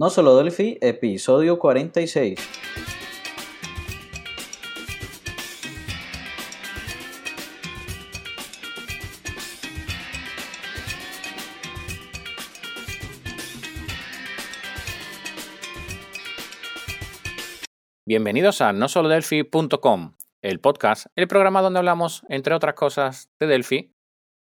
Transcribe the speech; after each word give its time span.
No 0.00 0.10
solo 0.10 0.36
Delphi, 0.36 0.78
episodio 0.80 1.58
46. 1.58 2.38
Bienvenidos 18.06 18.60
a 18.60 18.72
nosolodelphi.com, 18.72 20.14
el 20.42 20.60
podcast, 20.60 21.06
el 21.16 21.26
programa 21.26 21.60
donde 21.60 21.80
hablamos, 21.80 22.22
entre 22.28 22.54
otras 22.54 22.74
cosas, 22.74 23.32
de 23.40 23.48
Delphi. 23.48 23.96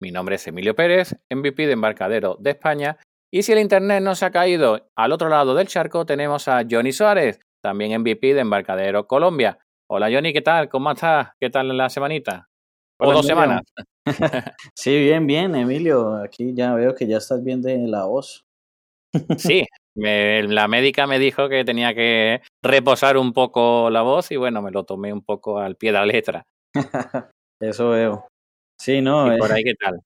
Mi 0.00 0.10
nombre 0.10 0.34
es 0.34 0.46
Emilio 0.48 0.74
Pérez, 0.74 1.14
MVP 1.30 1.66
de 1.66 1.72
Embarcadero 1.74 2.36
de 2.40 2.50
España 2.50 2.98
y 3.32 3.42
si 3.42 3.52
el 3.52 3.58
Internet 3.58 4.02
no 4.02 4.14
se 4.14 4.24
ha 4.24 4.30
caído 4.30 4.88
al 4.96 5.12
otro 5.12 5.28
lado 5.28 5.54
del 5.54 5.66
charco, 5.66 6.06
tenemos 6.06 6.48
a 6.48 6.64
Johnny 6.68 6.92
Suárez, 6.92 7.40
también 7.62 8.00
MVP 8.00 8.34
de 8.34 8.40
Embarcadero 8.40 9.06
Colombia. 9.06 9.58
Hola 9.88 10.08
Johnny, 10.10 10.32
¿qué 10.32 10.42
tal? 10.42 10.68
¿Cómo 10.68 10.90
estás? 10.90 11.30
¿Qué 11.40 11.50
tal 11.50 11.76
la 11.76 11.88
semanita? 11.90 12.48
¿O 12.98 13.12
dos 13.12 13.26
semanas? 13.26 13.62
sí, 14.74 14.98
bien, 14.98 15.26
bien, 15.26 15.54
Emilio. 15.54 16.14
Aquí 16.16 16.54
ya 16.54 16.74
veo 16.74 16.94
que 16.94 17.06
ya 17.06 17.18
estás 17.18 17.42
bien 17.44 17.62
de 17.62 17.76
la 17.86 18.04
voz. 18.04 18.44
sí, 19.36 19.66
la 19.94 20.68
médica 20.68 21.06
me 21.06 21.18
dijo 21.18 21.48
que 21.48 21.64
tenía 21.64 21.94
que 21.94 22.42
reposar 22.62 23.16
un 23.16 23.32
poco 23.32 23.90
la 23.90 24.02
voz 24.02 24.30
y 24.30 24.36
bueno, 24.36 24.62
me 24.62 24.70
lo 24.70 24.84
tomé 24.84 25.12
un 25.12 25.22
poco 25.22 25.58
al 25.58 25.76
pie 25.76 25.92
de 25.92 25.98
la 25.98 26.06
letra. 26.06 26.46
Eso 27.60 27.90
veo. 27.90 28.28
Sí, 28.80 29.00
no. 29.00 29.34
¿Y 29.34 29.38
por 29.38 29.52
ahí 29.52 29.64
qué 29.64 29.74
tal? 29.74 30.00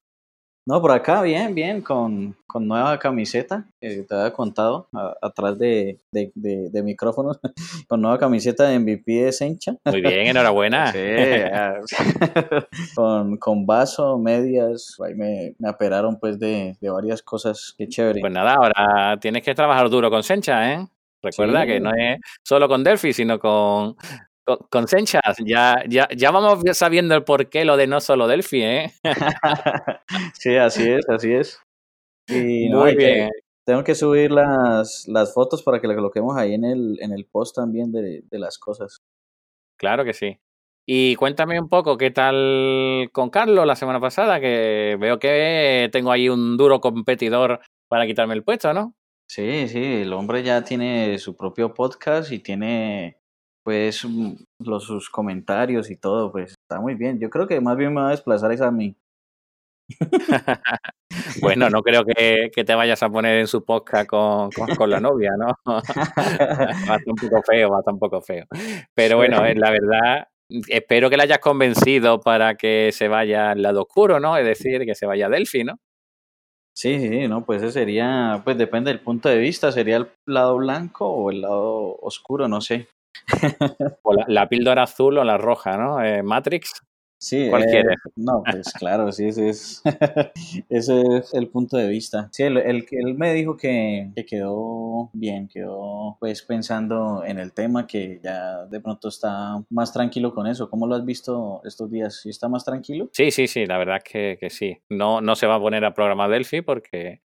No, 0.67 0.81
por 0.81 0.93
acá 0.93 1.23
bien, 1.23 1.55
bien, 1.55 1.81
con, 1.81 2.37
con 2.47 2.69
nueva 2.69 2.99
camiseta, 2.99 3.67
te 3.81 4.07
había 4.11 4.33
contado, 4.33 4.89
atrás 5.23 5.59
de, 5.59 5.99
de, 6.13 6.31
de, 6.35 6.83
micrófonos, 6.83 7.41
con 7.89 8.03
nueva 8.03 8.19
camiseta 8.19 8.69
de 8.69 8.79
MVP 8.79 9.11
de 9.11 9.33
Sencha. 9.33 9.75
Muy 9.85 10.03
bien, 10.03 10.27
enhorabuena. 10.27 10.93
sí, 10.93 10.99
con, 12.95 13.39
con 13.39 13.67
vaso, 13.67 14.19
medias, 14.19 14.97
ahí 15.05 15.15
me, 15.15 15.55
me 15.59 15.69
aperaron 15.69 16.19
pues 16.21 16.39
de, 16.39 16.77
de 16.81 16.91
varias 16.91 17.23
cosas, 17.23 17.75
qué 17.79 17.89
chévere. 17.89 18.21
Pues 18.21 18.33
nada, 18.33 18.55
ahora 18.55 19.19
tienes 19.19 19.43
que 19.43 19.55
trabajar 19.55 19.89
duro 19.89 20.11
con 20.11 20.23
Sencha, 20.23 20.75
¿eh? 20.75 20.87
Recuerda 21.23 21.67
que 21.67 21.81
no 21.81 21.91
es 21.91 22.19
solo 22.43 22.69
con 22.69 22.83
Delphi, 22.83 23.13
sino 23.13 23.39
con 23.39 23.95
con, 24.45 24.89
Senchas, 24.89 25.37
ya, 25.45 25.85
ya, 25.89 26.09
ya 26.17 26.31
vamos 26.31 26.65
sabiendo 26.77 27.15
el 27.15 27.25
porqué 27.25 27.65
lo 27.65 27.77
de 27.77 27.87
no 27.87 28.01
solo 28.01 28.27
Delphi, 28.27 28.63
¿eh? 28.63 28.93
sí, 30.35 30.57
así 30.57 30.89
es, 30.89 31.09
así 31.09 31.33
es. 31.33 31.61
Y 32.29 32.69
Muy 32.69 32.95
bien. 32.97 33.31
tengo 33.65 33.85
que 33.85 33.95
subir 33.95 34.31
las, 34.31 35.07
las 35.09 35.35
fotos 35.35 35.63
para 35.63 35.81
que 35.81 35.87
las 35.87 35.97
coloquemos 35.97 36.37
ahí 36.37 36.55
en 36.55 36.65
el, 36.65 36.99
en 37.01 37.13
el 37.13 37.27
post 37.27 37.57
también 37.57 37.93
de, 37.93 38.23
de 38.29 38.39
las 38.39 38.59
cosas. 38.59 38.99
Claro 39.77 40.05
que 40.05 40.13
sí. 40.13 40.39
Y 40.87 41.15
cuéntame 41.17 41.61
un 41.61 41.69
poco 41.69 41.97
qué 41.97 42.11
tal 42.11 43.11
con 43.13 43.31
Carlos 43.31 43.67
la 43.67 43.77
semana 43.77 44.01
pasada, 44.01 44.41
que 44.41 44.97
veo 44.99 45.19
que 45.19 45.89
tengo 45.93 46.11
ahí 46.11 46.29
un 46.29 46.57
duro 46.57 46.81
competidor 46.81 47.61
para 47.89 48.07
quitarme 48.07 48.35
el 48.35 48.43
puesto, 48.43 48.73
¿no? 48.73 48.95
Sí, 49.29 49.69
sí, 49.69 50.03
el 50.03 50.13
hombre 50.13 50.43
ya 50.43 50.65
tiene 50.65 51.17
su 51.19 51.37
propio 51.37 51.73
podcast 51.73 52.33
y 52.33 52.41
tiene 52.41 53.20
pues 53.71 54.05
los, 54.59 54.83
sus 54.83 55.09
comentarios 55.09 55.93
y 55.93 55.97
todo, 55.97 56.33
pues 56.33 56.57
está 56.61 56.81
muy 56.81 56.97
bien. 56.97 57.21
Yo 57.21 57.31
creo 57.31 57.47
que 57.47 57.61
más 57.61 57.77
bien 57.77 57.95
me 57.95 58.01
va 58.01 58.09
a 58.09 58.11
desplazar 58.11 58.51
es 58.51 58.61
a 58.61 58.73
mí. 58.73 58.97
bueno, 61.41 61.71
no 61.71 61.81
creo 61.81 62.05
que, 62.05 62.51
te 62.53 62.75
vayas 62.75 63.01
a 63.05 63.11
poner 63.11 63.39
en 63.39 63.47
su 63.47 63.65
podcast 63.65 64.09
con, 64.09 64.51
con, 64.51 64.91
la 64.91 64.99
novia, 64.99 65.35
¿no? 65.39 65.55
va 65.65 66.99
un 67.07 67.15
poco 67.15 67.43
feo, 67.45 67.71
va 67.71 67.81
un 67.87 67.99
poco 68.01 68.21
feo. 68.21 68.45
Pero 68.93 69.19
bueno, 69.19 69.47
eh, 69.47 69.55
la 69.55 69.71
verdad, 69.71 70.27
espero 70.67 71.09
que 71.09 71.17
la 71.17 71.23
hayas 71.23 71.39
convencido 71.39 72.19
para 72.19 72.57
que 72.57 72.91
se 72.91 73.07
vaya 73.07 73.53
al 73.53 73.63
lado 73.63 73.83
oscuro, 73.83 74.19
¿no? 74.19 74.37
Es 74.37 74.45
decir, 74.45 74.85
que 74.85 74.97
se 74.97 75.07
vaya 75.07 75.27
a 75.27 75.31
Delphi, 75.31 75.63
¿no? 75.63 75.79
Sí, 76.75 76.99
sí, 76.99 77.29
no, 77.29 77.45
pues 77.45 77.63
ese 77.63 77.71
sería, 77.71 78.43
pues 78.43 78.59
depende 78.59 78.91
del 78.91 79.01
punto 79.01 79.29
de 79.29 79.39
vista, 79.39 79.71
sería 79.71 79.97
el 79.99 80.09
lado 80.27 80.57
blanco 80.57 81.07
o 81.07 81.31
el 81.31 81.43
lado 81.43 81.99
oscuro, 82.01 82.49
no 82.49 82.61
sé. 82.61 82.89
o 84.03 84.15
la, 84.27 84.49
píldora 84.49 84.85
azul 84.85 85.19
o 85.19 85.25
la 85.25 85.39
roja, 85.39 85.77
¿no? 85.77 86.03
Eh, 86.03 86.23
Matrix. 86.23 86.83
Sí, 87.23 87.37
eh, 87.37 87.85
no, 88.17 88.43
pues 88.51 88.73
claro, 88.79 89.13
sí, 89.13 89.27
ese 89.27 89.51
es, 89.51 89.83
ese 90.71 91.03
es 91.19 91.35
el 91.35 91.49
punto 91.49 91.77
de 91.77 91.87
vista. 91.87 92.31
Sí, 92.33 92.45
él, 92.45 92.57
él, 92.57 93.15
me 93.15 93.35
dijo 93.35 93.59
que, 93.59 94.11
que, 94.17 94.25
quedó 94.25 95.11
bien, 95.13 95.47
quedó 95.47 96.17
pues 96.19 96.41
pensando 96.41 97.23
en 97.23 97.39
el 97.39 97.53
tema, 97.53 97.87
que 97.87 98.21
ya 98.25 98.65
de 98.65 98.81
pronto 98.81 99.09
está 99.09 99.63
más 99.69 99.93
tranquilo 99.93 100.35
con 100.35 100.47
eso. 100.47 100.71
¿Cómo 100.71 100.87
lo 100.87 100.95
has 100.95 101.05
visto 101.05 101.61
estos 101.65 101.91
días? 101.91 102.23
¿Sí 102.23 102.31
está 102.31 102.49
más 102.49 102.65
tranquilo? 102.65 103.11
Sí, 103.13 103.31
sí, 103.31 103.47
sí, 103.47 103.67
la 103.67 103.77
verdad 103.77 103.99
es 103.99 104.05
que, 104.11 104.39
que 104.41 104.49
sí. 104.49 104.79
No, 104.89 105.21
no 105.21 105.37
se 105.37 105.47
va 105.47 105.57
a 105.57 105.61
poner 105.61 105.85
a 105.85 105.93
programar 105.93 106.31
Delphi 106.31 106.63
porque 106.63 107.21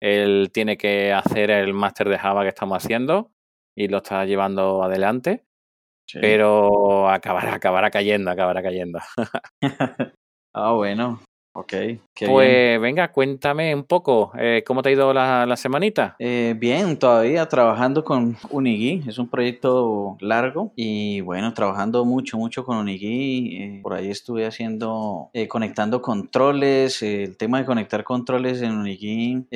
él 0.00 0.50
tiene 0.52 0.76
que 0.76 1.12
hacer 1.12 1.50
el 1.50 1.74
máster 1.74 2.08
de 2.08 2.18
Java 2.18 2.42
que 2.42 2.48
estamos 2.50 2.76
haciendo 2.76 3.32
y 3.74 3.88
lo 3.88 3.98
está 3.98 4.24
llevando 4.24 4.82
adelante. 4.82 5.44
Pero 6.12 7.08
acabará, 7.08 7.54
acabará 7.54 7.90
cayendo, 7.90 8.30
acabará 8.30 8.62
cayendo. 8.62 9.00
ah, 10.54 10.72
bueno. 10.72 11.20
Ok. 11.54 11.74
pues 12.26 12.80
venga, 12.80 13.12
cuéntame 13.12 13.74
un 13.74 13.84
poco, 13.84 14.32
eh, 14.38 14.64
¿cómo 14.66 14.80
te 14.80 14.88
ha 14.88 14.92
ido 14.92 15.12
la, 15.12 15.44
la 15.44 15.56
semanita? 15.56 16.16
Eh, 16.18 16.54
bien, 16.58 16.98
todavía 16.98 17.46
trabajando 17.46 18.04
con 18.04 18.36
Unigui, 18.48 19.02
es 19.06 19.18
un 19.18 19.28
proyecto 19.28 20.16
largo 20.20 20.72
y 20.76 21.20
bueno, 21.20 21.52
trabajando 21.52 22.06
mucho, 22.06 22.38
mucho 22.38 22.64
con 22.64 22.78
Unigui. 22.78 23.56
Eh, 23.56 23.80
por 23.82 23.92
ahí 23.92 24.10
estuve 24.10 24.46
haciendo, 24.46 25.30
conectando 25.48 26.00
controles, 26.00 27.02
el 27.02 27.36
tema 27.36 27.58
de 27.58 27.66
conectar 27.66 28.02
controles 28.02 28.62
en 28.62 28.72
Unigui, 28.72 29.46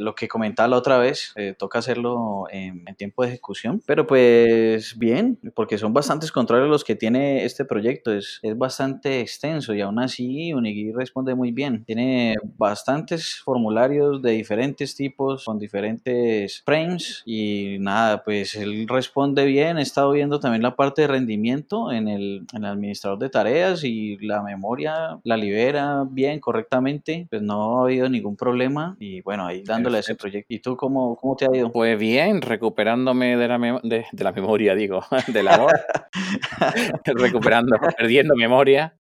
lo 0.00 0.16
que 0.16 0.26
comentaba 0.26 0.68
la 0.68 0.76
otra 0.78 0.98
vez, 0.98 1.32
toca 1.58 1.78
hacerlo 1.78 2.46
en, 2.50 2.84
tiempo 2.96 3.22
de 3.22 3.28
ejecución, 3.28 3.82
pero 3.86 4.06
pues 4.06 4.98
bien, 4.98 5.38
porque 5.54 5.76
son 5.78 5.92
bastantes 5.92 6.32
controles 6.32 6.68
los 6.68 6.82
que 6.82 6.96
tiene 6.96 7.44
este 7.44 7.64
proyecto, 7.64 8.12
es, 8.12 8.40
es 8.42 8.56
bastante 8.56 9.20
extenso 9.20 9.74
y 9.74 9.82
aún 9.82 9.98
así 9.98 10.54
Unigui 10.54 10.92
responde 10.92 11.35
muy 11.36 11.52
bien. 11.52 11.84
Tiene 11.84 12.34
bastantes 12.56 13.40
formularios 13.44 14.22
de 14.22 14.32
diferentes 14.32 14.96
tipos, 14.96 15.44
con 15.44 15.58
diferentes 15.58 16.62
frames 16.64 17.22
y 17.24 17.76
nada, 17.78 18.24
pues 18.24 18.54
él 18.56 18.86
responde 18.88 19.44
bien. 19.44 19.78
He 19.78 19.82
estado 19.82 20.12
viendo 20.12 20.40
también 20.40 20.62
la 20.62 20.74
parte 20.74 21.02
de 21.02 21.08
rendimiento 21.08 21.92
en 21.92 22.08
el, 22.08 22.46
en 22.52 22.64
el 22.64 22.70
administrador 22.70 23.18
de 23.18 23.30
tareas 23.30 23.84
y 23.84 24.16
la 24.18 24.42
memoria 24.42 25.18
la 25.22 25.36
libera 25.36 26.04
bien, 26.08 26.40
correctamente. 26.40 27.26
Pues 27.30 27.42
no 27.42 27.80
ha 27.80 27.84
habido 27.84 28.08
ningún 28.08 28.36
problema 28.36 28.96
y 28.98 29.20
bueno, 29.20 29.46
ahí 29.46 29.62
dándole 29.62 29.98
a 29.98 30.00
ese 30.00 30.14
proyecto. 30.14 30.52
¿Y 30.52 30.60
tú 30.60 30.76
cómo, 30.76 31.16
cómo 31.16 31.36
te 31.36 31.46
ha 31.46 31.56
ido? 31.56 31.70
Pues 31.70 31.98
bien, 31.98 32.40
recuperándome 32.42 33.36
de 33.36 33.48
la, 33.48 33.58
de, 33.82 34.06
de 34.10 34.24
la 34.24 34.32
memoria, 34.32 34.74
digo, 34.74 35.04
del 35.28 35.48
amor. 35.48 35.72
Recuperando, 37.04 37.76
perdiendo 37.96 38.34
memoria 38.34 38.94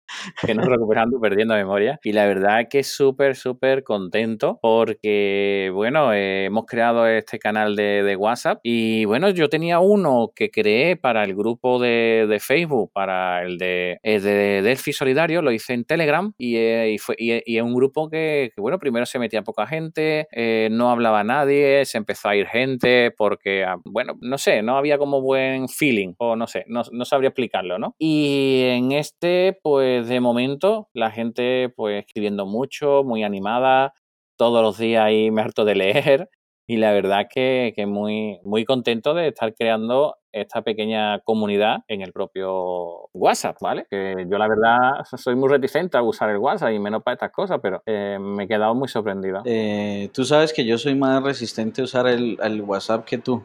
que 0.46 0.54
no 0.54 0.64
recuperando, 0.64 1.20
perdiendo 1.20 1.54
memoria. 1.56 2.00
Y 2.04 2.14
la 2.14 2.25
verdad 2.28 2.68
que 2.70 2.84
súper, 2.84 3.36
súper 3.36 3.84
contento 3.84 4.60
porque, 4.62 5.72
bueno, 5.74 6.14
eh, 6.14 6.46
hemos 6.46 6.66
creado 6.66 7.08
este 7.08 7.40
canal 7.40 7.76
de, 7.76 8.16
WhatsApp 8.16 8.60
y, 8.64 9.06
bueno, 9.06 9.30
yo 9.30 9.50
tenía 9.50 9.80
uno 9.80 10.32
que 10.34 10.50
creé 10.50 10.96
para 10.96 11.24
el 11.24 11.36
grupo 11.36 11.80
de, 11.80 12.38
Facebook, 12.40 12.92
para 12.94 13.44
el 13.44 13.58
de, 13.58 14.00
el 14.04 14.24
de 14.24 14.62
Delphi 14.62 14.94
Solidario, 14.94 15.42
lo 15.42 15.52
hice 15.52 15.74
en 15.74 15.84
Telegram 15.84 16.32
y, 16.38 16.56
eh, 16.58 16.96
fue, 17.00 17.16
y, 17.18 17.32
es 17.32 17.62
un 17.62 17.74
grupo 17.74 18.10
que, 18.10 18.52
bueno, 18.58 18.80
primero 18.80 19.06
se 19.06 19.20
metía 19.20 19.42
poca 19.42 19.68
gente, 19.68 20.28
eh, 20.32 20.70
no 20.72 20.90
hablaba 20.90 21.24
nadie, 21.24 21.84
se 21.86 21.98
empezó 21.98 22.30
a 22.30 22.36
ir 22.36 22.48
gente 22.48 23.12
porque, 23.12 23.66
ah, 23.66 23.78
bueno, 23.84 24.14
no 24.22 24.38
sé, 24.38 24.62
no 24.62 24.78
había 24.78 24.98
como 24.98 25.22
buen 25.22 25.68
feeling 25.68 26.14
o 26.18 26.36
no 26.36 26.48
sé, 26.48 26.64
no, 26.68 26.84
no 26.92 27.06
sabría 27.06 27.30
explicarlo, 27.30 27.80
¿no? 27.80 27.96
Y 28.00 28.62
en 28.64 28.92
este, 28.94 29.58
pues, 29.62 30.08
de 30.08 30.20
momento 30.20 30.90
la 30.94 31.12
gente 31.12 31.70
pues 31.76 32.06
escribiendo 32.16 32.46
mucho, 32.46 33.04
muy 33.04 33.24
animada, 33.24 33.94
todos 34.38 34.62
los 34.64 34.78
días 34.78 35.04
ahí 35.04 35.32
me 35.32 35.42
harto 35.42 35.66
de 35.66 35.76
leer 35.76 36.30
y 36.68 36.78
la 36.78 36.94
verdad 36.94 37.28
que, 37.30 37.74
que 37.76 37.86
muy, 37.86 38.40
muy 38.46 38.64
contento 38.64 39.14
de 39.14 39.28
estar 39.28 39.54
creando 39.54 40.16
esta 40.36 40.62
pequeña 40.62 41.20
comunidad 41.20 41.84
en 41.88 42.02
el 42.02 42.12
propio 42.12 43.10
WhatsApp, 43.14 43.58
¿vale? 43.62 43.88
Que 43.90 44.26
yo 44.30 44.38
la 44.38 44.48
verdad 44.48 44.92
soy 45.18 45.36
muy 45.36 45.50
reticente 45.50 45.98
a 45.98 46.04
usar 46.04 46.30
el 46.30 46.38
WhatsApp 46.38 46.74
y 46.74 46.80
menos 46.80 47.04
para 47.04 47.14
estas 47.14 47.32
cosas, 47.32 47.60
pero 47.62 47.82
eh, 47.86 48.18
me 48.20 48.44
he 48.44 48.48
quedado 48.48 48.76
muy 48.76 48.88
sorprendido. 48.88 49.42
Eh, 49.46 50.10
tú 50.14 50.26
sabes 50.26 50.54
que 50.54 50.66
yo 50.66 50.78
soy 50.78 50.96
más 50.96 51.24
resistente 51.24 51.82
a 51.82 51.86
usar 51.86 52.08
el, 52.08 52.36
WhatsApp 52.66 53.06
que 53.06 53.18
tú. 53.18 53.44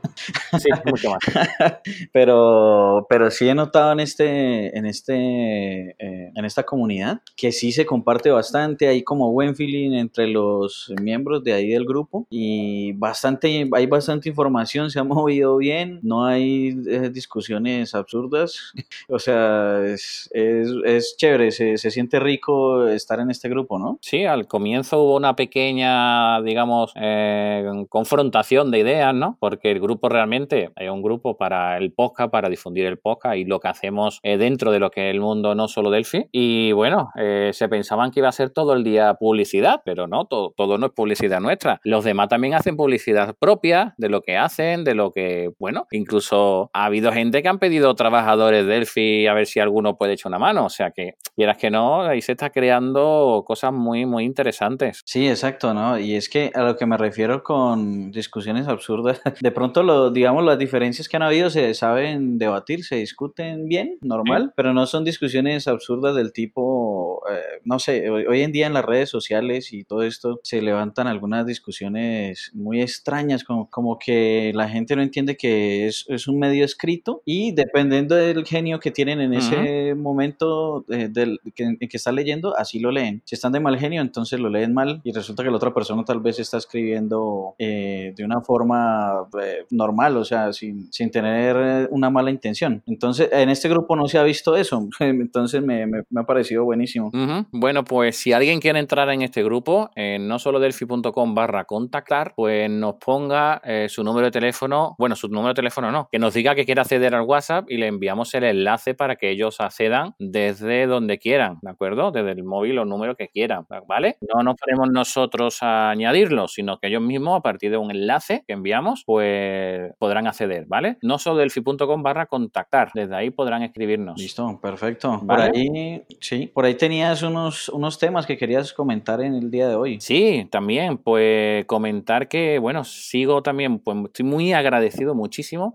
Sí, 0.59 0.69
mucho 0.85 1.11
más. 1.11 1.19
pero, 2.13 3.07
pero 3.09 3.31
sí 3.31 3.49
he 3.49 3.55
notado 3.55 3.93
en 3.93 4.01
este, 4.01 4.77
en 4.77 4.87
este, 4.87 5.91
eh, 5.91 6.33
en 6.35 6.45
esta 6.45 6.65
comunidad 6.65 7.21
que 7.37 7.53
sí 7.53 7.73
se 7.73 7.87
comparte 7.87 8.31
bastante, 8.31 8.89
hay 8.89 9.03
como 9.03 9.33
buen 9.33 9.55
feeling 9.55 9.93
entre 9.93 10.27
los 10.27 10.93
miembros 11.01 11.45
de 11.45 11.53
ahí 11.53 11.71
del 11.71 11.85
grupo 11.85 12.27
y 12.31 12.93
bastante, 12.93 13.69
hay 13.73 13.87
bastante 13.87 14.29
información, 14.29 14.91
se 14.91 14.99
ha 14.99 15.05
movido 15.21 15.57
bien, 15.57 16.01
no 16.03 16.25
hay 16.25 16.80
discusiones 17.13 17.95
absurdas, 17.95 18.73
o 19.09 19.19
sea, 19.19 19.85
es, 19.85 20.29
es, 20.33 20.69
es 20.85 21.17
chévere, 21.17 21.51
se, 21.51 21.77
siente 21.77 22.21
rico 22.21 22.87
estar 22.89 23.21
en 23.21 23.31
este 23.31 23.49
grupo, 23.49 23.79
¿no? 23.79 23.99
Sí, 24.01 24.25
al 24.25 24.47
comienzo 24.47 25.03
hubo 25.03 25.17
una 25.17 25.37
pequeña, 25.37 26.41
digamos, 26.43 26.93
eh, 26.97 27.65
confrontación 27.89 28.71
de 28.71 28.81
ideas, 28.81 29.15
¿no? 29.15 29.37
Porque 29.41 29.71
el 29.71 29.81
grupo 29.81 30.09
realmente 30.09 30.73
hay 30.77 30.89
un 30.89 31.03
grupo 31.03 31.37
para 31.37 31.77
el 31.79 31.93
podcast, 31.93 32.31
para 32.31 32.49
difundir 32.49 32.87
el 32.87 32.99
podcast 32.99 33.37
y 33.37 33.45
lo 33.45 33.61
que 33.61 33.69
hacemos 33.69 34.21
eh, 34.23 34.37
dentro 34.37 34.73
de 34.73 34.79
lo 34.79 34.91
que 34.91 35.09
es 35.09 35.15
el 35.15 35.21
mundo 35.21 35.55
no 35.55 35.69
solo 35.69 35.91
Delphi. 35.91 36.27
Y 36.33 36.73
bueno, 36.73 37.11
eh, 37.17 37.51
se 37.53 37.69
pensaban 37.69 38.11
que 38.11 38.21
iba 38.21 38.29
a 38.29 38.33
ser 38.33 38.51
todo 38.51 38.73
el 38.73 38.85
día 38.85 39.15
publicidad, 39.15 39.83
pero 39.85 40.07
no, 40.07 40.27
todo 40.27 40.79
no 40.79 40.87
es 40.87 40.93
publicidad 40.93 41.41
nuestra. 41.41 41.81
Los 41.85 42.05
demás 42.05 42.29
también 42.29 42.55
hacen 42.55 42.77
publicidad 42.77 43.35
propia 43.39 43.95
de 43.99 44.09
lo 44.09 44.23
que 44.23 44.37
hacen, 44.37 44.85
de 44.85 44.95
lo 44.95 45.13
que, 45.13 45.51
bueno, 45.59 45.87
incluso 45.91 46.70
ha 46.73 46.85
habido 46.85 47.13
gente 47.13 47.43
que 47.43 47.49
han 47.49 47.59
pedido 47.59 47.95
trabajadores 47.95 48.67
Delphi 48.67 49.27
a 49.27 49.35
ver 49.35 49.47
si 49.47 49.61
alguno 49.61 49.97
puede 49.97 50.15
echar 50.15 50.31
una 50.31 50.39
mano. 50.39 50.67
O 50.67 50.71
sea 50.71 50.91
que, 50.91 51.15
quieras 51.35 51.59
que 51.59 51.71
no, 51.71 52.03
ahí 52.03 52.21
se 52.21 52.33
está 52.33 52.51
creando 52.51 53.45
cosas 53.47 53.73
muy, 53.73 54.07
muy 54.07 54.25
interesantes. 54.25 55.03
Sí, 55.05 55.29
exacto, 55.29 55.75
¿no? 55.75 55.99
Y 55.99 56.15
es 56.15 56.29
que 56.29 56.51
a 56.55 56.63
lo 56.63 56.77
que 56.77 56.87
me 56.87 56.97
refiero 56.97 57.43
con 57.43 58.11
discusiones 58.11 58.69
absurdas, 58.69 59.21
de 59.41 59.51
pronto, 59.51 59.83
lo, 59.83 60.11
digamos, 60.11 60.45
las 60.45 60.59
diferencias 60.59 61.09
que 61.09 61.17
han 61.17 61.23
habido 61.23 61.51
se 61.51 61.75
saben 61.75 62.39
debatir, 62.39 62.85
se 62.85 62.97
discuten 62.97 63.67
bien, 63.67 63.99
normal, 64.03 64.53
pero 64.57 64.73
no 64.73 64.87
son 64.87 65.05
discusiones 65.05 65.67
absurdas 65.69 66.15
del 66.15 66.33
tipo, 66.33 67.23
eh, 67.31 67.61
no 67.65 67.79
sé, 67.79 68.09
hoy, 68.11 68.43
en 68.43 68.53
día 68.53 68.67
en 68.67 68.75
las 68.75 68.85
redes 68.85 69.11
sociales 69.11 69.73
y 69.73 69.85
todo 69.85 70.03
esto 70.03 70.41
se 70.43 70.63
levantan 70.63 71.07
algunas 71.07 71.47
discusiones 71.47 72.51
muy 72.55 72.81
extrañas, 72.81 73.45
como, 73.45 73.69
como 73.71 73.99
que 73.99 74.53
la 74.55 74.69
gente 74.69 74.97
no 74.97 75.03
entiende 75.03 75.37
que 75.37 75.87
es, 75.87 76.07
es 76.09 76.29
un 76.29 76.39
medio 76.39 76.60
escrito 76.65 77.23
y 77.25 77.53
dependiendo 77.53 78.15
del 78.15 78.45
genio 78.45 78.81
que 78.81 78.91
tienen 78.91 79.21
en 79.21 79.35
ese 79.35 79.95
momento 79.95 80.85
eh, 80.89 81.09
del, 81.11 81.41
que, 81.55 81.65
en 81.65 81.77
que 81.79 81.97
están 81.97 82.15
leyendo, 82.15 82.57
así 82.57 82.79
lo 82.79 82.91
leen. 82.91 83.23
Si 83.25 83.35
están 83.35 83.53
de 83.53 83.61
mal 83.61 83.79
genio, 83.79 84.01
entonces 84.01 84.41
lo 84.41 84.49
leen 84.49 84.75
mal 84.75 85.01
y 85.05 85.13
resulta 85.13 85.43
que 85.43 85.51
la 85.51 85.57
otra 85.57 85.75
persona 85.75 86.05
tal 86.05 86.21
vez 86.21 86.39
está 86.39 86.59
escribiendo 86.59 87.55
eh, 87.59 88.13
de 88.17 88.25
una 88.25 88.41
forma 88.41 89.29
eh, 89.43 89.67
normal, 89.71 90.17
o 90.17 90.25
sea, 90.25 90.53
sin, 90.53 90.93
sin, 90.93 91.11
tener 91.11 91.89
una 91.91 92.11
mala 92.11 92.31
intención. 92.31 92.83
Entonces, 92.87 93.29
en 93.33 93.51
este 93.51 93.69
grupo 93.69 93.97
no 93.97 94.07
se 94.07 94.19
ha 94.19 94.23
visto 94.23 94.57
eso, 94.57 94.89
entonces 95.01 95.63
me, 95.63 95.87
me, 95.87 96.03
ha 96.17 96.25
parecido 96.25 96.65
buenísimo. 96.65 97.11
Bueno, 97.51 97.85
pues 97.85 98.17
si 98.17 98.33
alguien 98.33 98.61
quiere 98.61 98.79
entrar 98.79 99.09
en 99.11 99.23
este 99.23 99.43
grupo, 99.43 99.91
en 99.95 100.29
no 100.29 100.39
solo 100.39 100.61
delphi.com 100.61 101.35
barra 101.35 101.65
contactar, 101.65 102.33
pues 102.37 102.71
nos 102.71 102.95
ponga 102.95 103.61
su 103.89 104.05
número 104.05 104.27
de 104.27 104.31
teléfono, 104.31 104.95
bueno, 104.99 105.17
su 105.17 105.29
número 105.29 105.49
de 105.49 105.55
teléfono 105.55 105.91
no, 105.91 106.09
que 106.11 106.19
nos 106.19 106.35
diga 106.35 106.40
que 106.43 106.65
quiere 106.65 106.81
acceder 106.81 107.15
al 107.15 107.23
WhatsApp 107.23 107.71
y 107.71 107.77
le 107.77 107.87
enviamos 107.87 108.35
el 108.35 108.45
enlace 108.45 108.95
para 108.95 109.17
que 109.17 109.31
ellos 109.31 109.61
accedan 109.61 110.15
desde 110.19 110.87
donde 110.87 111.19
quieran, 111.19 111.59
¿de 111.63 111.71
acuerdo? 111.71 112.11
Desde 112.11 112.33
el 112.33 112.45
móvil 112.45 112.79
o 112.79 112.85
número 112.85 113.17
que 113.17 113.29
quieran, 113.29 113.67
¿vale? 113.87 114.17
No 114.35 114.43
nos 114.43 114.57
ponemos 114.57 114.91
nosotros 114.91 115.63
a 115.63 115.91
añadirlo, 115.91 116.49
sino 116.49 116.79
que 116.79 116.89
ellos 116.89 117.03
mismos, 117.03 117.39
a 117.39 117.43
partir 117.43 117.71
de 117.71 117.77
un 117.77 117.91
enlace 117.91 118.43
que 118.47 118.55
enviamos, 118.55 119.05
pues 119.07 119.93
podrán 119.99 120.27
acceder, 120.27 120.65
¿vale? 120.67 120.97
No 121.03 121.19
solo 121.19 121.39
delphi.com 121.39 122.03
barra 122.03 122.27
contactar, 122.27 122.91
desde 122.95 123.15
ahí 123.15 123.31
podrán 123.31 123.63
escribirnos. 123.63 124.19
Listo, 124.19 124.59
perfecto. 124.61 125.21
Por 125.27 125.41
ahí, 125.41 126.03
sí, 126.21 126.51
por 126.53 126.65
ahí 126.65 126.75
tenías 126.75 127.23
unos, 127.23 127.69
unos 127.69 127.99
temas 127.99 128.27
que 128.27 128.37
querías 128.37 128.73
comentar 128.73 129.21
en 129.21 129.35
el 129.35 129.51
día 129.51 129.69
de 129.69 129.75
hoy. 129.75 130.01
Sí, 130.01 130.49
también, 130.51 130.99
pues 130.99 131.65
comentar 131.67 132.29
que, 132.29 132.59
bueno, 132.59 132.85
sigo 132.85 133.43
también, 133.43 133.79
pues 133.79 133.97
estoy 134.07 134.25
muy 134.25 134.53
agradecido 134.53 135.15
muchísimo, 135.15 135.75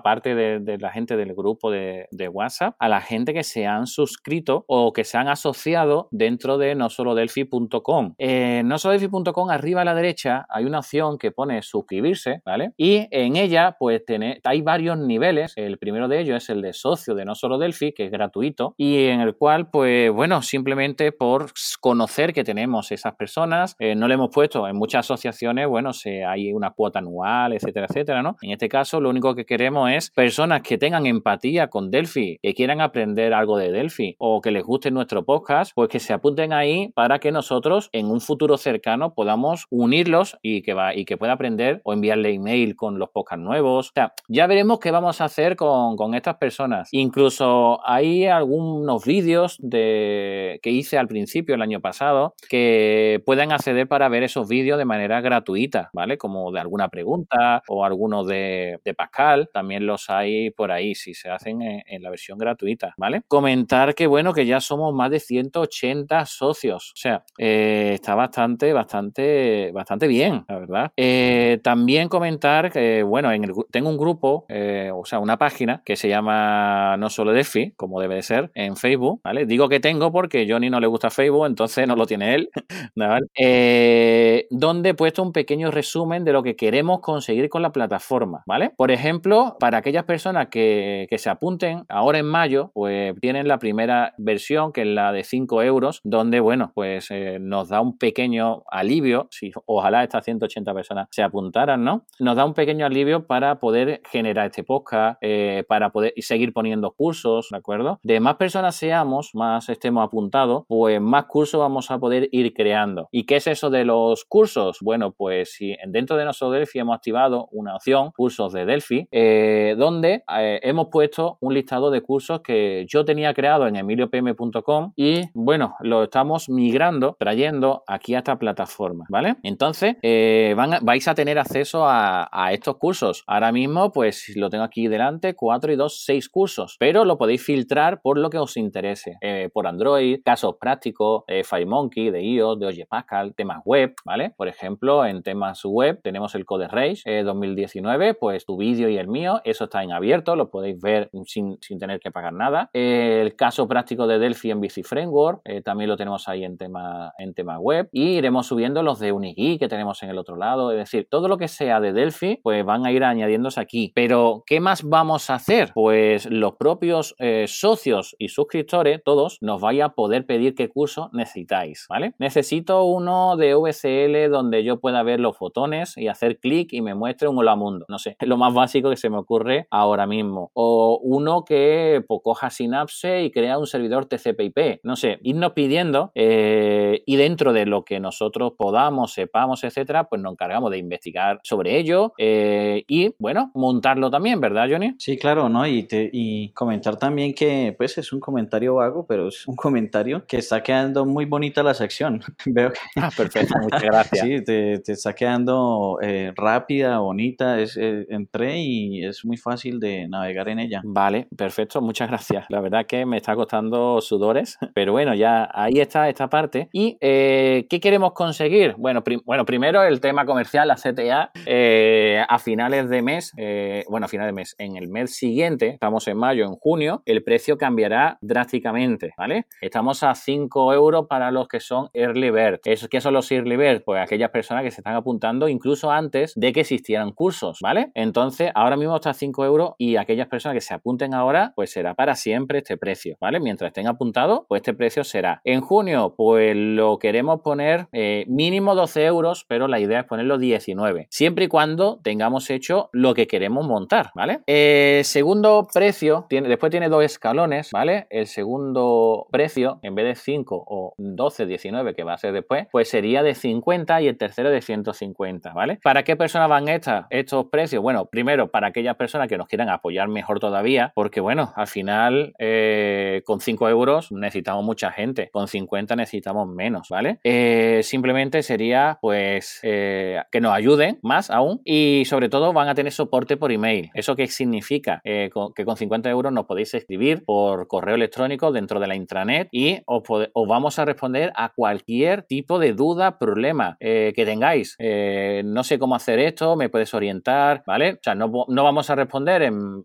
aparte 0.00 0.34
de, 0.34 0.78
la 0.78 0.90
gente 0.90 1.16
del 1.16 1.34
grupo 1.34 1.70
de, 1.70 2.08
WhatsApp, 2.32 2.74
a 2.78 2.88
la 2.88 3.00
gente 3.00 3.32
que 3.32 3.42
se 3.42 3.66
han 3.66 3.86
suscrito 3.86 4.64
o 4.68 4.92
que 4.92 5.04
se 5.04 5.18
han 5.18 5.28
asociado 5.28 6.08
dentro 6.10 6.58
de 6.58 6.74
no 6.74 6.90
solo 6.90 7.14
delphi.com. 7.14 8.14
Eh, 8.18 8.62
no 8.64 8.78
solo 8.78 8.92
delphi.com, 8.92 9.50
arriba 9.50 9.82
a 9.82 9.84
la 9.84 9.94
derecha 9.94 10.46
hay 10.48 10.64
una 10.64 10.80
opción 10.80 11.18
que 11.18 11.32
pone 11.32 11.62
suscribirse, 11.62 12.42
¿vale? 12.44 12.72
Y 12.76 13.08
en 13.10 13.36
ella, 13.36 13.76
pues 13.78 14.04
tiene, 14.04 14.40
hay 14.44 14.62
varios 14.62 14.98
niveles. 14.98 15.52
El 15.56 15.78
primero 15.78 16.08
de 16.08 16.20
ellos 16.20 16.42
es 16.42 16.50
el 16.50 16.62
de 16.62 16.72
socio 16.72 17.14
de 17.14 17.24
no 17.24 17.34
solo 17.34 17.58
Delphi, 17.58 17.92
que 17.92 18.06
es 18.06 18.10
gratuito, 18.10 18.74
y 18.76 19.06
en 19.06 19.20
el 19.20 19.36
cual, 19.36 19.70
pues 19.70 20.10
bueno, 20.10 20.42
simplemente 20.42 21.12
por 21.12 21.52
conocer 21.80 22.32
que 22.32 22.44
tenemos 22.44 22.92
esas 22.92 23.14
personas, 23.14 23.76
eh, 23.78 23.94
no 23.94 24.08
le 24.08 24.14
hemos 24.14 24.30
puesto 24.32 24.66
en 24.68 24.76
muchas 24.76 25.06
asociaciones, 25.06 25.66
bueno, 25.68 25.92
se, 25.92 26.24
hay 26.24 26.52
una 26.52 26.70
cuota 26.70 26.98
anual, 27.00 27.52
etcétera, 27.52 27.86
etcétera, 27.88 28.22
¿no? 28.22 28.36
En 28.42 28.50
este 28.50 28.68
caso, 28.68 29.00
lo 29.00 29.10
único 29.10 29.34
que 29.34 29.44
queremos 29.44 29.89
personas 30.14 30.62
que 30.62 30.78
tengan 30.78 31.06
empatía 31.06 31.68
con 31.68 31.90
Delphi, 31.90 32.38
que 32.42 32.54
quieran 32.54 32.80
aprender 32.80 33.34
algo 33.34 33.58
de 33.58 33.72
Delphi 33.72 34.14
o 34.18 34.40
que 34.40 34.50
les 34.50 34.62
guste 34.62 34.90
nuestro 34.90 35.24
podcast, 35.24 35.72
pues 35.74 35.88
que 35.88 35.98
se 35.98 36.12
apunten 36.12 36.52
ahí 36.52 36.92
para 36.94 37.18
que 37.18 37.32
nosotros 37.32 37.90
en 37.92 38.06
un 38.06 38.20
futuro 38.20 38.56
cercano 38.56 39.14
podamos 39.14 39.66
unirlos 39.70 40.38
y 40.42 40.62
que, 40.62 40.74
va, 40.74 40.94
y 40.94 41.04
que 41.04 41.16
pueda 41.16 41.32
aprender 41.32 41.80
o 41.84 41.92
enviarle 41.92 42.32
email 42.32 42.76
con 42.76 42.98
los 42.98 43.10
podcasts 43.10 43.44
nuevos. 43.44 43.88
O 43.88 43.92
sea, 43.94 44.12
ya 44.28 44.46
veremos 44.46 44.78
qué 44.78 44.90
vamos 44.90 45.20
a 45.20 45.24
hacer 45.24 45.56
con, 45.56 45.96
con 45.96 46.14
estas 46.14 46.36
personas. 46.36 46.88
Incluso 46.92 47.80
hay 47.84 48.26
algunos 48.26 49.04
vídeos 49.04 49.56
de, 49.60 50.60
que 50.62 50.70
hice 50.70 50.98
al 50.98 51.08
principio 51.08 51.54
el 51.54 51.62
año 51.62 51.80
pasado 51.80 52.34
que 52.48 53.22
pueden 53.26 53.52
acceder 53.52 53.88
para 53.88 54.08
ver 54.08 54.22
esos 54.22 54.48
vídeos 54.48 54.78
de 54.78 54.84
manera 54.84 55.20
gratuita, 55.20 55.90
¿vale? 55.92 56.18
Como 56.18 56.52
de 56.52 56.60
alguna 56.60 56.88
pregunta 56.88 57.62
o 57.68 57.84
algunos 57.84 58.26
de, 58.26 58.78
de 58.84 58.94
Pascal, 58.94 59.50
también 59.52 59.79
los 59.80 60.10
hay 60.10 60.50
por 60.50 60.70
ahí 60.72 60.94
si 60.94 61.14
se 61.14 61.30
hacen 61.30 61.62
en, 61.62 62.02
la 62.02 62.10
versión 62.10 62.38
gratuita, 62.38 62.94
¿vale? 62.96 63.22
Comentar 63.28 63.94
que 63.94 64.06
bueno, 64.06 64.32
que 64.32 64.46
ya 64.46 64.60
somos 64.60 64.94
más 64.94 65.10
de 65.10 65.20
180 65.20 66.24
socios, 66.26 66.92
o 66.92 66.96
sea, 66.96 67.24
eh, 67.38 67.90
está 67.94 68.14
bastante, 68.14 68.72
bastante, 68.72 69.70
bastante 69.72 70.06
bien, 70.06 70.44
la 70.48 70.58
verdad. 70.58 70.92
Eh, 70.96 71.58
también 71.62 72.08
comentar 72.08 72.72
que, 72.72 73.02
bueno, 73.02 73.30
en 73.32 73.50
tengo 73.70 73.90
un 73.90 73.98
grupo, 73.98 74.46
eh, 74.48 74.90
o 74.94 75.04
sea, 75.04 75.18
una 75.18 75.36
página 75.36 75.82
que 75.84 75.96
se 75.96 76.08
llama 76.08 76.96
No 76.96 77.10
Solo 77.10 77.32
Defi, 77.32 77.72
como 77.76 78.00
debe 78.00 78.16
de 78.16 78.22
ser, 78.22 78.50
en 78.54 78.76
Facebook, 78.76 79.20
¿vale? 79.22 79.46
Digo 79.46 79.68
que 79.68 79.80
tengo 79.80 80.12
porque 80.12 80.46
Johnny 80.48 80.70
no 80.70 80.80
le 80.80 80.86
gusta 80.86 81.10
Facebook, 81.10 81.46
entonces 81.46 81.86
no 81.86 81.96
lo 81.96 82.06
tiene 82.06 82.34
él, 82.34 82.50
¿vale? 82.94 84.46
donde 84.50 84.90
he 84.90 84.94
puesto 84.94 85.22
un 85.22 85.32
pequeño 85.32 85.70
resumen 85.70 86.24
de 86.24 86.32
lo 86.32 86.42
que 86.42 86.56
queremos 86.56 87.00
conseguir 87.00 87.48
con 87.48 87.62
la 87.62 87.72
plataforma, 87.72 88.42
¿vale? 88.46 88.70
Por 88.76 88.90
ejemplo, 88.90 89.56
para 89.58 89.69
aquellas 89.78 90.04
personas 90.04 90.48
que, 90.48 91.06
se 91.20 91.28
apunten 91.28 91.84
ahora 91.88 92.18
en 92.18 92.26
mayo, 92.26 92.70
pues 92.72 93.14
tienen 93.20 93.46
la 93.46 93.58
primera 93.58 94.14
versión, 94.16 94.72
que 94.72 94.82
es 94.82 94.86
la 94.86 95.12
de 95.12 95.22
5 95.22 95.62
euros, 95.62 96.00
donde, 96.02 96.40
bueno, 96.40 96.72
pues 96.74 97.10
nos 97.40 97.68
da 97.68 97.80
un 97.80 97.98
pequeño 97.98 98.62
alivio, 98.70 99.28
si 99.30 99.52
ojalá 99.66 100.02
estas 100.02 100.24
180 100.24 100.72
personas 100.72 101.08
se 101.10 101.22
apuntaran, 101.22 101.84
¿no? 101.84 102.06
Nos 102.18 102.36
da 102.36 102.44
un 102.44 102.54
pequeño 102.54 102.86
alivio 102.86 103.26
para 103.26 103.60
poder 103.60 104.00
generar 104.10 104.46
este 104.46 104.64
podcast, 104.64 105.18
eh, 105.20 105.64
para 105.68 105.90
poder 105.90 106.14
seguir 106.18 106.52
poniendo 106.52 106.92
cursos, 106.92 107.48
¿de 107.50 107.58
acuerdo? 107.58 107.98
De 108.02 108.20
más 108.20 108.36
personas 108.36 108.76
seamos, 108.76 109.30
más 109.34 109.68
estemos 109.68 110.04
apuntados, 110.04 110.64
pues 110.68 111.00
más 111.00 111.24
cursos 111.26 111.60
vamos 111.60 111.90
a 111.90 111.98
poder 111.98 112.28
ir 112.32 112.52
creando. 112.54 113.08
¿Y 113.12 113.24
qué 113.24 113.36
es 113.36 113.46
eso 113.46 113.70
de 113.70 113.84
los 113.84 114.24
cursos? 114.24 114.78
Bueno, 114.80 115.12
pues 115.12 115.52
si 115.52 115.76
dentro 115.86 116.16
de 116.16 116.24
nuestro 116.24 116.50
Delphi 116.50 116.78
hemos 116.78 116.96
activado 116.96 117.48
una 117.52 117.76
opción, 117.76 118.12
cursos 118.12 118.52
de 118.52 118.64
Delphi, 118.64 119.08
eh, 119.10 119.59
donde 119.76 120.24
eh, 120.38 120.60
hemos 120.62 120.88
puesto 120.88 121.38
un 121.40 121.54
listado 121.54 121.90
de 121.90 122.00
cursos 122.00 122.40
que 122.40 122.86
yo 122.88 123.04
tenía 123.04 123.34
creado 123.34 123.66
en 123.66 123.76
emiliopm.com 123.76 124.92
y 124.96 125.22
bueno, 125.34 125.76
lo 125.80 126.04
estamos 126.04 126.48
migrando, 126.48 127.16
trayendo 127.18 127.84
aquí 127.86 128.14
a 128.14 128.18
esta 128.18 128.38
plataforma, 128.38 129.06
¿vale? 129.08 129.36
Entonces, 129.42 129.96
eh, 130.02 130.54
vais 130.82 131.08
a 131.08 131.14
tener 131.14 131.38
acceso 131.38 131.84
a, 131.86 132.28
estos 132.52 132.78
cursos. 132.78 133.22
Ahora 133.26 133.52
mismo, 133.52 133.92
pues 133.92 134.32
lo 134.34 134.50
tengo 134.50 134.64
aquí 134.64 134.88
delante, 134.88 135.34
4 135.34 135.72
y 135.72 135.76
2, 135.76 136.02
6 136.04 136.28
cursos, 136.28 136.76
pero 136.78 137.04
lo 137.04 137.16
podéis 137.16 137.44
filtrar 137.44 138.00
por 138.02 138.18
lo 138.18 138.28
que 138.28 138.38
os 138.38 138.56
interese, 138.56 139.18
eh, 139.20 139.50
por 139.52 139.66
Android. 139.66 140.20
casos 140.24 140.56
prácticos 140.58 141.22
FireMonkey, 141.26 142.10
de 142.10 142.22
iOS, 142.22 142.58
de 142.58 142.66
Oye 142.66 142.86
Pascal, 142.86 143.34
temas 143.34 143.62
web, 143.64 143.94
¿vale? 144.04 144.30
Por 144.36 144.48
ejemplo, 144.48 145.04
en 145.06 145.22
temas 145.22 145.64
web 145.64 146.00
tenemos 146.02 146.34
el 146.34 146.44
Code 146.44 146.68
Rage 146.68 147.22
2019, 147.22 148.14
pues 148.14 148.44
tu 148.44 148.56
vídeo 148.56 148.88
y 148.88 148.96
el 148.96 149.08
mío, 149.08 149.40
eso 149.50 149.64
está 149.64 149.82
en 149.82 149.92
abierto, 149.92 150.36
lo 150.36 150.50
podéis 150.50 150.80
ver 150.80 151.10
sin, 151.26 151.58
tener 151.78 152.00
que 152.00 152.10
pagar 152.10 152.32
nada. 152.32 152.70
el 152.72 153.34
caso 153.36 153.66
práctico 153.68 154.06
de 154.06 154.18
Delphi 154.18 154.50
en 154.50 154.60
BC 154.60 154.84
Framework, 154.84 155.42
también 155.64 155.88
lo 155.90 155.96
tenemos 155.96 156.28
ahí 156.28 156.44
en 156.44 156.56
tema, 156.56 157.12
en 157.18 157.34
tema 157.34 157.58
web. 157.58 157.88
Y 157.92 158.18
iremos 158.18 158.46
subiendo 158.46 158.82
los 158.82 158.98
de 158.98 159.12
Unigui 159.12 159.58
que 159.58 159.68
tenemos 159.68 160.02
en 160.02 160.10
el 160.10 160.18
otro 160.18 160.36
lado. 160.36 160.72
Es 160.72 160.78
decir, 160.78 161.06
todo 161.10 161.28
lo 161.28 161.38
que 161.38 161.48
sea 161.48 161.80
de 161.80 161.92
Delphi, 161.92 162.40
pues 162.42 162.64
van 162.64 162.86
a 162.86 162.92
ir 162.92 163.04
añadiéndose 163.04 163.60
aquí. 163.60 163.92
Pero, 163.94 164.42
¿qué 164.46 164.60
más 164.60 164.82
vamos 164.82 165.30
a 165.30 165.34
hacer? 165.34 165.72
Pues 165.74 166.30
los 166.30 166.56
propios 166.56 167.14
eh, 167.18 167.46
socios 167.48 168.16
y 168.18 168.28
suscriptores, 168.28 169.02
todos, 169.04 169.38
nos 169.40 169.60
vaya 169.60 169.86
a 169.86 169.94
poder 169.94 170.26
pedir 170.26 170.54
qué 170.54 170.68
curso 170.68 171.10
necesitáis, 171.12 171.86
¿vale? 171.88 172.14
Necesito 172.18 172.84
uno 172.84 173.36
de 173.36 173.54
VCL 173.54 174.30
donde 174.30 174.64
yo 174.64 174.80
pueda 174.80 175.02
ver 175.02 175.20
los 175.20 175.36
fotones 175.36 175.96
y 175.96 176.08
hacer 176.08 176.38
clic 176.38 176.72
y 176.72 176.82
me 176.82 176.94
muestre 176.94 177.28
un 177.28 177.38
hola 177.38 177.56
mundo. 177.56 177.86
No 177.88 177.98
sé, 177.98 178.16
es 178.18 178.28
lo 178.28 178.36
más 178.36 178.54
básico 178.54 178.90
que 178.90 178.96
se 178.96 179.10
me 179.10 179.18
ocurre 179.18 179.39
ahora 179.70 180.06
mismo. 180.06 180.50
O 180.54 180.98
uno 181.02 181.44
que 181.44 182.02
pues, 182.06 182.20
coja 182.22 182.50
Synapse 182.50 183.24
y 183.24 183.30
crea 183.30 183.58
un 183.58 183.66
servidor 183.66 184.06
TCP/IP. 184.06 184.80
No 184.82 184.96
sé, 184.96 185.18
irnos 185.22 185.52
pidiendo 185.52 186.12
eh, 186.14 187.02
y 187.06 187.16
dentro 187.16 187.52
de 187.52 187.66
lo 187.66 187.84
que 187.84 188.00
nosotros 188.00 188.52
podamos, 188.56 189.12
sepamos, 189.12 189.64
etcétera, 189.64 190.04
pues 190.04 190.20
nos 190.20 190.32
encargamos 190.32 190.70
de 190.70 190.78
investigar 190.78 191.40
sobre 191.42 191.78
ello 191.78 192.12
eh, 192.18 192.84
y, 192.88 193.14
bueno, 193.18 193.50
montarlo 193.54 194.10
también, 194.10 194.40
¿verdad, 194.40 194.68
Johnny? 194.70 194.94
Sí, 194.98 195.16
claro, 195.18 195.48
¿no? 195.48 195.66
Y, 195.66 195.86
y 195.90 196.50
comentar 196.52 196.96
también 196.96 197.34
que, 197.34 197.74
pues, 197.76 197.98
es 197.98 198.12
un 198.12 198.20
comentario 198.20 198.76
vago, 198.76 199.06
pero 199.06 199.28
es 199.28 199.46
un 199.46 199.56
comentario 199.56 200.24
que 200.26 200.38
está 200.38 200.62
quedando 200.62 201.06
muy 201.06 201.24
bonita 201.24 201.62
la 201.62 201.74
sección. 201.74 202.20
Veo 202.46 202.72
que... 202.72 202.78
Ah, 202.96 203.10
perfecto, 203.16 203.54
muchas 203.60 203.82
gracias. 203.82 204.20
sí, 204.26 204.44
te, 204.44 204.74
está 204.86 205.14
quedando 205.14 205.98
eh, 206.02 206.32
rápida, 206.36 206.98
bonita. 206.98 207.60
Es, 207.60 207.76
entré 207.76 208.58
y 208.58 209.04
es 209.04 209.19
muy 209.24 209.36
fácil 209.36 209.80
de 209.80 210.08
navegar 210.08 210.48
en 210.48 210.58
ella. 210.58 210.80
Vale, 210.84 211.28
perfecto, 211.36 211.80
muchas 211.80 212.08
gracias. 212.08 212.46
La 212.48 212.60
verdad 212.60 212.86
que 212.86 213.06
me 213.06 213.16
está 213.16 213.34
costando 213.34 214.00
sudores, 214.00 214.58
pero 214.74 214.92
bueno, 214.92 215.14
ya 215.14 215.48
ahí 215.52 215.80
está 215.80 216.08
esta 216.08 216.28
parte. 216.28 216.68
¿Y 216.72 216.96
qué 217.00 217.80
queremos 217.80 218.12
conseguir? 218.12 218.74
Bueno, 218.78 219.02
bueno, 219.24 219.44
primero 219.44 219.82
el 219.82 220.00
tema 220.00 220.24
comercial, 220.26 220.68
la 220.68 220.76
CTA, 220.76 221.30
eh, 221.46 222.24
a 222.28 222.38
finales 222.38 222.88
de 222.88 223.02
mes, 223.02 223.32
eh, 223.36 223.84
bueno, 223.88 224.06
a 224.06 224.08
finales 224.08 224.30
de 224.30 224.32
mes, 224.32 224.54
en 224.58 224.76
el 224.76 224.88
mes 224.88 225.14
siguiente, 225.14 225.68
estamos 225.68 226.06
en 226.08 226.16
mayo, 226.16 226.44
en 226.44 226.54
junio, 226.54 227.02
el 227.06 227.22
precio 227.22 227.58
cambiará 227.58 228.18
drásticamente, 228.20 229.12
¿vale? 229.16 229.46
Estamos 229.60 230.02
a 230.02 230.14
5 230.14 230.74
euros 230.74 231.06
para 231.08 231.30
los 231.30 231.48
que 231.48 231.60
son 231.60 231.88
Early 231.92 232.30
Bird. 232.30 232.60
¿Qué 232.62 233.00
son 233.00 233.14
los 233.14 233.30
Early 233.30 233.56
Bird? 233.56 233.82
Pues 233.84 234.02
aquellas 234.02 234.30
personas 234.30 234.62
que 234.62 234.70
se 234.70 234.80
están 234.80 234.94
apuntando 234.94 235.48
incluso 235.48 235.90
antes 235.90 236.32
de 236.36 236.52
que 236.52 236.60
existieran 236.60 237.12
cursos, 237.12 237.58
¿vale? 237.60 237.90
Entonces, 237.94 238.50
ahora 238.54 238.76
mismo 238.76 238.96
está 238.96 239.09
a 239.10 239.14
5 239.14 239.44
euros 239.44 239.72
y 239.78 239.96
aquellas 239.96 240.28
personas 240.28 240.54
que 240.54 240.60
se 240.60 240.74
apunten 240.74 241.14
ahora, 241.14 241.52
pues 241.54 241.70
será 241.70 241.94
para 241.94 242.14
siempre 242.14 242.58
este 242.58 242.76
precio, 242.76 243.16
¿vale? 243.20 243.40
Mientras 243.40 243.68
estén 243.68 243.86
apuntados, 243.86 244.42
pues 244.48 244.60
este 244.60 244.74
precio 244.74 245.04
será. 245.04 245.40
En 245.44 245.60
junio, 245.60 246.14
pues 246.16 246.56
lo 246.56 246.98
queremos 246.98 247.40
poner 247.42 247.88
eh, 247.92 248.24
mínimo 248.28 248.74
12 248.74 249.04
euros, 249.04 249.44
pero 249.48 249.68
la 249.68 249.80
idea 249.80 250.00
es 250.00 250.06
ponerlo 250.06 250.38
19, 250.38 251.08
siempre 251.10 251.46
y 251.46 251.48
cuando 251.48 252.00
tengamos 252.02 252.50
hecho 252.50 252.90
lo 252.92 253.14
que 253.14 253.26
queremos 253.26 253.66
montar, 253.66 254.10
¿vale? 254.14 254.40
Eh, 254.46 255.02
segundo 255.04 255.66
precio, 255.72 256.26
tiene, 256.28 256.48
después 256.48 256.70
tiene 256.70 256.88
dos 256.88 257.04
escalones, 257.04 257.70
¿vale? 257.72 258.06
El 258.10 258.26
segundo 258.26 259.26
precio, 259.30 259.78
en 259.82 259.94
vez 259.94 260.06
de 260.06 260.14
5 260.14 260.64
o 260.66 260.94
12, 260.98 261.46
19, 261.46 261.94
que 261.94 262.04
va 262.04 262.14
a 262.14 262.18
ser 262.18 262.32
después, 262.32 262.66
pues 262.70 262.88
sería 262.88 263.22
de 263.22 263.34
50 263.34 264.02
y 264.02 264.08
el 264.08 264.16
tercero 264.16 264.50
de 264.50 264.60
150, 264.60 265.52
¿vale? 265.52 265.78
¿Para 265.82 266.02
qué 266.02 266.16
personas 266.16 266.48
van 266.48 266.68
estas, 266.68 267.06
estos 267.10 267.46
precios? 267.46 267.82
Bueno, 267.82 268.06
primero, 268.06 268.50
para 268.50 268.68
aquellas 268.68 268.96
personas 269.00 269.28
que 269.28 269.38
nos 269.38 269.48
quieran 269.48 269.70
apoyar 269.70 270.08
mejor 270.08 270.40
todavía, 270.40 270.92
porque 270.94 271.22
bueno, 271.22 271.54
al 271.56 271.66
final, 271.66 272.34
eh, 272.38 273.22
con 273.24 273.40
5 273.40 273.66
euros 273.70 274.12
necesitamos 274.12 274.62
mucha 274.62 274.92
gente, 274.92 275.30
con 275.32 275.48
50 275.48 275.96
necesitamos 275.96 276.46
menos, 276.46 276.90
¿vale? 276.90 277.18
Eh, 277.24 277.80
simplemente 277.82 278.42
sería, 278.42 278.98
pues, 279.00 279.60
eh, 279.62 280.20
que 280.30 280.42
nos 280.42 280.52
ayuden 280.52 280.98
más 281.00 281.30
aún 281.30 281.62
y 281.64 282.04
sobre 282.04 282.28
todo 282.28 282.52
van 282.52 282.68
a 282.68 282.74
tener 282.74 282.92
soporte 282.92 283.38
por 283.38 283.52
email. 283.52 283.90
¿Eso 283.94 284.14
qué 284.16 284.26
significa? 284.26 285.00
Que 285.02 285.30
con 285.30 285.76
50 285.78 286.10
euros 286.10 286.30
nos 286.30 286.44
podéis 286.44 286.74
escribir 286.74 287.24
por 287.24 287.68
correo 287.68 287.94
electrónico 287.94 288.52
dentro 288.52 288.80
de 288.80 288.86
la 288.86 288.96
intranet 288.96 289.48
y 289.50 289.80
os, 289.86 290.02
vamos 290.46 290.78
a 290.78 290.84
responder 290.84 291.32
a 291.36 291.54
cualquier 291.54 292.24
tipo 292.24 292.58
de 292.58 292.74
duda, 292.74 293.18
problema 293.18 293.78
que 293.80 294.24
tengáis. 294.26 294.76
no 294.78 295.64
sé 295.64 295.78
cómo 295.78 295.94
hacer 295.94 296.18
esto, 296.18 296.54
me 296.56 296.68
puedes 296.68 296.92
orientar, 296.92 297.62
¿vale? 297.66 297.92
O 297.92 297.98
sea, 298.02 298.14
no, 298.14 298.28
vamos 298.46 298.89
a 298.90 298.94
responder 298.94 299.42
en, 299.42 299.84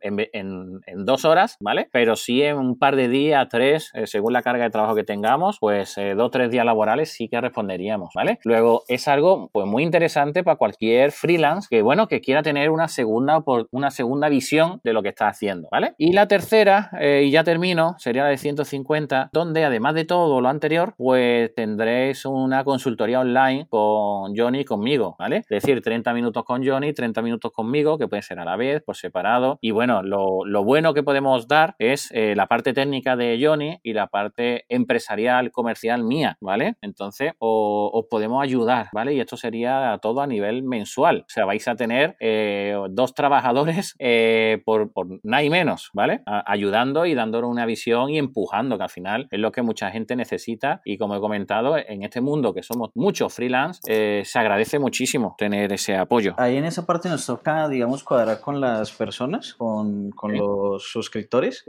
dos 1.05 1.25
horas, 1.25 1.57
¿vale? 1.59 1.89
Pero 1.91 2.15
sí 2.15 2.41
en 2.41 2.57
un 2.57 2.77
par 2.77 2.95
de 2.95 3.07
días, 3.07 3.47
tres, 3.49 3.91
según 4.05 4.33
la 4.33 4.41
carga 4.41 4.65
de 4.65 4.69
trabajo 4.69 4.95
que 4.95 5.03
tengamos, 5.03 5.57
pues 5.59 5.95
dos 5.95 6.27
o 6.27 6.29
tres 6.29 6.49
días 6.49 6.65
laborales 6.65 7.11
sí 7.11 7.27
que 7.29 7.39
responderíamos, 7.39 8.09
¿vale? 8.15 8.39
Luego 8.43 8.83
es 8.87 9.07
algo 9.07 9.49
pues 9.51 9.67
muy 9.67 9.83
interesante 9.83 10.43
para 10.43 10.57
cualquier 10.57 11.11
freelance 11.11 11.67
que 11.69 11.81
bueno 11.81 12.07
que 12.07 12.21
quiera 12.21 12.43
tener 12.43 12.69
una 12.69 12.87
segunda 12.87 13.43
una 13.71 13.91
segunda 13.91 14.29
visión 14.29 14.81
de 14.83 14.93
lo 14.93 15.03
que 15.03 15.09
está 15.09 15.27
haciendo, 15.27 15.67
¿vale? 15.71 15.93
Y 15.97 16.13
la 16.13 16.27
tercera 16.27 16.89
eh, 16.99 17.23
y 17.25 17.31
ya 17.31 17.43
termino 17.43 17.95
sería 17.97 18.23
la 18.23 18.29
de 18.29 18.37
150 18.37 19.29
donde 19.31 19.65
además 19.65 19.95
de 19.95 20.05
todo 20.05 20.41
lo 20.41 20.49
anterior 20.49 20.93
pues 20.97 21.53
tendréis 21.55 22.25
una 22.25 22.63
consultoría 22.63 23.19
online 23.19 23.67
con 23.69 24.35
Johnny 24.35 24.61
y 24.61 24.65
conmigo, 24.65 25.15
¿vale? 25.19 25.37
Es 25.37 25.47
decir, 25.47 25.81
30 25.81 26.13
minutos 26.13 26.43
con 26.43 26.65
Johnny, 26.65 26.93
30 26.93 27.21
minutos 27.21 27.51
conmigo 27.51 27.97
que 27.97 28.07
pueden 28.07 28.23
ser 28.23 28.39
a 28.39 28.45
la 28.45 28.55
vez, 28.55 28.81
por 28.83 28.94
separado 28.95 29.59
y 29.61 29.71
bueno 29.71 30.01
lo, 30.03 30.63
bueno 30.63 30.93
que 30.93 31.03
podemos 31.03 31.47
dar 31.47 31.75
es 31.79 32.09
eh, 32.11 32.33
la 32.35 32.47
parte 32.47 32.73
técnica 32.73 33.15
de 33.15 33.39
Johnny 33.41 33.79
y 33.83 33.93
la 33.93 34.07
parte 34.07 34.65
empresarial 34.69 35.51
comercial 35.51 36.03
mía, 36.03 36.37
¿vale? 36.41 36.75
Entonces 36.81 37.33
os 37.39 38.05
podemos 38.09 38.41
ayudar, 38.43 38.89
¿vale? 38.93 39.13
Y 39.13 39.19
esto 39.19 39.37
sería 39.37 39.99
todo 40.01 40.21
a 40.21 40.27
nivel 40.27 40.63
mensual. 40.63 41.21
O 41.27 41.29
sea, 41.29 41.45
vais 41.45 41.67
a 41.67 41.75
tener 41.75 42.15
eh, 42.19 42.75
dos 42.89 43.13
trabajadores 43.13 43.95
eh, 43.99 44.61
por, 44.65 44.91
nada 45.23 45.43
y 45.43 45.49
menos, 45.49 45.89
¿vale? 45.93 46.21
ayudando 46.25 47.05
y 47.05 47.13
dándole 47.13 47.47
una 47.47 47.65
visión 47.65 48.09
y 48.09 48.17
empujando, 48.17 48.77
que 48.77 48.83
al 48.83 48.89
final 48.89 49.27
es 49.31 49.39
lo 49.39 49.51
que 49.51 49.61
mucha 49.61 49.91
gente 49.91 50.15
necesita. 50.15 50.81
Y 50.85 50.97
como 50.97 51.15
he 51.15 51.19
comentado, 51.19 51.77
en 51.77 52.03
este 52.03 52.21
mundo 52.21 52.53
que 52.53 52.63
somos 52.63 52.91
muchos 52.95 53.33
freelance, 53.33 53.81
se 54.23 54.39
agradece 54.39 54.79
muchísimo 54.79 55.35
tener 55.37 55.73
ese 55.73 55.95
apoyo. 55.95 56.33
Ahí 56.37 56.57
en 56.57 56.65
esa 56.65 56.85
parte 56.85 57.09
nos 57.09 57.25
toca, 57.25 57.67
digamos, 57.67 58.03
cuadrar 58.03 58.39
con 58.39 58.61
las 58.61 58.84
personas, 58.91 59.53
con, 59.55 60.13
los 60.29 60.83
suscriptores. 60.83 61.63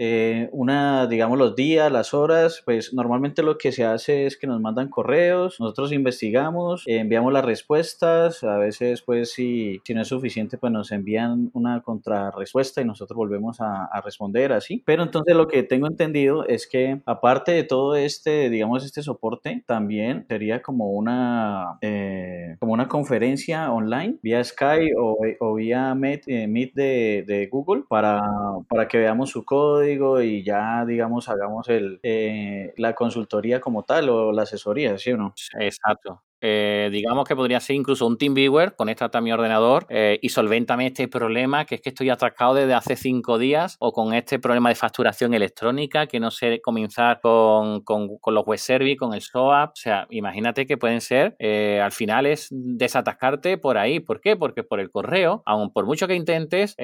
una, 0.52 1.06
digamos, 1.06 1.38
los 1.38 1.54
días, 1.54 1.90
las 1.92 2.14
horas, 2.14 2.62
pues 2.64 2.92
normalmente 2.94 3.42
lo 3.42 3.58
que 3.58 3.72
se 3.72 3.84
hace 3.84 4.26
es 4.26 4.36
que 4.36 4.46
nos 4.46 4.60
mandan 4.60 4.88
correos, 4.88 5.60
nosotros 5.60 5.92
investigamos, 5.92 6.84
enviamos 6.86 7.32
las 7.32 7.44
respuestas, 7.44 8.42
a 8.44 8.58
veces 8.58 9.02
pues 9.02 9.32
si, 9.32 9.80
si 9.84 9.94
no 9.94 10.02
es 10.02 10.08
suficiente 10.08 10.58
pues 10.58 10.72
nos 10.72 10.92
envían 10.92 11.50
una 11.52 11.82
contrarrespuesta 11.82 12.80
y 12.80 12.84
nosotros 12.84 13.16
volvemos 13.16 13.60
a, 13.60 13.88
responder 14.04 14.52
así. 14.52 14.82
Pero 14.84 15.02
entonces 15.02 15.34
lo 15.34 15.48
que 15.48 15.62
tengo 15.62 15.86
entendido 15.86 16.46
es 16.46 16.66
que 16.66 17.00
aparte 17.06 17.52
de 17.52 17.64
todo 17.64 17.96
este, 17.96 18.50
digamos, 18.50 18.84
este 18.84 19.02
soporte, 19.02 19.64
también 19.66 20.26
sería 20.28 20.62
como 20.62 20.90
una, 20.90 21.78
eh, 21.80 22.56
como 22.60 22.72
una 22.72 22.88
conferencia 22.88 23.72
online 23.72 24.16
vía 24.22 24.44
Skype 24.44 24.94
o, 24.98 25.18
o 25.40 25.54
vía 25.54 25.94
Meet, 25.94 26.24
eh, 26.26 26.46
Meet 26.46 26.74
de, 26.74 27.05
de, 27.26 27.48
Google 27.50 27.84
para, 27.88 28.22
para 28.68 28.88
que 28.88 28.98
veamos 28.98 29.30
su 29.30 29.44
código 29.44 30.20
y 30.20 30.42
ya, 30.44 30.84
digamos, 30.84 31.28
hagamos 31.28 31.68
el, 31.68 32.00
eh, 32.02 32.72
la 32.76 32.94
consultoría 32.94 33.60
como 33.60 33.82
tal 33.84 34.08
o 34.08 34.32
la 34.32 34.42
asesoría, 34.42 34.98
¿sí 34.98 35.12
o 35.12 35.16
no? 35.16 35.34
Exacto. 35.58 36.22
Eh, 36.40 36.90
digamos 36.92 37.26
que 37.26 37.34
podría 37.34 37.60
ser 37.60 37.76
incluso 37.76 38.06
un 38.06 38.18
TeamViewer, 38.18 38.74
conéctate 38.76 39.16
a 39.16 39.20
mi 39.20 39.32
ordenador 39.32 39.86
eh, 39.88 40.18
y 40.20 40.28
solvéntame 40.28 40.86
este 40.86 41.08
problema 41.08 41.64
que 41.64 41.76
es 41.76 41.80
que 41.80 41.88
estoy 41.88 42.10
atracado 42.10 42.54
desde 42.54 42.74
hace 42.74 42.96
cinco 42.96 43.38
días 43.38 43.76
o 43.80 43.92
con 43.92 44.12
este 44.12 44.38
problema 44.38 44.68
de 44.68 44.74
facturación 44.74 45.32
electrónica 45.34 46.06
que 46.06 46.20
no 46.20 46.30
sé 46.30 46.60
comenzar 46.60 47.20
con, 47.20 47.80
con, 47.82 48.18
con 48.18 48.34
los 48.34 48.44
web 48.44 48.58
service, 48.58 48.96
con 48.96 49.14
el 49.14 49.22
SOAP. 49.22 49.70
O 49.70 49.76
sea, 49.76 50.06
imagínate 50.10 50.66
que 50.66 50.76
pueden 50.76 51.00
ser, 51.00 51.36
eh, 51.38 51.80
al 51.82 51.92
final 51.92 52.26
es 52.26 52.48
desatascarte 52.50 53.56
por 53.56 53.78
ahí. 53.78 54.00
¿Por 54.00 54.20
qué? 54.20 54.36
Porque 54.36 54.62
por 54.62 54.80
el 54.80 54.90
correo, 54.90 55.42
aun 55.46 55.72
por 55.72 55.86
mucho 55.86 56.06
que 56.06 56.14
intentes, 56.14 56.74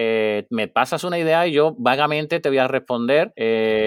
me 0.51 0.69
pasas 0.69 1.05
una 1.05 1.19
idea 1.19 1.47
y 1.47 1.53
yo 1.53 1.75
vagamente 1.79 2.41
te 2.41 2.49
voy 2.49 2.59
a 2.59 2.69
responder, 2.69 3.33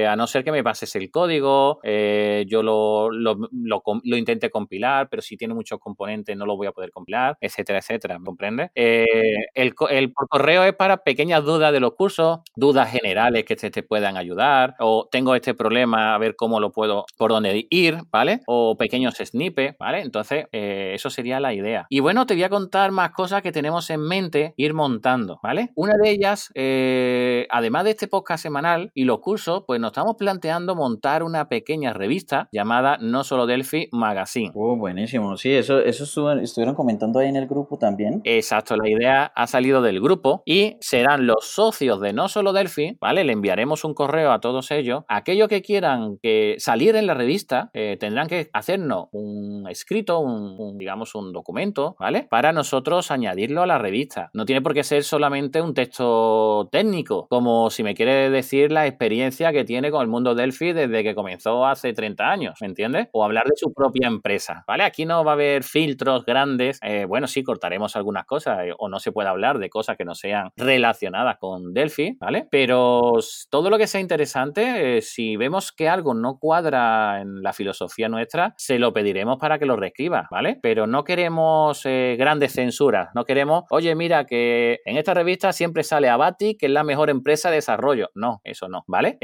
a 0.07 0.15
no 0.15 0.27
ser 0.27 0.43
que 0.43 0.51
me 0.51 0.63
pases 0.63 0.95
el 0.95 1.10
código, 1.10 1.79
yo 1.84 2.63
lo, 2.63 3.10
lo, 3.12 3.36
lo, 3.51 3.84
lo 4.03 4.17
intente 4.17 4.50
compilar, 4.50 5.10
pero 5.10 5.22
si 5.22 5.38
tiene 5.38 5.54
muchos 5.55 5.79
componentes, 5.79 6.35
no 6.38 6.45
lo 6.45 6.55
voy 6.55 6.67
a 6.67 6.71
poder 6.71 6.91
compilar, 6.91 7.38
etcétera, 7.41 7.79
etcétera, 7.79 8.19
¿me 8.19 8.25
comprende? 8.25 8.69
Eh, 8.75 9.05
el, 9.53 9.74
el, 9.89 10.13
por 10.13 10.27
correo 10.27 10.63
es 10.63 10.74
para 10.74 10.97
pequeñas 10.97 11.43
dudas 11.43 11.71
de 11.71 11.79
los 11.79 11.93
cursos, 11.95 12.39
dudas 12.55 12.91
generales 12.91 13.45
que 13.45 13.55
te, 13.55 13.71
te 13.71 13.83
puedan 13.83 14.17
ayudar, 14.17 14.75
o 14.79 15.07
tengo 15.12 15.35
este 15.35 15.53
problema, 15.53 16.13
a 16.13 16.17
ver 16.17 16.35
cómo 16.35 16.59
lo 16.59 16.71
puedo, 16.71 17.05
por 17.17 17.31
dónde 17.31 17.67
ir, 17.69 18.00
¿vale? 18.12 18.41
O 18.47 18.77
pequeños 18.77 19.15
snippets, 19.15 19.77
¿vale? 19.79 20.01
Entonces, 20.01 20.45
eh, 20.51 20.91
eso 20.93 21.09
sería 21.09 21.39
la 21.39 21.53
idea. 21.53 21.85
Y 21.89 22.00
bueno, 22.00 22.25
te 22.25 22.33
voy 22.33 22.43
a 22.43 22.50
contar 22.50 22.91
más 22.91 23.12
cosas 23.12 23.41
que 23.41 23.51
tenemos 23.51 23.89
en 23.89 24.01
mente 24.01 24.53
ir 24.57 24.74
montando, 24.74 25.39
¿vale? 25.41 25.71
Una 25.75 25.95
de 26.01 26.09
ellas, 26.09 26.51
eh, 26.55 27.47
además 27.50 27.85
de 27.85 27.91
este 27.91 28.07
podcast 28.07 28.43
semanal 28.43 28.91
y 28.93 29.05
los 29.05 29.19
cursos, 29.19 29.63
pues 29.65 29.79
nos 29.79 29.91
estamos 29.91 30.15
planteando 30.17 30.75
montar 30.75 31.24
una 31.24 31.47
pequeña 31.47 31.93
revista 31.93 32.50
llamada 32.51 32.97
No 33.00 33.24
Solo 33.24 33.45
Delphi 33.45 33.89
Magazine. 33.91 34.51
Oh, 34.53 34.75
buenísimo. 34.75 35.38
Sí, 35.45 35.53
eso, 35.53 35.79
eso 35.79 36.31
estuvieron 36.39 36.73
comentando 36.73 37.19
ahí 37.19 37.29
en 37.29 37.35
el 37.35 37.45
grupo 37.45 37.77
también. 37.77 38.19
Exacto, 38.23 38.75
la 38.75 38.89
idea 38.89 39.25
ha 39.25 39.45
salido 39.45 39.83
del 39.83 40.01
grupo 40.01 40.41
y 40.43 40.75
serán 40.81 41.27
los 41.27 41.45
socios 41.45 42.01
de 42.01 42.13
No 42.13 42.29
Solo 42.29 42.51
Delphi, 42.51 42.97
¿vale? 42.99 43.23
Le 43.23 43.33
enviaremos 43.33 43.83
un 43.83 43.93
correo 43.93 44.31
a 44.31 44.39
todos 44.39 44.71
ellos. 44.71 45.03
Aquellos 45.07 45.47
que 45.47 45.61
quieran 45.61 46.17
que 46.23 46.55
salir 46.57 46.95
en 46.95 47.05
la 47.05 47.13
revista 47.13 47.69
eh, 47.75 47.95
tendrán 47.99 48.27
que 48.27 48.49
hacernos 48.53 49.09
un 49.11 49.67
escrito, 49.69 50.17
un, 50.17 50.79
digamos, 50.79 51.13
un 51.13 51.31
documento, 51.31 51.95
¿vale? 51.99 52.25
Para 52.27 52.51
nosotros 52.51 53.11
añadirlo 53.11 53.61
a 53.61 53.67
la 53.67 53.77
revista. 53.77 54.31
No 54.33 54.45
tiene 54.45 54.63
por 54.63 54.73
qué 54.73 54.83
ser 54.83 55.03
solamente 55.03 55.61
un 55.61 55.75
texto 55.75 56.69
técnico, 56.71 57.27
como 57.29 57.69
si 57.69 57.83
me 57.83 57.93
quiere 57.93 58.31
decir 58.31 58.71
la 58.71 58.87
experiencia 58.87 59.51
que 59.51 59.63
tiene 59.63 59.91
con 59.91 60.01
el 60.01 60.07
mundo 60.07 60.33
Delphi 60.33 60.73
desde 60.73 61.03
que 61.03 61.13
comenzó 61.13 61.67
hace 61.67 61.93
30 61.93 62.31
años, 62.31 62.55
¿me 62.61 62.65
entiendes? 62.65 63.09
O 63.11 63.23
hablar 63.23 63.43
de 63.45 63.55
su 63.55 63.71
propia 63.71 64.07
empresa, 64.07 64.63
¿vale? 64.65 64.83
Aquí 64.83 65.05
no 65.05 65.23
va 65.23 65.34
haber 65.35 65.63
filtros 65.63 66.25
grandes. 66.25 66.79
Eh, 66.81 67.05
bueno, 67.05 67.27
sí, 67.27 67.43
cortaremos 67.43 67.95
algunas 67.95 68.25
cosas 68.25 68.65
eh, 68.65 68.73
o 68.77 68.89
no 68.89 68.99
se 68.99 69.11
puede 69.11 69.29
hablar 69.29 69.59
de 69.59 69.69
cosas 69.69 69.97
que 69.97 70.05
no 70.05 70.15
sean 70.15 70.49
relacionadas 70.55 71.37
con 71.37 71.73
Delphi, 71.73 72.17
¿vale? 72.19 72.47
Pero 72.49 73.13
todo 73.49 73.69
lo 73.69 73.77
que 73.77 73.87
sea 73.87 74.01
interesante, 74.01 74.97
eh, 74.97 75.01
si 75.01 75.37
vemos 75.37 75.71
que 75.71 75.87
algo 75.87 76.13
no 76.13 76.39
cuadra 76.39 77.21
en 77.21 77.41
la 77.43 77.53
filosofía 77.53 78.09
nuestra, 78.09 78.53
se 78.57 78.79
lo 78.79 78.93
pediremos 78.93 79.37
para 79.37 79.59
que 79.59 79.65
lo 79.65 79.75
reescriba, 79.75 80.27
¿vale? 80.31 80.57
Pero 80.61 80.87
no 80.87 81.03
queremos 81.03 81.83
grandes 81.83 82.53
censuras, 82.53 83.09
no 83.13 83.25
queremos, 83.25 83.63
oye, 83.69 83.93
mira 83.95 84.25
que 84.25 84.79
en 84.85 84.97
esta 84.97 85.13
revista 85.13 85.53
siempre 85.53 85.83
sale 85.83 86.09
Abati, 86.09 86.55
que 86.55 86.65
es 86.65 86.71
la 86.71 86.83
mejor 86.83 87.09
empresa 87.09 87.49
de 87.49 87.57
desarrollo. 87.57 88.09
No, 88.15 88.41
eso 88.43 88.67
no, 88.67 88.83
¿vale? 88.87 89.17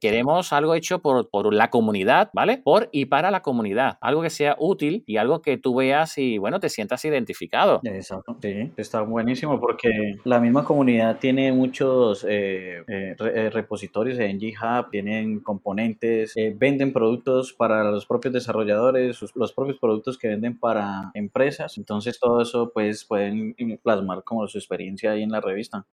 queremos 0.00 0.52
algo 0.52 0.74
hecho 0.74 1.00
por, 1.00 1.28
por 1.28 1.52
la 1.52 1.70
comunidad, 1.70 2.30
¿vale? 2.32 2.58
Por 2.58 2.88
y 2.92 3.06
para 3.06 3.30
la 3.30 3.42
comunidad, 3.42 3.98
algo 4.00 4.22
que 4.22 4.30
sea 4.30 4.56
útil 4.58 5.02
y 5.06 5.16
algo 5.16 5.42
que 5.42 5.55
tú 5.58 5.74
veas 5.74 6.18
y, 6.18 6.38
bueno, 6.38 6.60
te 6.60 6.68
sientas 6.68 7.04
identificado. 7.04 7.80
Exacto, 7.84 8.36
sí, 8.40 8.72
está 8.76 9.02
buenísimo 9.02 9.60
porque 9.60 10.16
la 10.24 10.40
misma 10.40 10.64
comunidad 10.64 11.18
tiene 11.18 11.52
muchos 11.52 12.24
eh, 12.28 12.82
eh, 12.88 13.16
eh, 13.18 13.50
repositorios 13.50 14.18
en 14.18 14.38
GitHub, 14.38 14.90
tienen 14.90 15.40
componentes, 15.40 16.34
venden 16.56 16.92
productos 16.92 17.52
para 17.52 17.90
los 17.90 18.06
propios 18.06 18.34
desarrolladores, 18.34 19.20
los 19.34 19.52
propios 19.52 19.78
productos 19.78 20.18
que 20.18 20.28
venden 20.28 20.58
para 20.58 21.10
empresas, 21.14 21.78
entonces 21.78 22.18
todo 22.18 22.40
eso 22.40 22.70
pues 22.72 23.04
pueden 23.04 23.54
plasmar 23.82 24.24
como 24.24 24.46
su 24.48 24.58
experiencia 24.58 25.12
ahí 25.12 25.22
en 25.22 25.30
la 25.30 25.40
revista. 25.40 25.86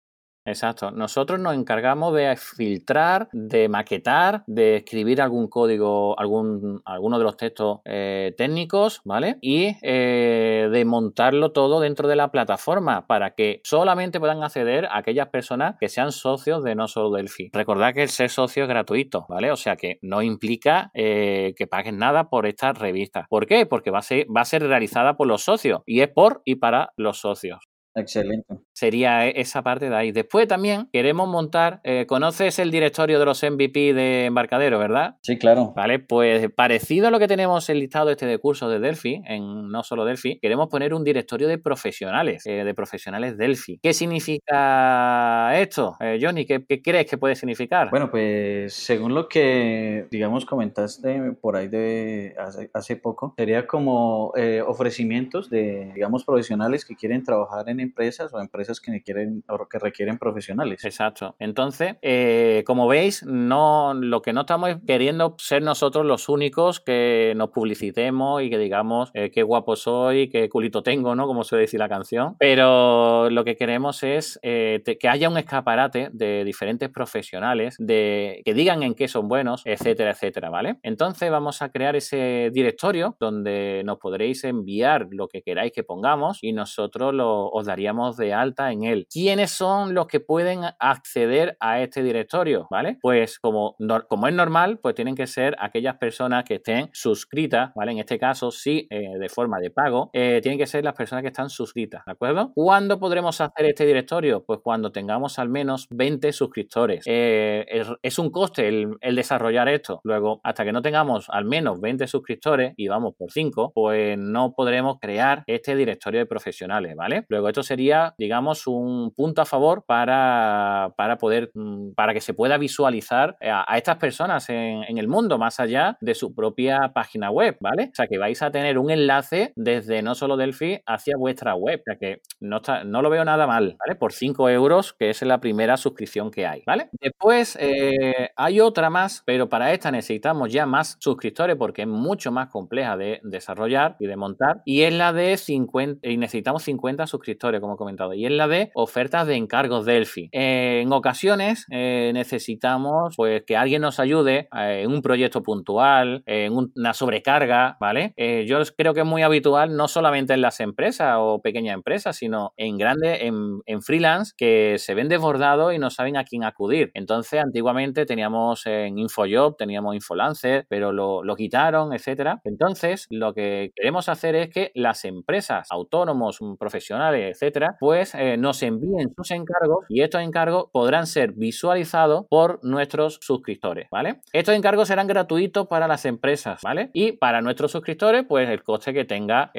Exacto. 0.51 0.91
Nosotros 0.91 1.39
nos 1.39 1.55
encargamos 1.55 2.13
de 2.13 2.37
filtrar, 2.37 3.29
de 3.33 3.69
maquetar, 3.69 4.43
de 4.49 4.77
escribir 4.77 5.23
algún 5.23 5.47
código, 5.49 6.19
algún, 6.19 6.83
alguno 6.85 7.19
de 7.19 7.25
los 7.25 7.37
textos 7.37 7.79
eh, 7.85 8.35
técnicos, 8.37 9.01
¿vale? 9.05 9.39
Y 9.41 9.77
eh, 9.83 10.69
de 10.73 10.85
montarlo 10.85 11.53
todo 11.53 11.79
dentro 11.81 12.09
de 12.09 12.17
la 12.17 12.33
plataforma 12.33 13.07
para 13.07 13.31
que 13.37 13.61
solamente 13.63 14.19
puedan 14.19 14.43
acceder 14.43 14.87
a 14.87 14.99
aquellas 14.99 15.29
personas 15.29 15.77
que 15.79 15.89
sean 15.89 16.11
socios 16.11 16.65
de 16.65 16.75
no 16.75 16.89
solo 16.89 17.13
Delphi. 17.13 17.51
Recordad 17.53 17.95
que 17.95 18.03
el 18.03 18.09
ser 18.09 18.29
socio 18.29 18.65
es 18.65 18.69
gratuito, 18.69 19.27
¿vale? 19.29 19.53
O 19.53 19.57
sea 19.57 19.77
que 19.77 19.99
no 20.03 20.21
implica 20.21 20.91
eh, 20.95 21.55
que 21.57 21.69
paguen 21.69 21.99
nada 21.99 22.29
por 22.29 22.47
esta 22.47 22.73
revista. 22.73 23.27
¿Por 23.31 23.47
qué? 23.47 23.67
Porque 23.67 23.93
va 23.93 24.01
a, 24.01 24.03
ser, 24.03 24.27
va 24.37 24.41
a 24.41 24.45
ser 24.45 24.65
realizada 24.65 25.17
por 25.17 25.29
los 25.29 25.45
socios 25.45 25.83
y 25.87 26.01
es 26.01 26.09
por 26.09 26.43
y 26.45 26.57
para 26.57 26.93
los 26.97 27.21
socios. 27.21 27.70
Excelente. 27.95 28.55
Sería 28.73 29.27
e, 29.27 29.41
esa 29.41 29.63
parte 29.63 29.91
de 29.91 29.97
ahí. 29.97 30.13
Después 30.13 30.47
también 30.47 30.89
queremos 30.93 31.29
montar, 31.29 31.81
eh, 31.85 32.07
conoces 32.07 32.59
el 32.59 32.71
directorio 32.71 33.19
de 33.19 33.25
los 33.25 33.43
MVP 33.43 33.95
de 33.95 34.27
Embarcadero, 34.27 34.79
¿verdad? 34.79 35.17
Sí, 35.23 35.39
claro. 35.39 35.73
Vale, 35.75 35.99
pues 35.99 36.51
parecido 36.53 37.09
a 37.09 37.11
lo 37.11 37.19
que 37.19 37.27
tenemos 37.27 37.69
el 37.69 37.81
listado 37.81 38.11
este 38.11 38.27
de 38.27 38.39
cursos 38.39 38.71
de 38.71 38.79
Delphi, 38.79 39.23
en 39.27 39.69
no 39.69 39.83
solo 39.83 40.05
Delphi, 40.05 40.39
queremos 40.41 40.69
poner 40.69 40.95
un 40.95 41.03
directorio 41.03 41.49
de 41.49 41.59
profesionales, 41.59 42.47
eh, 42.47 42.65
de 42.65 42.75
profesionales 42.75 43.37
Delphi. 43.37 43.81
¿Qué 43.83 43.93
significa 43.93 45.59
esto, 45.61 45.97
eh, 46.01 46.19
Johnny? 46.21 46.47
¿qué, 46.47 46.65
crees 46.83 47.07
que 47.07 47.19
puede 47.19 47.35
significar? 47.35 47.91
Bueno, 47.91 48.11
pues 48.11 48.73
según 48.73 49.15
lo 49.15 49.29
que, 49.29 50.07
digamos, 50.11 50.45
comentaste 50.47 51.33
por 51.41 51.57
ahí 51.57 51.69
de 51.69 52.35
hace 52.73 52.97
poco, 52.97 53.35
sería 53.37 53.67
como 53.67 54.33
ofrecimientos 54.67 55.51
de, 55.51 55.91
digamos, 55.95 56.25
profesionales 56.25 56.85
que 56.85 56.95
quieren 56.95 57.25
trabajar 57.25 57.69
en 57.69 57.80
empresas 57.81 58.33
o 58.33 58.41
empresas 58.41 58.81
que 58.81 59.03
quieren 59.03 59.45
que 59.71 59.79
requieren 59.79 60.19
profesionales. 60.19 60.85
Exacto. 60.85 61.37
Entonces, 61.39 61.97
eh, 62.03 62.63
como 62.67 62.89
veis, 62.89 63.25
no 63.25 63.95
lo 63.95 64.23
que 64.23 64.33
no 64.33 64.43
estamos 64.43 64.77
queriendo 64.87 65.37
ser 65.39 65.63
nosotros 65.63 66.05
los 66.05 66.29
únicos 66.29 66.81
que 66.81 67.35
nos 67.37 67.51
publicitemos 67.51 68.43
y 68.43 68.51
que 68.51 68.59
digamos 68.59 69.11
eh, 69.15 69.31
qué 69.31 69.43
guapo 69.43 69.77
soy, 69.77 70.29
qué 70.29 70.49
culito 70.49 70.83
tengo, 70.83 71.15
¿no? 71.15 71.27
Como 71.27 71.45
suele 71.45 71.63
decir 71.63 71.81
la 71.81 71.89
canción. 71.89 72.37
Pero 72.39 73.31
lo 73.31 73.45
que 73.45 73.57
queremos 73.57 74.03
es 74.03 74.39
eh, 74.43 74.83
que 74.99 75.09
haya 75.09 75.29
un 75.29 75.39
escaparate 75.39 76.11
de 76.13 76.45
diferentes 76.45 76.89
profesionales 76.89 77.77
de 77.79 78.43
que 78.45 78.55
digan 78.55 78.83
en 78.83 78.95
qué 78.95 79.09
son 79.09 79.29
buenos, 79.29 79.63
etcétera, 79.65 80.11
etcétera, 80.11 80.51
¿vale? 80.51 80.79
Entonces 80.83 81.31
vamos 81.31 81.63
a 81.63 81.71
crear 81.71 81.97
ese 81.97 82.51
directorio 82.53 83.17
donde 83.19 83.83
nos 83.85 83.99
podréis 83.99 84.45
enviar 84.45 85.09
lo 85.11 85.29
que 85.29 85.43
queráis 85.43 85.73
que 85.73 85.85
pongamos 85.85 86.39
y 86.43 86.53
nosotros 86.53 87.15
lo, 87.15 87.49
os 87.49 87.67
daríamos 87.71 88.17
de 88.17 88.35
alta 88.35 88.73
en 88.73 88.83
él. 88.83 89.07
¿Quiénes 89.09 89.53
son 89.53 89.95
los 89.95 90.07
que 90.09 90.19
pueden 90.19 90.63
acceder 90.79 91.57
a 91.61 91.81
este 91.81 92.03
directorio? 92.03 92.67
¿Vale? 92.69 92.99
Pues 93.01 93.39
como, 93.39 93.77
como 94.09 94.27
es 94.27 94.35
normal, 94.35 94.79
pues 94.79 94.97
tienen 94.97 95.15
que 95.15 95.29
ser 95.29 95.57
aquellas 95.61 95.97
personas 95.99 96.45
que 96.45 96.57
estén 96.57 96.91
suscritas, 96.93 97.73
¿vale? 97.77 97.93
En 97.93 97.99
este 97.99 98.19
caso, 98.19 98.51
sí, 98.51 98.89
eh, 98.91 99.19
de 99.19 99.29
forma 99.29 99.61
de 99.61 99.71
pago, 99.71 100.11
eh, 100.13 100.41
tienen 100.43 100.59
que 100.59 100.67
ser 100.67 100.83
las 100.83 100.95
personas 100.95 101.23
que 101.23 101.29
están 101.29 101.49
suscritas, 101.49 102.05
¿de 102.05 102.13
acuerdo? 102.13 102.53
¿Cuándo 102.55 102.99
podremos 102.99 103.41
hacer 103.41 103.67
este 103.67 103.87
directorio? 103.87 104.45
Pues 104.45 104.61
cuando 104.63 104.91
tengamos 104.91 105.39
al 105.39 105.49
menos 105.49 105.87
20 105.91 106.33
suscriptores. 106.33 107.05
Eh, 107.07 107.67
es, 108.03 108.19
un 108.19 108.31
coste 108.31 108.69
el, 108.69 108.97
el, 109.01 109.15
desarrollar 109.15 109.69
esto. 109.69 110.01
Luego, 110.03 110.41
hasta 110.43 110.65
que 110.65 110.73
no 110.73 110.83
tengamos 110.83 111.29
al 111.31 111.45
menos 111.45 111.81
20 111.81 112.07
suscriptores 112.09 112.75
y 112.77 112.89
vamos 112.89 113.15
por 113.17 113.31
5, 113.31 113.73
pues 113.75 114.19
no 114.19 114.53
podremos 114.55 114.99
crear 115.01 115.45
este 115.47 115.77
directorio 115.77 116.21
de 116.21 116.27
profesionales, 116.27 116.97
¿vale? 116.97 117.25
Luego, 117.29 117.49
esto 117.49 117.60
sería, 117.63 118.15
digamos, 118.19 118.67
un 118.67 119.13
punto 119.15 119.43
a 119.43 119.47
favor 119.47 119.85
para, 119.87 120.93
para 120.97 121.19
poder, 121.19 121.51
mm, 121.55 121.93
para 121.95 122.15
que 122.15 122.21
se 122.21 122.35
pueda 122.35 122.59
visualizar 122.59 123.37
a, 123.41 123.77
estas 123.77 123.97
personas 123.97 124.49
en, 124.49 124.99
el 124.99 125.09
mundo, 125.09 125.39
más 125.39 125.61
allá 125.61 125.97
de 126.01 126.15
su 126.15 126.35
propia 126.35 126.93
página 126.95 127.31
web, 127.31 127.57
¿vale? 127.61 127.91
O 127.93 127.95
sea, 127.95 128.07
que 128.07 128.19
vais 128.19 128.43
a 128.43 128.51
tener 128.51 128.79
un 128.79 128.91
enlace 128.91 129.53
desde 129.57 130.03
no 130.03 130.15
solo 130.15 130.37
Delphi 130.37 130.81
hacia 130.87 131.17
vuestra 131.17 131.55
web, 131.55 131.81
o 131.81 131.85
sea, 131.85 131.97
que 131.97 132.21
no, 132.41 132.57
está, 132.57 132.85
no 132.85 133.03
lo 133.03 133.11
veo 133.11 133.25
nada 133.25 133.47
mal, 133.47 133.77
¿vale? 133.79 133.97
Por 133.97 134.13
5 134.13 134.49
euros, 134.51 134.93
que 134.93 135.11
es 135.11 135.23
la 135.23 135.41
primera 135.41 135.77
suscripción 135.77 136.31
que 136.31 136.47
hay, 136.47 136.63
¿vale? 136.67 136.89
Después 137.01 137.57
eh, 137.61 138.31
hay 138.37 138.61
otra 138.61 138.91
más, 138.91 139.23
pero 139.25 139.49
para 139.49 139.73
esta 139.73 139.91
necesitamos 139.91 140.53
ya 140.53 140.67
más 140.67 140.97
suscriptores 141.01 141.57
porque 141.57 141.83
es 141.83 141.89
mucho 141.89 142.33
más 142.33 142.49
compleja 142.49 142.97
de 142.97 143.21
desarrollar 143.23 143.97
y 143.99 144.07
de 144.07 144.17
montar, 144.17 144.63
y 144.65 144.83
es 144.83 144.93
la 144.93 145.13
de 145.13 145.37
50, 145.37 146.09
y 146.09 146.17
necesitamos 146.17 146.63
50 146.65 147.07
suscriptores 147.07 147.50
como 147.59 147.75
he 147.75 147.77
comentado, 147.79 148.13
y 148.13 148.27
es 148.27 148.33
la 148.33 148.47
de 148.47 148.71
ofertas 148.75 149.27
de 149.27 149.37
encargos 149.37 149.87
Delphi. 149.87 150.29
Eh, 150.33 150.83
en 150.83 150.93
ocasiones 150.93 151.67
eh, 151.71 152.11
necesitamos 152.13 153.15
pues 153.17 153.43
que 153.47 153.57
alguien 153.57 153.81
nos 153.81 153.99
ayude 153.99 154.49
eh, 154.55 154.83
en 154.85 154.93
un 154.93 155.01
proyecto 155.01 155.43
puntual, 155.43 156.23
en 156.27 156.53
una 156.53 156.93
sobrecarga, 156.93 157.79
¿vale? 157.81 158.15
yo 158.47 158.59
creo 158.77 158.93
que 158.93 159.01
es 159.01 159.07
muy 159.07 159.23
habitual 159.23 159.75
no 159.77 159.89
solamente 159.89 160.35
en 160.35 160.43
las 160.43 160.61
empresas 160.61 161.17
o 161.19 161.41
pequeñas 161.41 161.75
empresas, 161.75 162.17
sino 162.17 162.53
en 162.57 162.77
grandes, 162.77 163.21
en, 163.23 163.83
freelance, 163.83 164.35
que 164.37 164.77
se 164.79 164.95
ven 164.95 165.09
desbordados 165.09 165.73
y 165.73 165.79
no 165.79 165.89
saben 165.89 166.19
a 166.19 166.25
quién 166.25 166.45
acudir. 166.45 166.91
Entonces, 166.93 167.41
antiguamente 167.41 168.05
teníamos 168.05 168.67
en 168.67 168.99
InfoJob, 168.99 169.57
teníamos 169.57 169.95
Infolancer, 169.95 170.67
pero 170.69 170.93
lo, 170.93 171.25
lo 171.25 171.37
quitaron, 171.37 171.95
etcétera. 171.95 172.41
Entonces, 172.45 173.07
lo 173.09 173.33
que 173.33 173.73
queremos 173.75 174.09
hacer 174.11 174.35
es 174.35 174.51
que 174.51 174.71
las 174.75 175.05
empresas, 175.05 175.69
autónomos, 175.71 176.39
profesionales, 176.59 177.37
pues 177.79 178.15
eh, 178.15 178.37
nos 178.37 178.63
envíen 178.63 179.13
sus 179.17 179.31
encargos 179.31 179.85
y 179.89 180.03
estos 180.03 180.23
encargos 180.23 180.67
podrán 180.73 181.07
ser 181.07 181.33
visualizados 181.33 182.27
por 182.29 182.63
nuestros 182.63 183.19
suscriptores, 183.23 183.89
¿vale? 183.91 184.21
Estos 184.33 184.55
encargos 184.55 184.89
serán 184.89 185.07
gratuitos 185.07 185.67
para 185.67 185.89
las 185.89 186.05
empresas, 186.05 186.61
¿vale? 186.63 186.91
Y 186.93 187.13
para 187.13 187.41
nuestros 187.41 187.73
suscriptores, 187.73 188.25
pues 188.29 188.49
el 188.49 188.63
coste 188.63 188.93
que 188.93 189.05
tenga 189.05 189.51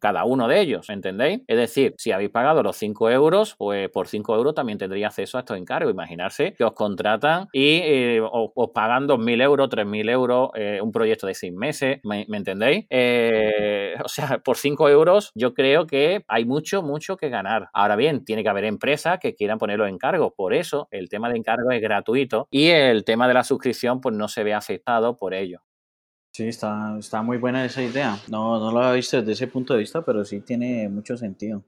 cada 0.00 0.24
uno 0.24 0.48
de 0.48 0.60
ellos, 0.60 0.88
¿entendéis? 0.90 1.42
Es 1.46 1.56
decir, 1.56 1.94
si 1.98 2.12
habéis 2.12 2.30
pagado 2.30 2.62
los 2.62 2.76
5 2.76 3.10
euros, 3.10 3.54
pues 3.58 3.88
por 3.90 4.08
5 4.08 4.36
euros 4.36 4.54
también 4.54 4.78
tendría 4.78 5.08
acceso 5.08 5.36
a 5.36 5.40
estos 5.40 5.56
encargos. 5.56 5.92
Imaginarse 5.92 6.54
que 6.54 6.64
os 6.64 6.72
contratan 6.72 7.48
y 7.52 7.80
eh, 7.82 8.20
os, 8.20 8.70
pagan 8.74 9.06
2.000 9.06 9.42
euros, 9.42 9.68
3.000 9.68 10.10
euros, 10.10 10.50
eh, 10.54 10.80
un 10.82 10.92
proyecto 10.92 11.26
de 11.26 11.34
6 11.34 11.52
meses, 11.52 12.00
¿me, 12.04 12.26
entendéis? 12.30 12.86
O 14.04 14.08
sea, 14.08 14.38
por 14.38 14.56
5 14.56 14.88
euros 14.88 15.32
yo 15.34 15.54
creo 15.54 15.86
que 15.86 16.24
hay 16.28 16.44
mucho, 16.62 16.82
mucho 16.82 17.16
que 17.16 17.28
ganar. 17.28 17.68
Ahora 17.72 17.96
bien, 17.96 18.24
tiene 18.24 18.44
que 18.44 18.48
haber 18.48 18.64
empresas 18.64 19.18
que 19.18 19.34
quieran 19.34 19.58
ponerlo 19.58 19.86
en 19.88 19.98
cargo. 19.98 20.32
Por 20.32 20.54
eso 20.54 20.86
el 20.92 21.08
tema 21.08 21.28
de 21.28 21.36
encargo 21.36 21.72
es 21.72 21.82
gratuito 21.82 22.46
y 22.50 22.68
el 22.68 23.04
tema 23.04 23.26
de 23.26 23.34
la 23.34 23.42
suscripción 23.42 24.00
pues 24.00 24.14
no 24.14 24.28
se 24.28 24.44
ve 24.44 24.54
afectado 24.54 25.18
por 25.18 25.34
ello. 25.34 25.60
Sí, 26.32 26.46
está, 26.46 26.96
está 26.98 27.20
muy 27.22 27.38
buena 27.38 27.64
esa 27.64 27.82
idea. 27.82 28.16
No, 28.28 28.60
no 28.60 28.70
lo 28.70 28.78
había 28.78 28.92
visto 28.94 29.18
desde 29.18 29.32
ese 29.32 29.48
punto 29.48 29.74
de 29.74 29.80
vista, 29.80 30.02
pero 30.02 30.24
sí 30.24 30.40
tiene 30.40 30.88
mucho 30.88 31.16
sentido. 31.16 31.64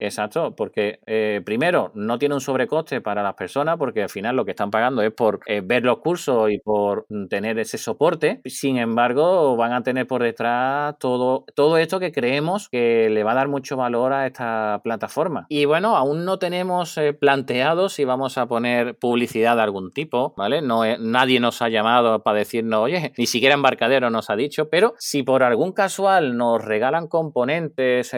Exacto, 0.00 0.54
porque 0.54 1.00
eh, 1.06 1.42
primero 1.44 1.90
no 1.94 2.18
tiene 2.18 2.36
un 2.36 2.40
sobrecoste 2.40 3.00
para 3.00 3.22
las 3.22 3.34
personas 3.34 3.76
porque 3.78 4.02
al 4.04 4.08
final 4.08 4.36
lo 4.36 4.44
que 4.44 4.52
están 4.52 4.70
pagando 4.70 5.02
es 5.02 5.12
por 5.12 5.40
eh, 5.46 5.60
ver 5.64 5.84
los 5.84 5.98
cursos 5.98 6.52
y 6.52 6.58
por 6.58 7.06
mm, 7.08 7.26
tener 7.26 7.58
ese 7.58 7.78
soporte. 7.78 8.40
Sin 8.44 8.78
embargo, 8.78 9.56
van 9.56 9.72
a 9.72 9.82
tener 9.82 10.06
por 10.06 10.22
detrás 10.22 10.96
todo, 11.00 11.44
todo 11.56 11.78
esto 11.78 11.98
que 11.98 12.12
creemos 12.12 12.68
que 12.68 13.10
le 13.10 13.24
va 13.24 13.32
a 13.32 13.34
dar 13.34 13.48
mucho 13.48 13.76
valor 13.76 14.12
a 14.12 14.26
esta 14.26 14.80
plataforma. 14.84 15.46
Y 15.48 15.64
bueno, 15.64 15.96
aún 15.96 16.24
no 16.24 16.38
tenemos 16.38 16.96
eh, 16.96 17.12
planteado 17.12 17.88
si 17.88 18.04
vamos 18.04 18.38
a 18.38 18.46
poner 18.46 18.96
publicidad 18.96 19.56
de 19.56 19.62
algún 19.62 19.90
tipo, 19.92 20.32
¿vale? 20.36 20.62
No, 20.62 20.82
nadie 20.98 21.40
nos 21.40 21.60
ha 21.60 21.68
llamado 21.68 22.22
para 22.22 22.38
decirnos, 22.38 22.80
oye, 22.80 23.12
ni 23.18 23.26
siquiera 23.26 23.54
Embarcadero 23.54 24.10
nos 24.10 24.30
ha 24.30 24.36
dicho, 24.36 24.68
pero 24.70 24.94
si 24.98 25.24
por 25.24 25.42
algún 25.42 25.72
casual 25.72 26.36
nos 26.36 26.64
regalan 26.64 27.08
componentes, 27.08 28.12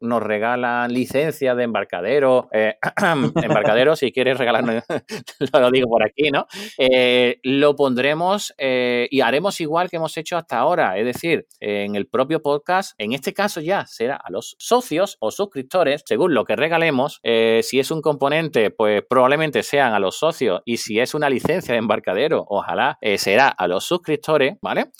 nos 0.00 0.22
regalan 0.22 0.92
licencias, 0.92 1.17
de 1.26 1.62
embarcadero, 1.62 2.48
eh, 2.52 2.76
embarcadero, 3.42 3.96
si 3.96 4.12
quieres 4.12 4.38
regalarme, 4.38 4.82
lo 5.52 5.70
digo 5.70 5.88
por 5.88 6.04
aquí, 6.04 6.30
¿no? 6.30 6.46
Eh, 6.78 7.40
lo 7.42 7.74
pondremos 7.74 8.54
eh, 8.56 9.08
y 9.10 9.20
haremos 9.20 9.60
igual 9.60 9.90
que 9.90 9.96
hemos 9.96 10.16
hecho 10.16 10.36
hasta 10.36 10.58
ahora, 10.58 10.96
es 10.98 11.04
decir, 11.04 11.46
en 11.60 11.96
el 11.96 12.06
propio 12.06 12.40
podcast, 12.40 12.94
en 12.98 13.12
este 13.12 13.34
caso 13.34 13.60
ya 13.60 13.86
será 13.86 14.16
a 14.16 14.30
los 14.30 14.56
socios 14.58 15.16
o 15.20 15.30
suscriptores, 15.30 16.02
según 16.06 16.34
lo 16.34 16.44
que 16.44 16.56
regalemos, 16.56 17.20
si 17.22 17.80
es 17.80 17.90
un 17.90 18.00
componente, 18.00 18.70
pues 18.70 19.02
probablemente 19.08 19.62
sean 19.62 19.92
a 19.92 19.98
los 19.98 20.18
socios 20.18 20.62
y 20.64 20.76
si 20.76 21.00
es 21.00 21.14
una 21.14 21.28
licencia 21.28 21.72
de 21.72 21.78
embarcadero, 21.78 22.44
ojalá 22.48 22.98
será 23.16 23.48
a 23.48 23.66
los 23.66 23.84
suscriptores, 23.84 24.54
¿vale? 24.62 24.92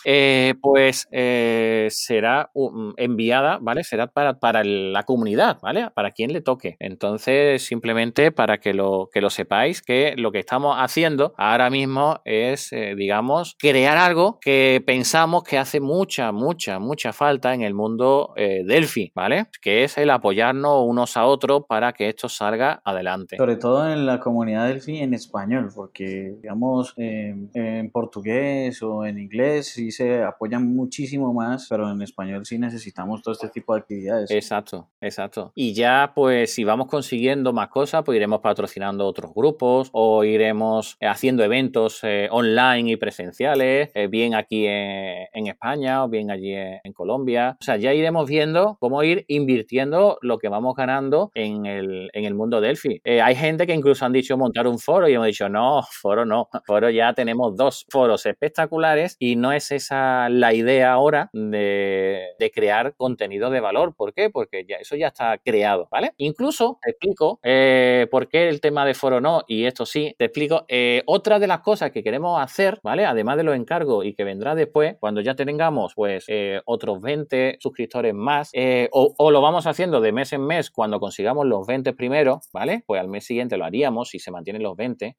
pues 0.60 1.08
será 1.10 2.50
enviada, 2.96 3.58
¿vale? 3.60 3.84
Será 3.84 4.06
para, 4.08 4.38
para 4.38 4.64
la 4.64 5.02
comunidad, 5.04 5.58
¿vale? 5.62 5.90
Para 5.90 6.07
quien 6.10 6.32
le 6.32 6.40
toque. 6.40 6.76
Entonces, 6.78 7.62
simplemente 7.62 8.32
para 8.32 8.58
que 8.58 8.74
lo, 8.74 9.08
que 9.12 9.20
lo 9.20 9.30
sepáis, 9.30 9.82
que 9.82 10.14
lo 10.16 10.32
que 10.32 10.38
estamos 10.38 10.76
haciendo 10.78 11.34
ahora 11.36 11.70
mismo 11.70 12.20
es, 12.24 12.72
eh, 12.72 12.94
digamos, 12.96 13.56
crear 13.58 13.96
algo 13.96 14.38
que 14.40 14.82
pensamos 14.86 15.42
que 15.44 15.58
hace 15.58 15.80
mucha, 15.80 16.32
mucha, 16.32 16.78
mucha 16.78 17.12
falta 17.12 17.54
en 17.54 17.62
el 17.62 17.74
mundo 17.74 18.32
eh, 18.36 18.62
Delphi, 18.66 19.12
¿vale? 19.14 19.46
Que 19.60 19.84
es 19.84 19.98
el 19.98 20.10
apoyarnos 20.10 20.84
unos 20.86 21.16
a 21.16 21.26
otros 21.26 21.62
para 21.68 21.92
que 21.92 22.08
esto 22.08 22.28
salga 22.28 22.80
adelante. 22.84 23.36
Sobre 23.36 23.56
todo 23.56 23.90
en 23.90 24.06
la 24.06 24.20
comunidad 24.20 24.68
Delphi 24.68 24.98
en 24.98 25.14
español, 25.14 25.68
porque, 25.74 26.34
digamos, 26.42 26.94
en 26.96 27.90
portugués 27.90 28.82
o 28.82 29.04
en 29.04 29.18
inglés 29.18 29.68
sí 29.68 29.90
se 29.90 30.22
apoyan 30.22 30.74
muchísimo 30.74 31.32
más, 31.32 31.66
pero 31.68 31.90
en 31.90 32.02
español 32.02 32.44
sí 32.44 32.58
necesitamos 32.58 33.22
todo 33.22 33.32
este 33.32 33.48
tipo 33.48 33.74
de 33.74 33.80
actividades. 33.80 34.30
Exacto, 34.30 34.88
exacto. 35.00 35.52
Y 35.54 35.74
ya 35.74 35.97
pues 36.14 36.54
si 36.54 36.64
vamos 36.64 36.86
consiguiendo 36.86 37.52
más 37.52 37.68
cosas, 37.68 38.02
pues 38.04 38.16
iremos 38.16 38.40
patrocinando 38.40 39.06
otros 39.06 39.32
grupos 39.34 39.88
o 39.92 40.24
iremos 40.24 40.96
eh, 41.00 41.06
haciendo 41.06 41.42
eventos 41.42 42.00
eh, 42.02 42.28
online 42.30 42.92
y 42.92 42.96
presenciales, 42.96 43.90
eh, 43.94 44.06
bien 44.06 44.34
aquí 44.34 44.66
en, 44.66 45.46
España 45.48 46.04
o 46.04 46.08
bien 46.08 46.30
allí 46.30 46.52
en, 46.52 46.92
Colombia. 46.92 47.56
O 47.60 47.64
sea, 47.64 47.76
ya 47.76 47.92
iremos 47.94 48.28
viendo 48.28 48.76
cómo 48.80 49.02
ir 49.02 49.24
invirtiendo 49.28 50.18
lo 50.20 50.38
que 50.38 50.48
vamos 50.48 50.74
ganando 50.74 51.30
en 51.34 51.64
el, 51.64 52.10
en 52.12 52.24
el 52.24 52.34
mundo 52.34 52.60
Delphi. 52.60 53.00
hay 53.04 53.34
gente 53.34 53.66
que 53.66 53.74
incluso 53.74 54.04
han 54.04 54.12
dicho 54.12 54.36
montar 54.36 54.66
un 54.66 54.78
foro 54.78 55.08
y 55.08 55.14
hemos 55.14 55.26
dicho, 55.26 55.48
no, 55.48 55.82
foro 55.90 56.24
no, 56.26 56.48
foro 56.66 56.90
ya 56.90 57.12
tenemos 57.14 57.56
dos 57.56 57.86
foros 57.88 58.26
espectaculares 58.26 59.16
y 59.18 59.36
no 59.36 59.52
es 59.52 59.70
esa 59.70 60.28
la 60.28 60.52
idea 60.52 60.92
ahora 60.92 61.30
de, 61.32 62.26
de 62.38 62.50
crear 62.50 62.94
contenido 62.96 63.50
de 63.50 63.60
valor. 63.60 63.94
¿Por 63.94 64.12
qué? 64.12 64.28
Porque 64.30 64.64
ya, 64.68 64.76
eso 64.76 64.96
ya 64.96 65.08
está 65.08 65.38
creado. 65.38 65.87
¿Vale? 65.90 66.12
Incluso 66.18 66.78
te 66.82 66.90
explico 66.90 67.40
eh, 67.42 68.06
por 68.10 68.28
qué 68.28 68.48
el 68.48 68.60
tema 68.60 68.84
de 68.84 68.94
foro 68.94 69.20
no, 69.20 69.42
y 69.46 69.64
esto 69.64 69.86
sí, 69.86 70.14
te 70.18 70.26
explico. 70.26 70.64
Eh, 70.68 71.02
otra 71.06 71.38
de 71.38 71.46
las 71.46 71.60
cosas 71.60 71.90
que 71.90 72.02
queremos 72.02 72.40
hacer, 72.40 72.80
¿vale? 72.82 73.04
Además 73.04 73.36
de 73.36 73.44
los 73.44 73.56
encargos 73.56 74.04
y 74.04 74.14
que 74.14 74.24
vendrá 74.24 74.54
después, 74.54 74.96
cuando 75.00 75.20
ya 75.20 75.34
tengamos, 75.34 75.92
pues, 75.94 76.24
eh, 76.28 76.60
otros 76.64 77.00
20 77.00 77.58
suscriptores 77.60 78.14
más, 78.14 78.52
o, 78.92 79.30
lo 79.30 79.40
vamos 79.40 79.66
haciendo 79.66 80.00
de 80.00 80.12
mes 80.12 80.32
en 80.32 80.44
mes 80.44 80.70
cuando 80.70 81.00
consigamos 81.00 81.46
los 81.46 81.66
20 81.66 81.92
primeros, 81.92 82.48
¿vale? 82.52 82.82
Pues 82.86 83.00
al 83.00 83.08
mes 83.08 83.24
siguiente 83.24 83.56
lo 83.56 83.64
haríamos 83.64 84.08
si 84.08 84.18
se 84.18 84.30
mantienen 84.30 84.62
los 84.62 84.76
20. 84.76 85.14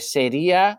sería 0.00 0.78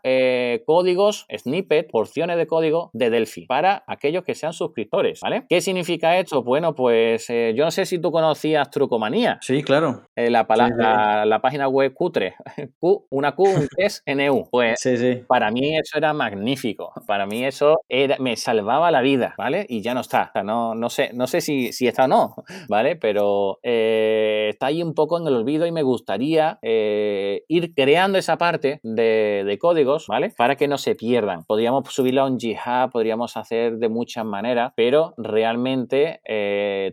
códigos, 0.65 1.25
snippet, 1.35 1.89
porciones 1.89 2.37
de 2.37 2.47
código 2.47 2.91
de 2.93 3.09
Delphi 3.09 3.45
para 3.45 3.83
aquellos 3.87 4.23
que 4.23 4.35
sean 4.35 4.53
suscriptores, 4.53 5.19
¿vale? 5.21 5.45
¿Qué 5.49 5.61
significa 5.61 6.17
esto? 6.17 6.43
Bueno, 6.43 6.75
pues 6.75 7.27
yo 7.27 7.63
no 7.63 7.71
sé 7.71 7.85
si 7.85 7.99
tú 7.99 8.11
conocías 8.11 8.69
Trucomanía 8.69 9.26
Sí, 9.41 9.63
claro. 9.63 10.03
Eh, 10.15 10.29
la, 10.29 10.45
La, 11.25 11.39
página 11.41 11.67
web 11.67 11.93
Q3, 11.93 12.33
Q, 12.79 13.07
una 13.09 13.33
Q, 13.33 13.43
un 13.43 13.67
3, 13.67 14.03
NU. 14.15 14.47
Pues 14.49 14.81
para 15.27 15.51
mí 15.51 15.77
eso 15.77 15.97
era 15.97 16.13
magnífico. 16.13 16.91
Para 17.05 17.25
mí 17.25 17.45
eso 17.45 17.81
era, 17.89 18.17
me 18.19 18.35
salvaba 18.35 18.91
la 18.91 19.01
vida, 19.01 19.35
¿vale? 19.37 19.65
Y 19.69 19.81
ya 19.81 19.93
no 19.93 20.01
está. 20.01 20.29
O 20.29 20.31
sea, 20.33 20.43
no, 20.43 20.75
no 20.75 20.89
sé, 20.89 21.11
no 21.13 21.27
sé 21.27 21.41
si, 21.41 21.71
si 21.73 21.87
está 21.87 22.05
o 22.05 22.07
no, 22.07 22.35
¿vale? 22.69 22.95
Pero 22.95 23.59
eh, 23.63 24.47
está 24.49 24.67
ahí 24.67 24.81
un 24.81 24.93
poco 24.93 25.17
en 25.19 25.27
el 25.27 25.35
olvido 25.35 25.65
y 25.65 25.71
me 25.71 25.83
gustaría 25.83 26.59
eh, 26.61 27.43
ir 27.47 27.73
creando 27.73 28.17
esa 28.17 28.37
parte 28.37 28.79
de, 28.83 29.43
de, 29.45 29.57
códigos, 29.57 30.07
¿vale? 30.07 30.31
Para 30.35 30.55
que 30.55 30.67
no 30.67 30.77
se 30.77 30.95
pierdan. 30.95 31.43
Podríamos 31.45 31.83
subirlo 31.89 32.21
a 32.21 32.25
un 32.25 32.39
GitHub, 32.39 32.91
podríamos 32.91 33.37
hacer 33.37 33.77
de 33.77 33.89
muchas 33.89 34.25
maneras, 34.25 34.73
pero 34.75 35.13
realmente 35.17 36.21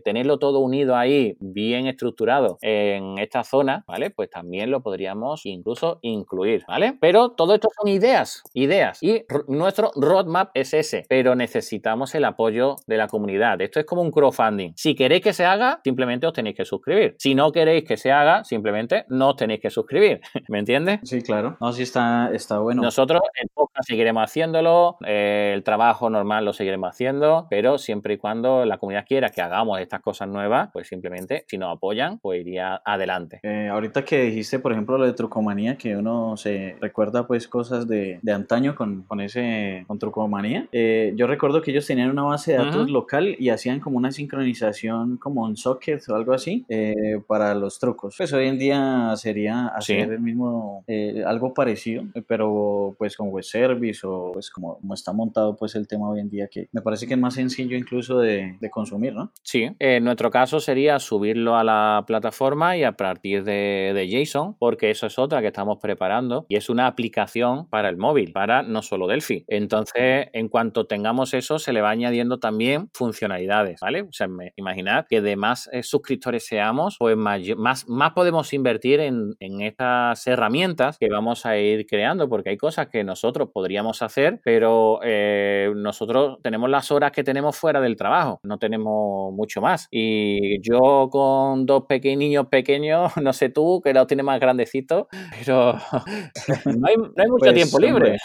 tenerlo 0.03 0.39
todo 0.39 0.59
unido 0.59 0.95
ahí, 0.95 1.37
bien 1.39 1.87
estructurado, 1.87 2.14
en 2.61 3.17
esta 3.19 3.43
zona, 3.43 3.83
¿vale? 3.87 4.09
Pues 4.09 4.29
también 4.29 4.71
lo 4.71 4.81
podríamos 4.81 5.45
incluso 5.45 5.99
incluir, 6.01 6.63
¿vale? 6.67 6.97
Pero 6.99 7.29
todo 7.29 7.55
esto 7.55 7.69
son 7.79 7.87
ideas, 7.87 8.43
ideas. 8.53 9.01
Y 9.01 9.25
nuestro 9.47 9.91
roadmap 9.95 10.51
es 10.53 10.73
ese, 10.73 11.05
pero 11.09 11.35
necesitamos 11.35 12.15
el 12.15 12.25
apoyo 12.25 12.75
de 12.87 12.97
la 12.97 13.07
comunidad. 13.07 13.61
Esto 13.61 13.79
es 13.79 13.85
como 13.85 14.01
un 14.01 14.11
crowdfunding. 14.11 14.73
Si 14.75 14.95
queréis 14.95 15.23
que 15.23 15.33
se 15.33 15.45
haga, 15.45 15.81
simplemente 15.83 16.27
os 16.27 16.33
tenéis 16.33 16.55
que 16.55 16.65
suscribir. 16.65 17.15
Si 17.19 17.35
no 17.35 17.51
queréis 17.51 17.83
que 17.83 17.97
se 17.97 18.11
haga, 18.11 18.43
simplemente 18.43 19.05
no 19.09 19.29
os 19.29 19.35
tenéis 19.35 19.61
que 19.61 19.69
suscribir. 19.69 20.21
¿Me 20.49 20.59
entiendes? 20.59 20.99
Sí, 21.03 21.21
claro. 21.21 21.57
No, 21.59 21.71
sí 21.73 21.83
está, 21.83 22.29
está 22.33 22.59
bueno. 22.59 22.81
Nosotros 22.81 23.21
en 23.41 23.49
podcast 23.53 23.87
seguiremos 23.87 24.23
haciéndolo, 24.23 24.97
eh, 25.05 25.51
el 25.53 25.63
trabajo 25.63 26.09
normal 26.09 26.45
lo 26.45 26.53
seguiremos 26.53 26.89
haciendo, 26.89 27.47
pero 27.49 27.77
siempre 27.77 28.15
y 28.15 28.17
cuando 28.17 28.65
la 28.65 28.77
comunidad 28.77 29.05
quiera 29.05 29.29
que 29.29 29.41
hagamos 29.41 29.79
estas 29.79 30.01
cosas 30.01 30.27
nuevas, 30.27 30.69
pues 30.71 30.87
simplemente 30.87 31.45
si 31.47 31.57
nos 31.57 31.75
apoyan, 31.75 32.04
pues 32.21 32.41
iría 32.41 32.81
adelante. 32.83 33.39
Eh, 33.43 33.67
ahorita 33.71 34.03
que 34.03 34.23
dijiste, 34.23 34.59
por 34.59 34.71
ejemplo, 34.71 34.97
lo 34.97 35.05
de 35.05 35.13
trucomanía, 35.13 35.77
que 35.77 35.95
uno 35.95 36.37
se 36.37 36.75
recuerda 36.81 37.27
pues 37.27 37.47
cosas 37.47 37.87
de, 37.87 38.19
de 38.21 38.31
antaño 38.31 38.75
con, 38.75 39.03
con 39.03 39.21
ese 39.21 39.83
con 39.87 39.99
trucomanía. 39.99 40.67
Eh, 40.71 41.13
yo 41.15 41.27
recuerdo 41.27 41.61
que 41.61 41.71
ellos 41.71 41.85
tenían 41.85 42.09
una 42.09 42.23
base 42.23 42.53
de 42.53 42.57
datos 42.57 42.89
local 42.89 43.35
y 43.39 43.49
hacían 43.49 43.79
como 43.79 43.97
una 43.97 44.11
sincronización 44.11 45.17
como 45.17 45.43
un 45.43 45.57
socket 45.57 46.01
o 46.09 46.15
algo 46.15 46.33
así 46.33 46.65
eh, 46.69 47.19
para 47.27 47.53
los 47.55 47.79
trucos. 47.79 48.15
Pues 48.17 48.33
hoy 48.33 48.47
en 48.47 48.57
día 48.57 49.13
sería 49.15 49.67
hacer 49.67 50.11
el 50.11 50.19
mismo, 50.19 50.83
algo 51.25 51.53
parecido, 51.53 52.03
pero 52.27 52.95
pues 52.97 53.15
con 53.15 53.29
web 53.29 53.43
service 53.43 54.01
o 54.05 54.31
pues 54.33 54.49
como, 54.49 54.77
como, 54.79 54.93
está 54.93 55.13
montado 55.13 55.55
pues 55.55 55.75
el 55.75 55.87
tema 55.87 56.09
hoy 56.09 56.19
en 56.19 56.29
día 56.29 56.47
que 56.47 56.67
me 56.71 56.81
parece 56.81 57.07
que 57.07 57.13
es 57.13 57.19
más 57.19 57.33
sencillo 57.33 57.77
incluso 57.77 58.19
de, 58.19 58.57
de 58.59 58.69
consumir, 58.69 59.13
¿no? 59.13 59.31
Sí, 59.43 59.69
en 59.79 60.03
nuestro 60.03 60.31
caso 60.31 60.59
sería 60.59 60.99
subirlo 60.99 61.55
a 61.55 61.63
la 61.63 61.94
la 61.95 62.05
plataforma 62.05 62.77
y 62.77 62.83
a 62.83 62.93
partir 62.93 63.43
de, 63.43 64.05
JSON, 64.05 64.55
porque 64.59 64.91
eso 64.91 65.07
es 65.07 65.17
otra 65.17 65.41
que 65.41 65.47
estamos 65.47 65.79
preparando 65.81 66.45
y 66.47 66.55
es 66.55 66.69
una 66.69 66.87
aplicación 66.87 67.67
para 67.69 67.89
el 67.89 67.97
móvil, 67.97 68.31
para 68.31 68.61
no 68.63 68.81
solo 68.81 69.07
Delphi. 69.07 69.45
Entonces, 69.47 70.27
en 70.33 70.47
cuanto 70.49 70.85
tengamos 70.85 71.33
eso, 71.33 71.59
se 71.59 71.73
le 71.73 71.81
va 71.81 71.89
añadiendo 71.89 72.39
también 72.39 72.89
funcionalidades, 72.93 73.79
¿vale? 73.81 74.03
O 74.03 74.11
sea, 74.11 74.27
imaginar 74.55 75.07
que 75.09 75.21
de 75.21 75.35
más 75.35 75.69
eh, 75.71 75.83
suscriptores 75.83 76.45
seamos, 76.45 76.97
pues 76.99 77.17
más, 77.17 77.41
más, 77.57 77.87
más 77.87 78.11
podemos 78.13 78.53
invertir 78.53 78.99
en, 78.99 79.35
en 79.39 79.61
estas 79.61 80.25
herramientas 80.27 80.97
que 80.97 81.09
vamos 81.09 81.45
a 81.45 81.57
ir 81.57 81.85
creando, 81.87 82.29
porque 82.29 82.49
hay 82.49 82.57
cosas 82.57 82.87
que 82.87 83.03
nosotros 83.03 83.49
podríamos 83.53 84.01
hacer, 84.01 84.39
pero 84.43 84.99
eh, 85.03 85.71
nosotros 85.75 86.37
tenemos 86.41 86.69
las 86.69 86.91
horas 86.91 87.11
que 87.11 87.23
tenemos 87.23 87.57
fuera 87.57 87.81
del 87.81 87.95
trabajo, 87.95 88.39
no 88.43 88.57
tenemos 88.57 89.33
mucho 89.33 89.61
más. 89.61 89.87
Y 89.91 90.61
yo 90.61 91.09
con 91.11 91.65
dos 91.65 91.84
pequeños 91.85 92.19
niños 92.19 92.47
pequeños, 92.47 93.11
no 93.21 93.33
sé 93.33 93.49
tú, 93.49 93.81
que 93.83 93.93
los 93.93 94.07
tiene 94.07 94.23
más 94.23 94.39
grandecitos, 94.39 95.07
pero 95.39 95.73
no 96.65 96.87
hay, 96.87 96.97
mucho 96.97 97.37
pues, 97.39 97.53
tiempo 97.53 97.79
libre. 97.79 98.17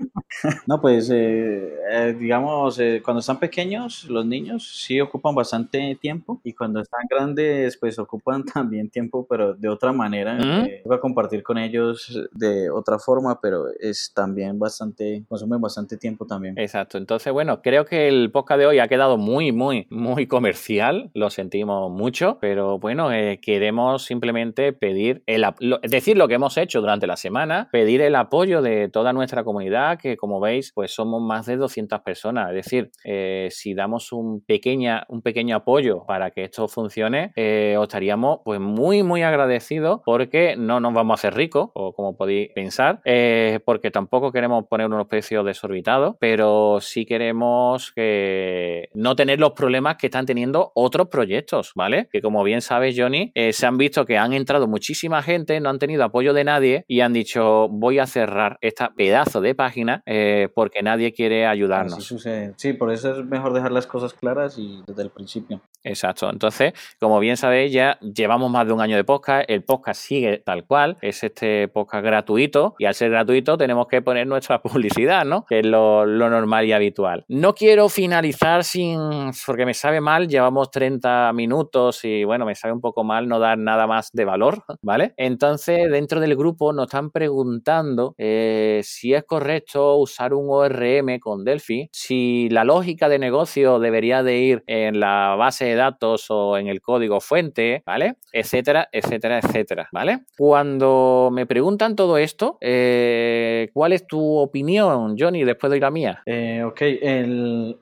No, 0.66 0.80
pues 0.80 1.10
eh, 1.10 1.74
eh, 1.90 2.16
digamos, 2.18 2.78
eh, 2.78 3.02
cuando 3.04 3.20
están 3.20 3.38
pequeños, 3.38 4.04
los 4.04 4.24
niños 4.24 4.82
sí 4.84 5.00
ocupan 5.00 5.34
bastante 5.34 5.98
tiempo 6.00 6.40
y 6.44 6.54
cuando 6.54 6.80
están 6.80 7.02
grandes, 7.10 7.76
pues 7.76 7.98
ocupan 7.98 8.44
también 8.44 8.88
tiempo, 8.88 9.26
pero 9.28 9.54
de 9.54 9.68
otra 9.68 9.92
manera. 9.92 10.38
voy 10.84 10.96
a 10.96 11.00
compartir 11.00 11.42
con 11.42 11.58
ellos 11.58 12.18
de 12.32 12.70
otra 12.70 12.98
forma, 12.98 13.40
pero 13.40 13.66
es 13.78 14.12
también 14.14 14.58
bastante, 14.58 15.24
consumen 15.28 15.60
bastante 15.60 15.96
tiempo 15.96 16.26
también. 16.26 16.58
Exacto. 16.58 16.96
Entonces, 16.96 17.32
bueno, 17.32 17.60
creo 17.60 17.84
que 17.84 18.08
el 18.08 18.30
podcast 18.30 18.58
de 18.60 18.66
hoy 18.66 18.78
ha 18.78 18.88
quedado 18.88 19.18
muy, 19.18 19.52
muy, 19.52 19.86
muy 19.90 20.26
comercial. 20.26 21.10
Lo 21.14 21.30
sentimos 21.30 21.90
mucho, 21.90 22.38
pero 22.40 22.78
bueno, 22.78 22.99
queremos 23.40 24.04
simplemente 24.04 24.72
pedir, 24.72 25.22
el, 25.26 25.46
decir 25.82 26.16
lo 26.16 26.28
que 26.28 26.34
hemos 26.34 26.56
hecho 26.56 26.80
durante 26.80 27.06
la 27.06 27.16
semana, 27.16 27.68
pedir 27.72 28.02
el 28.02 28.14
apoyo 28.14 28.62
de 28.62 28.88
toda 28.88 29.12
nuestra 29.12 29.44
comunidad 29.44 29.98
que 29.98 30.16
como 30.16 30.40
veis, 30.40 30.72
pues 30.74 30.92
somos 30.92 31.22
más 31.22 31.46
de 31.46 31.56
200 31.56 32.00
personas. 32.00 32.50
Es 32.50 32.54
decir, 32.56 32.90
eh, 33.04 33.48
si 33.50 33.74
damos 33.74 34.12
un, 34.12 34.42
pequeña, 34.44 35.04
un 35.08 35.22
pequeño 35.22 35.56
apoyo 35.56 36.04
para 36.06 36.30
que 36.30 36.44
esto 36.44 36.68
funcione, 36.68 37.32
eh, 37.36 37.76
os 37.78 37.84
estaríamos 37.84 38.40
pues 38.44 38.60
muy, 38.60 39.02
muy 39.02 39.22
agradecidos 39.22 40.00
porque 40.04 40.56
no 40.56 40.80
nos 40.80 40.92
vamos 40.92 41.14
a 41.14 41.18
hacer 41.20 41.34
ricos, 41.34 41.70
o 41.74 41.92
como 41.92 42.16
podéis 42.16 42.50
pensar, 42.54 43.00
eh, 43.04 43.60
porque 43.64 43.90
tampoco 43.90 44.32
queremos 44.32 44.66
poner 44.66 44.86
unos 44.86 45.06
precios 45.06 45.44
desorbitados, 45.44 46.16
pero 46.18 46.78
sí 46.80 47.04
queremos 47.06 47.92
que 47.92 48.88
no 48.94 49.16
tener 49.16 49.40
los 49.40 49.52
problemas 49.52 49.96
que 49.96 50.06
están 50.06 50.26
teniendo 50.26 50.72
otros 50.74 51.08
proyectos, 51.08 51.72
¿vale? 51.74 52.08
Que 52.12 52.20
como 52.20 52.42
bien 52.42 52.60
Johnny, 52.96 53.32
se 53.52 53.66
han 53.66 53.76
visto 53.78 54.04
que 54.04 54.18
han 54.18 54.32
entrado 54.32 54.66
muchísima 54.66 55.22
gente, 55.22 55.60
no 55.60 55.70
han 55.70 55.78
tenido 55.78 56.04
apoyo 56.04 56.32
de 56.32 56.44
nadie 56.44 56.84
y 56.86 57.00
han 57.00 57.12
dicho 57.12 57.68
voy 57.68 57.98
a 57.98 58.06
cerrar 58.06 58.58
esta 58.60 58.90
pedazo 58.94 59.40
de 59.40 59.54
página 59.54 60.02
eh, 60.06 60.48
porque 60.54 60.82
nadie 60.82 61.12
quiere 61.12 61.46
ayudarnos. 61.46 62.14
Sí, 62.56 62.72
por 62.72 62.90
eso 62.90 63.18
es 63.18 63.24
mejor 63.26 63.52
dejar 63.52 63.72
las 63.72 63.86
cosas 63.86 64.14
claras 64.14 64.58
y 64.58 64.82
desde 64.86 65.02
el 65.02 65.10
principio. 65.10 65.60
Exacto. 65.82 66.30
Entonces, 66.30 66.72
como 66.98 67.18
bien 67.20 67.36
sabéis, 67.36 67.72
ya 67.72 67.98
llevamos 68.00 68.50
más 68.50 68.66
de 68.66 68.72
un 68.72 68.80
año 68.80 68.96
de 68.96 69.04
podcast. 69.04 69.48
El 69.48 69.64
podcast 69.64 70.00
sigue 70.00 70.38
tal 70.38 70.66
cual. 70.66 70.98
Es 71.00 71.24
este 71.24 71.68
podcast 71.68 72.04
gratuito. 72.04 72.74
Y 72.78 72.84
al 72.84 72.94
ser 72.94 73.10
gratuito, 73.10 73.56
tenemos 73.56 73.86
que 73.86 74.02
poner 74.02 74.26
nuestra 74.26 74.62
publicidad, 74.62 75.24
¿no? 75.24 75.44
Que 75.46 75.60
es 75.60 75.66
lo, 75.66 76.06
normal 76.06 76.66
y 76.66 76.72
habitual. 76.72 77.24
No 77.28 77.54
quiero 77.54 77.88
finalizar 77.88 78.64
sin. 78.64 79.30
porque 79.46 79.66
me 79.66 79.74
sabe 79.74 80.00
mal. 80.00 80.28
Llevamos 80.28 80.70
30 80.70 81.32
minutos 81.32 82.04
y 82.04 82.24
bueno, 82.24 82.44
me 82.44 82.54
sabe 82.54 82.74
un 82.74 82.80
poco 82.80 83.04
mal 83.04 83.28
no 83.28 83.38
dar 83.38 83.58
nada 83.58 83.86
más 83.86 84.10
de 84.12 84.24
valor, 84.24 84.64
¿vale? 84.82 85.14
Entonces, 85.16 85.90
dentro 85.90 86.20
del 86.20 86.36
grupo 86.36 86.72
nos 86.72 86.86
están 86.86 87.10
preguntando 87.10 88.14
eh, 88.18 88.80
si 88.84 89.14
es 89.14 89.24
correcto 89.24 89.96
usar 89.96 90.34
un 90.34 90.46
ORM 90.48 91.18
con 91.20 91.44
Delphi, 91.44 91.88
si 91.92 92.48
la 92.50 92.64
lógica 92.64 93.08
de 93.08 93.18
negocio 93.18 93.78
debería 93.78 94.22
de 94.22 94.38
ir 94.38 94.64
en 94.66 95.00
la 95.00 95.34
base 95.36 95.69
de 95.70 95.76
datos 95.76 96.26
o 96.30 96.56
en 96.56 96.68
el 96.68 96.80
código 96.80 97.20
fuente, 97.20 97.82
¿vale? 97.84 98.16
Etcétera, 98.32 98.88
etcétera, 98.92 99.38
etcétera, 99.38 99.88
¿vale? 99.92 100.20
Cuando 100.36 101.30
me 101.32 101.46
preguntan 101.46 101.96
todo 101.96 102.18
esto, 102.18 102.58
eh, 102.60 103.70
¿cuál 103.72 103.92
es 103.92 104.06
tu 104.06 104.36
opinión, 104.36 105.16
Johnny, 105.18 105.44
después 105.44 105.72
de 105.72 105.80
la 105.80 105.90
mía? 105.90 106.22
Eh, 106.26 106.62
ok, 106.64 106.80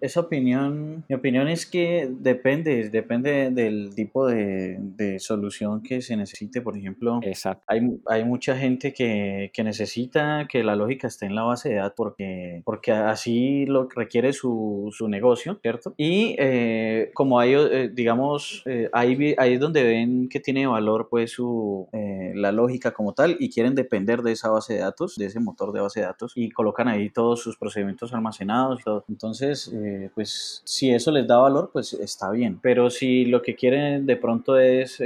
esa 0.01 0.21
opinión, 0.21 1.05
mi 1.09 1.15
opinión 1.15 1.49
es 1.49 1.67
que 1.67 2.09
depende, 2.11 2.91
depende 2.91 3.51
del 3.51 3.95
tipo 3.95 4.27
de, 4.27 4.79
solución 5.19 5.83
que 5.83 6.01
se 6.01 6.17
necesite, 6.17 6.61
por 6.61 6.77
ejemplo. 6.77 7.21
Exacto. 7.23 7.65
Hay, 7.67 7.81
hay 8.07 8.25
mucha 8.25 8.57
gente 8.57 8.93
que, 8.93 9.51
que 9.53 9.65
necesita 9.65 10.47
que 10.49 10.63
la 10.63 10.77
lógica 10.77 11.09
esté 11.09 11.27
en 11.27 11.35
la 11.35 11.43
base 11.43 11.71
de 11.71 11.75
datos 11.77 11.89
porque, 11.97 12.63
porque 12.65 12.93
así 12.93 13.67
lo 13.67 13.89
requiere 13.89 14.33
su, 14.33 14.89
su 14.93 15.09
negocio, 15.09 15.59
¿cierto? 15.61 15.95
Y 15.97 16.37
eh, 16.39 17.11
como 17.15 17.41
hay, 17.41 17.55
eh, 17.79 17.91
digamos, 17.93 18.63
eh, 18.67 18.89
ahí, 18.93 19.35
ahí 19.39 19.55
es 19.55 19.61
donde 19.61 19.83
ven 19.83 20.29
que 20.29 20.41
tiene 20.41 20.67
valor 20.67 21.09
pues 21.09 21.33
su, 21.33 21.89
la 22.35 22.53
lógica 22.53 22.93
como 22.93 23.13
tal 23.13 23.37
y 23.39 23.51
quieren 23.51 23.75
depender 23.75 24.23
de 24.23 24.33
esa 24.33 24.51
base 24.51 24.75
de 24.75 24.81
datos, 24.81 25.17
de 25.17 25.27
ese 25.27 25.41
motor 25.41 25.73
de 25.73 25.81
base 25.81 26.01
de 26.01 26.07
datos 26.07 26.33
y 26.35 26.51
colocan 26.51 26.89
ahí 26.89 27.11
todos 27.11 27.41
sus 27.41 27.57
procedimientos 27.57 28.13
almacenados 28.13 28.83
todo. 28.85 29.05
Entonces, 29.09 29.73
pues 30.15 30.63
si 30.65 30.91
eso 30.91 31.11
les 31.11 31.27
da 31.27 31.39
valor, 31.39 31.71
pues 31.73 31.93
está 31.95 32.31
bien. 32.31 32.59
Pero 32.63 32.91
si 32.91 33.25
lo 33.25 33.43
que 33.43 33.55
quieren 33.55 34.07
de 34.07 34.17
pronto 34.17 34.59
es 34.59 35.01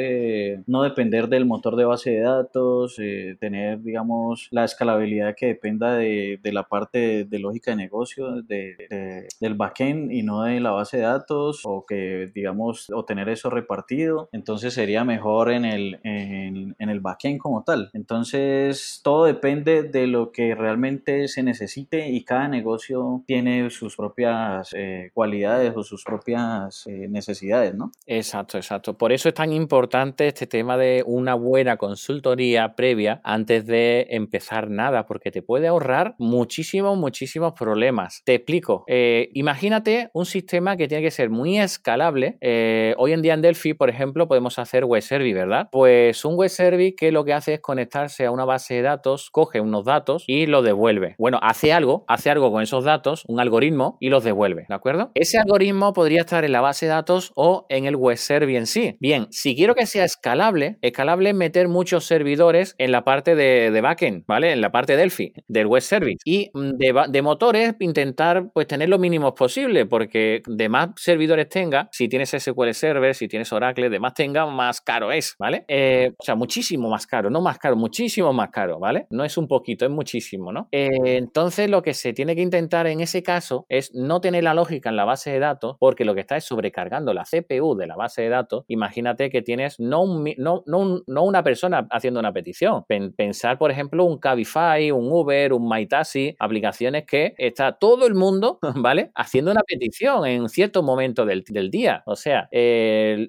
no 0.67 0.83
depender 0.83 1.29
del 1.29 1.45
motor 1.45 1.77
de 1.77 1.85
base 1.85 2.11
de 2.11 2.21
datos, 2.21 2.97
tener, 3.39 3.83
digamos, 3.83 4.49
la 4.51 4.65
escalabilidad 4.65 5.35
que 5.37 5.47
dependa 5.47 5.95
de, 5.95 6.39
de 6.43 6.53
la 6.53 6.65
parte 6.65 7.25
de, 7.25 7.39
lógica 7.39 7.71
de 7.73 7.77
negocio 7.77 8.43
de, 8.43 9.29
del 9.41 9.55
backend 9.55 10.13
y 10.13 10.23
no 10.23 10.43
de 10.43 10.61
la 10.61 10.71
base 10.71 10.99
de 10.99 11.03
datos 11.05 11.63
o 11.65 11.85
que 11.87 12.31
digamos 12.35 12.62
o 12.63 13.05
tener 13.05 13.29
eso 13.29 13.51
repartido 13.51 14.29
entonces 14.33 14.75
sería 14.75 15.05
mejor 15.05 15.51
en 15.51 15.65
el 15.65 16.01
en, 16.05 16.75
el 16.79 17.01
backend 17.01 17.39
como 17.39 17.63
tal. 17.65 17.91
Entonces 17.95 19.01
todo 19.03 19.25
depende 19.25 19.83
de 19.83 20.07
lo 20.07 20.33
que 20.33 20.55
realmente 20.55 21.29
se 21.29 21.43
necesite 21.43 22.09
y 22.09 22.25
cada 22.25 22.49
negocio 22.49 23.23
tiene 23.27 23.71
sus 23.71 23.97
propias 23.97 24.71
eh, 24.75 25.11
cualidades 25.15 25.73
o 25.77 25.83
sus 25.83 26.05
propias 26.05 26.87
eh, 26.87 27.09
necesidades 27.09 27.75
no 27.75 27.93
exacto 28.07 28.59
exacto. 28.59 28.97
Por 28.97 29.13
eso 29.13 29.29
es 29.29 29.35
tan 29.35 29.53
importante 29.53 30.29
este 30.29 30.47
tema 30.47 30.77
de 30.77 31.03
una 31.07 31.35
buena 31.35 31.77
consultoría 31.77 32.75
previa 32.75 33.21
antes 33.25 33.67
de 33.67 34.07
empezar 34.11 34.71
nada 34.71 35.07
porque 35.07 35.31
te 35.31 35.43
puede 35.43 35.69
ahorrar 35.69 36.15
muchísimos 36.19 36.99
muchísimos 36.99 37.53
problemas. 37.53 38.23
Te 38.25 38.35
explico. 38.35 38.85
Eh, 38.87 39.31
imagínate 39.35 40.11
un 40.13 40.27
sistema 40.27 40.77
que 40.77 40.89
tiene 40.89 41.03
que 41.03 41.11
ser 41.11 41.31
muy 41.31 41.59
escalable. 41.59 42.39
Eh, 42.55 42.95
hoy 42.99 43.13
en 43.13 43.23
día 43.23 43.33
en 43.33 43.41
Delphi, 43.41 43.73
por 43.73 43.89
ejemplo, 43.89 44.29
podemos 44.29 44.59
hacer 44.59 44.85
web 44.85 45.01
service, 45.01 45.35
¿verdad? 45.35 45.69
Pues 45.73 46.25
un 46.25 46.37
web 46.37 46.51
service 46.51 46.95
que 46.95 47.11
lo 47.11 47.25
que 47.25 47.33
hace 47.33 47.55
es 47.55 47.61
conectarse 47.61 48.27
a 48.27 48.31
una 48.31 48.45
base 48.45 48.75
de 48.75 48.83
datos, 48.83 49.31
coge 49.31 49.61
unos 49.61 49.87
datos 49.87 50.25
y 50.27 50.45
los 50.45 50.63
devuelve. 50.63 51.15
Bueno, 51.19 51.39
hace 51.43 51.73
algo, 51.73 52.05
hace 52.09 52.31
algo 52.31 52.53
con 52.53 52.63
esos 52.63 52.85
datos, 52.85 53.25
un 53.27 53.41
algoritmo 53.41 53.97
y 54.01 54.11
los 54.11 54.23
devuelve, 54.23 54.67
¿de 54.69 54.75
acuerdo? 54.75 55.13
Ese 55.15 55.39
algoritmo 55.39 55.95
podría 55.95 56.21
estar 56.21 56.45
en 56.45 56.53
la 56.53 56.61
base 56.61 56.87
de 56.87 56.93
datos 56.93 57.33
o 57.37 57.65
en 57.71 57.87
el 57.87 57.97
web 57.97 58.19
service 58.19 58.59
en 58.59 58.67
sí. 58.67 58.97
Bien, 59.01 59.29
si 59.31 59.57
quiero 59.57 59.75
que 59.75 59.87
sea 59.87 60.05
escalable, 60.05 60.77
escalable 60.83 61.31
es 61.31 61.35
meter 61.35 61.69
muchos 61.69 62.05
servidores 62.05 62.75
en 62.77 62.93
la 62.93 63.03
parte 63.05 63.35
de, 63.35 63.81
backend, 63.81 64.25
¿vale? 64.27 64.53
En 64.53 64.61
la 64.61 64.71
parte 64.71 64.97
Delphi, 64.97 65.33
del 65.49 65.67
web 65.67 65.81
service. 65.81 66.19
Y 66.25 66.51
mm, 66.53 66.73
de, 67.09 67.23
motores 67.23 67.77
intentar 67.81 68.51
pues 68.53 68.67
tener 68.67 68.89
lo 68.89 68.99
mínimo 68.99 69.35
posible, 69.35 69.87
porque 69.87 70.43
de 70.47 70.69
más 70.69 70.91
servidores 70.97 71.49
tenga, 71.49 71.89
si 71.93 72.09
tienes 72.09 72.35
SQL 72.43 72.73
Server, 72.73 73.15
si 73.15 73.29
tienes 73.29 73.53
Oracle, 73.53 73.89
de 73.89 74.01
más 74.01 74.15
tenga, 74.15 74.47
más 74.47 74.81
caro 74.81 75.13
es, 75.13 75.35
¿vale? 75.39 75.65
Eh, 75.69 76.13
o 76.19 76.23
sea, 76.23 76.35
muchísimo 76.35 76.89
más 76.89 77.07
caro, 77.07 77.31
no 77.31 77.41
más 77.41 77.59
caro, 77.59 77.77
muchísimo 77.77 78.33
más 78.33 78.51
caro, 78.51 78.79
¿vale? 78.79 79.07
No 79.11 79.25
es 79.25 79.37
un 79.37 79.49
poquito, 79.49 79.85
es 79.85 79.91
muchísimo, 79.91 80.53
¿no? 80.53 80.69
Eh, 80.73 80.89
entonces, 81.17 81.71
lo 81.71 81.83
que 81.83 81.95
se 81.95 82.13
tiene 82.13 82.35
que 82.35 82.43
intentar 82.43 82.87
en 82.87 83.01
ese 83.01 83.23
caso 83.23 83.67
es 83.69 83.95
no 83.95 84.21
tener 84.21 84.45
la 84.45 84.55
lógica 84.55 84.91
en 84.91 84.97
la 84.97 85.05
base 85.05 85.31
de 85.31 85.39
datos, 85.39 85.77
porque 85.79 86.05
lo 86.05 86.15
que 86.15 86.21
está 86.21 86.37
es 86.37 86.45
sobrecargando 86.45 87.13
la 87.15 87.25
CPU 87.25 87.77
de 87.77 87.87
la 87.87 87.97
base 87.97 88.23
de 88.23 88.29
datos. 88.29 88.65
Imagínate 88.69 89.31
que 89.31 89.43
tienes 89.43 89.79
no, 89.79 90.05
no, 90.39 90.63
no, 90.67 91.23
una 91.23 91.43
persona 91.43 91.87
haciendo 91.91 92.21
una 92.21 92.33
petición. 92.33 92.85
Pensar, 93.17 93.59
por 93.59 93.71
ejemplo, 93.71 94.05
un 94.05 94.19
Cabify, 94.19 94.91
un 94.91 95.11
Uber, 95.11 95.53
un 95.53 95.69
MyTaxi, 95.69 96.37
aplicaciones 96.39 97.05
que 97.07 97.35
está 97.39 97.73
todo 97.73 98.07
el 98.07 98.15
mundo, 98.15 98.59
¿vale? 98.77 99.11
Haciendo 99.15 99.51
una 99.51 99.63
petición 99.63 100.27
en 100.27 100.49
cierto 100.49 100.83
momento 100.83 101.25
del, 101.27 101.43
día. 101.71 102.03
O 102.07 102.17
sea, 102.17 102.32
sea, 102.33 102.49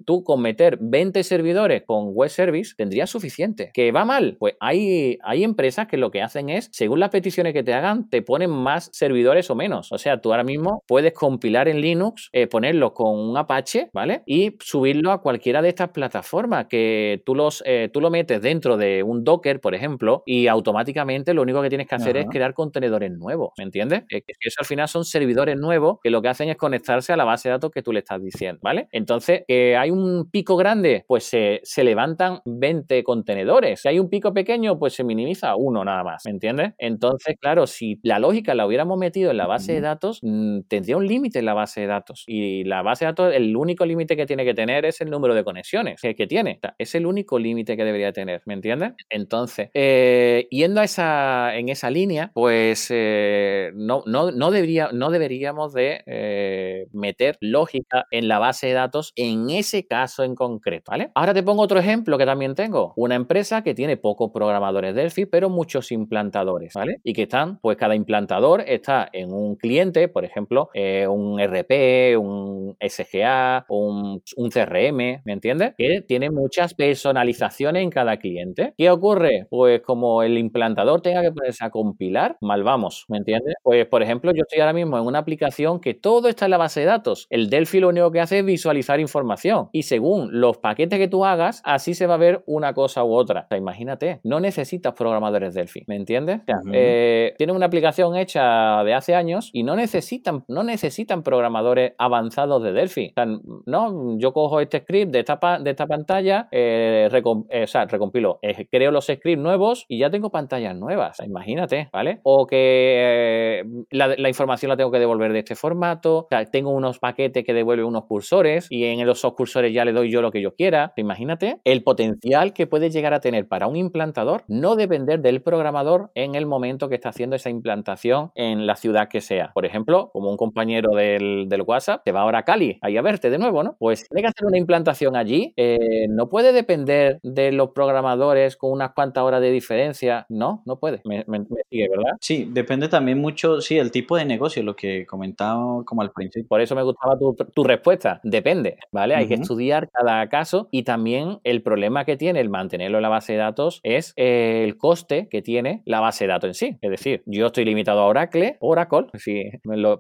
tú 0.06 0.24
con 0.24 0.42
meter 0.42 0.78
20 0.80 1.24
servidores 1.24 1.84
con 1.86 2.10
web 2.14 2.30
service 2.30 2.74
tendrías 2.76 3.10
suficiente. 3.10 3.72
¿Que 3.74 3.92
va 3.92 4.06
mal? 4.06 4.38
Pues 4.40 4.56
hay, 4.60 5.18
hay 5.24 5.44
empresas 5.44 5.88
que 5.88 5.98
lo 5.98 6.12
que 6.12 6.22
hacen 6.22 6.50
es, 6.50 6.70
según 6.72 7.00
las 7.00 7.10
peticiones 7.10 7.54
que 7.54 7.64
te 7.64 7.74
hagan, 7.74 8.10
te 8.10 8.22
ponen 8.22 8.50
más 8.50 8.90
servidores 8.94 9.50
o 9.50 9.56
menos. 9.56 9.92
O 9.92 9.98
sea, 9.98 10.22
tú 10.22 10.32
ahora 10.32 10.44
mismo 10.44 10.84
puedes 10.88 11.14
compilar 11.14 11.68
en 11.68 11.82
Linux, 11.82 12.30
eh, 12.34 12.48
ponerlo 12.48 12.94
con 12.94 13.18
un 13.18 13.38
Apache, 13.38 13.90
¿vale? 13.94 14.24
Y 14.26 14.56
subirlo 14.60 15.12
a 15.12 15.22
cualquiera 15.22 15.62
de 15.62 15.70
estas 15.70 15.90
plataformas 15.90 16.68
que 16.68 17.22
tú, 17.26 17.36
los, 17.36 17.64
eh, 17.66 17.90
tú 17.92 18.02
lo 18.02 18.10
metes 18.10 18.42
dentro 18.42 18.78
de 18.78 19.04
un 19.04 19.24
Docker, 19.24 19.60
por 19.60 19.76
ejemplo, 19.76 20.24
y 20.26 20.48
automáticamente 20.48 21.34
lo 21.34 21.42
único 21.42 21.62
que 21.62 21.70
tienes 21.70 21.88
que 21.88 21.96
hacer 21.96 22.18
es 22.18 22.28
crear 22.30 22.54
contenedores 22.54 23.12
nuevos, 23.12 23.52
¿me 23.58 23.64
entiendes? 23.64 24.04
Es 24.10 24.24
que 24.24 24.34
eso 24.40 24.58
al 24.60 24.66
final 24.66 24.88
son 24.88 25.06
servidores 25.06 25.58
nuevos 25.58 26.00
que 26.02 26.10
lo 26.10 26.22
que 26.22 26.30
hacen 26.30 26.50
es 26.50 26.58
conectarse 26.58 27.14
a 27.14 27.18
la 27.18 27.24
base 27.24 27.50
de 27.50 27.54
datos 27.54 27.72
que 27.72 27.82
tú 27.82 27.92
le 27.92 28.00
estás 28.00 28.22
diciendo, 28.22 28.60
¿vale? 28.62 28.88
Entonces, 28.94 29.44
que 29.48 29.76
hay 29.76 29.90
un 29.92 30.30
pico 30.30 30.56
grande, 30.56 31.04
pues 31.08 31.24
se, 31.24 31.60
se 31.64 31.84
levantan 31.84 32.40
20 32.46 33.04
contenedores. 33.04 33.82
Si 33.82 33.88
hay 33.88 34.00
un 34.00 34.10
pico 34.10 34.34
pequeño, 34.34 34.78
pues 34.78 34.94
se 34.94 35.04
minimiza 35.04 35.56
uno 35.56 35.84
nada 35.84 36.04
más, 36.04 36.24
¿me 36.26 36.32
entiendes? 36.32 36.74
Entonces, 36.78 37.36
claro, 37.40 37.66
si 37.66 38.00
la 38.04 38.20
lógica 38.20 38.54
la 38.54 38.68
hubiéramos 38.68 38.98
metido 39.00 39.32
en 39.32 39.38
la 39.38 39.48
base 39.48 39.74
de 39.74 39.82
datos, 39.82 40.20
mm, 40.22 40.62
tendría 40.68 40.96
un 40.98 41.08
límite 41.08 41.40
en 41.40 41.46
la 41.46 41.56
base 41.56 41.82
de 41.82 41.88
datos. 41.88 42.24
Y 42.28 42.64
la 42.66 42.84
base 42.84 43.06
de 43.06 43.12
datos, 43.12 43.34
el 43.34 43.56
único 43.58 43.86
límite 43.86 44.16
que 44.16 44.28
tiene 44.28 44.46
que 44.46 44.54
tener 44.54 44.86
es 44.86 45.02
el 45.02 45.10
número 45.10 45.34
de 45.34 45.44
conexiones 45.44 46.00
que, 46.02 46.28
tiene. 46.28 46.60
es 46.78 46.96
el 46.96 47.06
único 47.06 47.40
límite 47.40 47.76
que 47.76 47.84
debería 47.84 48.14
tener, 48.14 48.42
¿me 48.46 48.54
entiendes? 48.54 48.94
Entonces, 49.10 49.70
eh, 49.74 50.48
yendo 50.52 50.82
a 50.82 50.84
esa, 50.84 51.56
en 51.56 51.70
esa 51.70 51.90
línea, 51.90 52.32
pues 52.34 52.88
eh, 52.90 53.72
no, 53.76 54.04
no, 54.06 54.32
no, 54.32 54.52
debería, 54.52 54.90
no 54.94 55.10
deberíamos 55.10 55.74
de 55.74 56.02
eh, 56.06 56.88
meter 56.94 57.38
lógica 57.42 58.06
en 58.12 58.28
la 58.28 58.40
base 58.40 58.68
de 58.68 58.74
datos 58.74 58.83
en 59.16 59.50
ese 59.50 59.86
caso 59.86 60.24
en 60.24 60.36
concreto, 60.36 60.92
¿vale? 60.92 61.12
Ahora 61.16 61.34
te 61.34 61.44
pongo 61.44 61.64
otro 61.64 61.80
ejemplo 61.80 62.18
que 62.18 62.26
también 62.26 62.56
tengo. 62.56 62.94
Una 62.96 63.16
empresa 63.16 63.64
que 63.64 63.74
tiene 63.74 63.98
pocos 63.98 64.32
programadores 64.32 64.96
Delphi, 64.96 65.26
pero 65.26 65.50
muchos 65.50 65.92
implantadores, 65.92 66.74
¿vale? 66.74 66.98
Y 67.04 67.14
que 67.14 67.24
están, 67.24 67.60
pues 67.60 67.78
cada 67.78 67.96
implantador 67.96 68.62
está 68.68 69.10
en 69.12 69.32
un 69.34 69.56
cliente, 69.56 70.08
por 70.08 70.26
ejemplo, 70.26 70.70
un 70.74 71.40
RP, 71.40 72.18
un 72.18 72.76
SGA, 72.80 73.66
un, 73.70 74.22
un 74.36 74.50
CRM, 74.50 75.22
¿me 75.24 75.34
entiendes? 75.34 75.74
Que 75.78 76.02
tiene 76.02 76.30
muchas 76.30 76.74
personalizaciones 76.74 77.84
en 77.84 77.90
cada 77.90 78.18
cliente. 78.18 78.74
¿Qué 78.78 78.90
ocurre? 78.90 79.48
Pues 79.50 79.82
como 79.82 80.24
el 80.24 80.38
implantador 80.38 81.02
tenga 81.02 81.22
que 81.22 81.32
ponerse 81.32 81.64
a 81.66 81.70
compilar, 81.70 82.38
mal 82.42 82.64
vamos, 82.64 83.06
¿me 83.08 83.18
entiendes? 83.18 83.56
Pues 83.64 83.86
por 83.86 84.04
ejemplo, 84.04 84.32
yo 84.32 84.42
estoy 84.42 84.60
ahora 84.60 84.74
mismo 84.74 84.98
en 84.98 85.06
una 85.06 85.20
aplicación 85.20 85.80
que 85.80 85.94
todo 85.94 86.28
está 86.28 86.46
en 86.46 86.52
la 86.52 86.58
base 86.58 86.82
de 86.82 86.86
datos. 86.88 87.28
El 87.30 87.50
Delphi 87.50 87.80
lo 87.80 87.90
único 87.90 88.12
que 88.12 88.20
hace 88.20 88.40
es 88.40 88.46
visualizar 88.46 88.63
información 89.00 89.70
y 89.72 89.84
según 89.84 90.30
los 90.40 90.58
paquetes 90.58 91.00
que 91.00 91.08
tú 91.08 91.26
hagas, 91.26 91.62
así 91.66 91.94
se 91.94 92.08
va 92.08 92.16
a 92.16 92.18
ver 92.18 92.44
una 92.46 92.74
cosa 92.74 93.04
u 93.04 93.14
otra. 93.14 93.42
O 93.42 93.48
sea, 93.48 93.58
imagínate, 93.58 94.20
no 94.24 94.40
necesitas 94.40 94.94
programadores 94.94 95.54
Delphi, 95.54 95.84
¿me 95.88 95.96
entiendes? 95.96 96.42
Eh, 96.72 97.34
tiene 97.38 97.54
una 97.54 97.66
aplicación 97.66 98.16
hecha 98.16 98.84
de 98.84 98.94
hace 98.94 99.16
años 99.16 99.50
y 99.54 99.64
no 99.64 99.76
necesitan, 99.76 100.44
no 100.48 100.64
necesitan 100.64 101.24
programadores 101.24 101.94
avanzados 101.98 102.64
de 102.64 102.74
Delphi. 102.74 103.10
O 103.10 103.14
sea, 103.14 103.26
no, 103.66 104.18
yo 104.18 104.34
cojo 104.34 104.60
este 104.60 104.80
script 104.80 105.12
de 105.12 105.20
esta, 105.20 105.40
de 105.60 105.70
esta 105.70 105.88
pantalla, 105.88 106.48
eh, 106.52 107.10
eh, 107.50 107.64
o 107.64 107.68
sea, 107.68 107.86
recompilo, 107.86 108.40
creo 108.72 108.92
los 108.92 109.06
scripts 109.06 109.42
nuevos 109.42 109.86
y 109.88 110.00
ya 110.00 110.10
tengo 110.10 110.30
pantallas 110.30 110.76
nuevas. 110.76 111.20
imagínate, 111.26 111.90
¿vale? 111.92 112.20
O 112.24 112.48
que 112.48 113.64
la, 113.92 114.30
información 114.30 114.70
la 114.70 114.78
tengo 114.78 114.92
que 114.92 115.00
devolver 115.00 115.34
de 115.34 115.40
este 115.40 115.56
formato, 115.56 116.28
tengo 116.52 116.72
unos 116.72 117.00
paquetes 117.00 117.44
que 117.44 117.54
devuelven 117.54 117.86
unos 117.86 118.06
cursores 118.06 118.53
y 118.70 118.86
en 118.86 119.08
esos 119.08 119.34
cursores 119.34 119.74
ya 119.74 119.86
le 119.86 119.94
doy 119.94 120.12
yo 120.12 120.22
lo 120.22 120.32
que 120.32 120.42
yo 120.42 120.56
quiera. 120.56 120.94
Imagínate 120.98 121.60
el 121.64 121.84
potencial 121.84 122.54
que 122.54 122.68
puede 122.68 122.90
llegar 122.90 123.14
a 123.14 123.20
tener 123.20 123.48
para 123.48 123.68
un 123.68 123.76
implantador 123.76 124.44
no 124.48 124.76
depender 124.76 125.22
del 125.22 125.42
programador 125.42 126.12
en 126.16 126.36
el 126.36 126.46
momento 126.46 126.90
que 126.90 126.96
está 126.96 127.10
haciendo 127.10 127.36
esa 127.36 127.50
implantación 127.50 128.32
en 128.36 128.66
la 128.68 128.76
ciudad 128.76 129.08
que 129.08 129.22
sea. 129.22 129.52
Por 129.54 129.66
ejemplo, 129.66 130.10
como 130.14 130.30
un 130.30 130.38
compañero 130.38 130.92
del, 130.96 131.48
WhatsApp 131.66 132.02
te 132.04 132.12
va 132.12 132.22
ahora 132.22 132.40
a 132.40 132.44
Cali, 132.44 132.78
ahí 132.82 132.98
a 132.98 133.02
verte 133.02 133.30
de 133.30 133.38
nuevo, 133.38 133.64
¿no? 133.64 133.78
Pues 133.80 134.06
tiene 134.10 134.22
que 134.22 134.28
hacer 134.28 134.46
una 134.46 134.58
implantación 134.58 135.16
allí, 135.16 135.54
eh, 135.56 136.08
no 136.10 136.28
puede 136.28 136.52
depender 136.52 137.20
de 137.24 137.54
los 137.54 137.70
programadores 137.70 138.58
con 138.58 138.72
unas 138.72 138.92
cuantas 138.94 139.24
horas 139.24 139.40
de 139.40 139.50
diferencia, 139.50 140.26
no, 140.28 140.62
no 140.66 140.78
puede. 140.80 141.02
Me, 141.06 141.24
sigue, 141.70 141.88
¿verdad? 141.90 142.18
Sí, 142.20 142.50
depende 142.52 142.90
también 142.90 143.20
mucho, 143.20 143.62
sí, 143.62 143.78
el 143.78 143.92
tipo 143.92 144.18
de 144.18 144.26
negocio, 144.26 144.62
lo 144.62 144.76
que 144.76 145.06
comentaba 145.06 145.84
como 145.86 146.02
al 146.02 146.12
principio. 146.12 146.48
Por 146.48 146.62
eso 146.62 146.76
me 146.76 146.84
gustaba 146.84 147.18
tu, 147.18 147.64
respuesta, 147.64 148.20
depende, 148.44 148.78
¿vale? 148.92 149.16
Hay 149.16 149.28
que 149.28 149.36
estudiar 149.36 149.90
cada 149.90 150.28
caso 150.28 150.68
y 150.70 150.84
también 150.84 151.40
el 151.46 151.64
problema 151.64 152.04
que 152.04 152.18
tiene 152.18 152.42
el 152.42 152.50
mantenerlo 152.50 152.98
en 152.98 153.02
la 153.02 153.10
base 153.10 153.34
de 153.34 153.40
datos 153.40 153.80
es 153.84 154.14
el 154.18 154.78
coste 154.78 155.30
que 155.30 155.42
tiene 155.42 155.82
la 155.86 156.02
base 156.02 156.26
de 156.26 156.30
datos 156.30 156.50
en 156.50 156.54
sí. 156.54 156.78
Es 156.82 156.92
decir, 156.92 157.24
yo 157.26 157.48
estoy 157.48 157.64
limitado 157.64 158.02
a 158.02 158.06
Oracle, 158.06 158.58
Oracle, 158.60 159.08
si, 159.18 159.44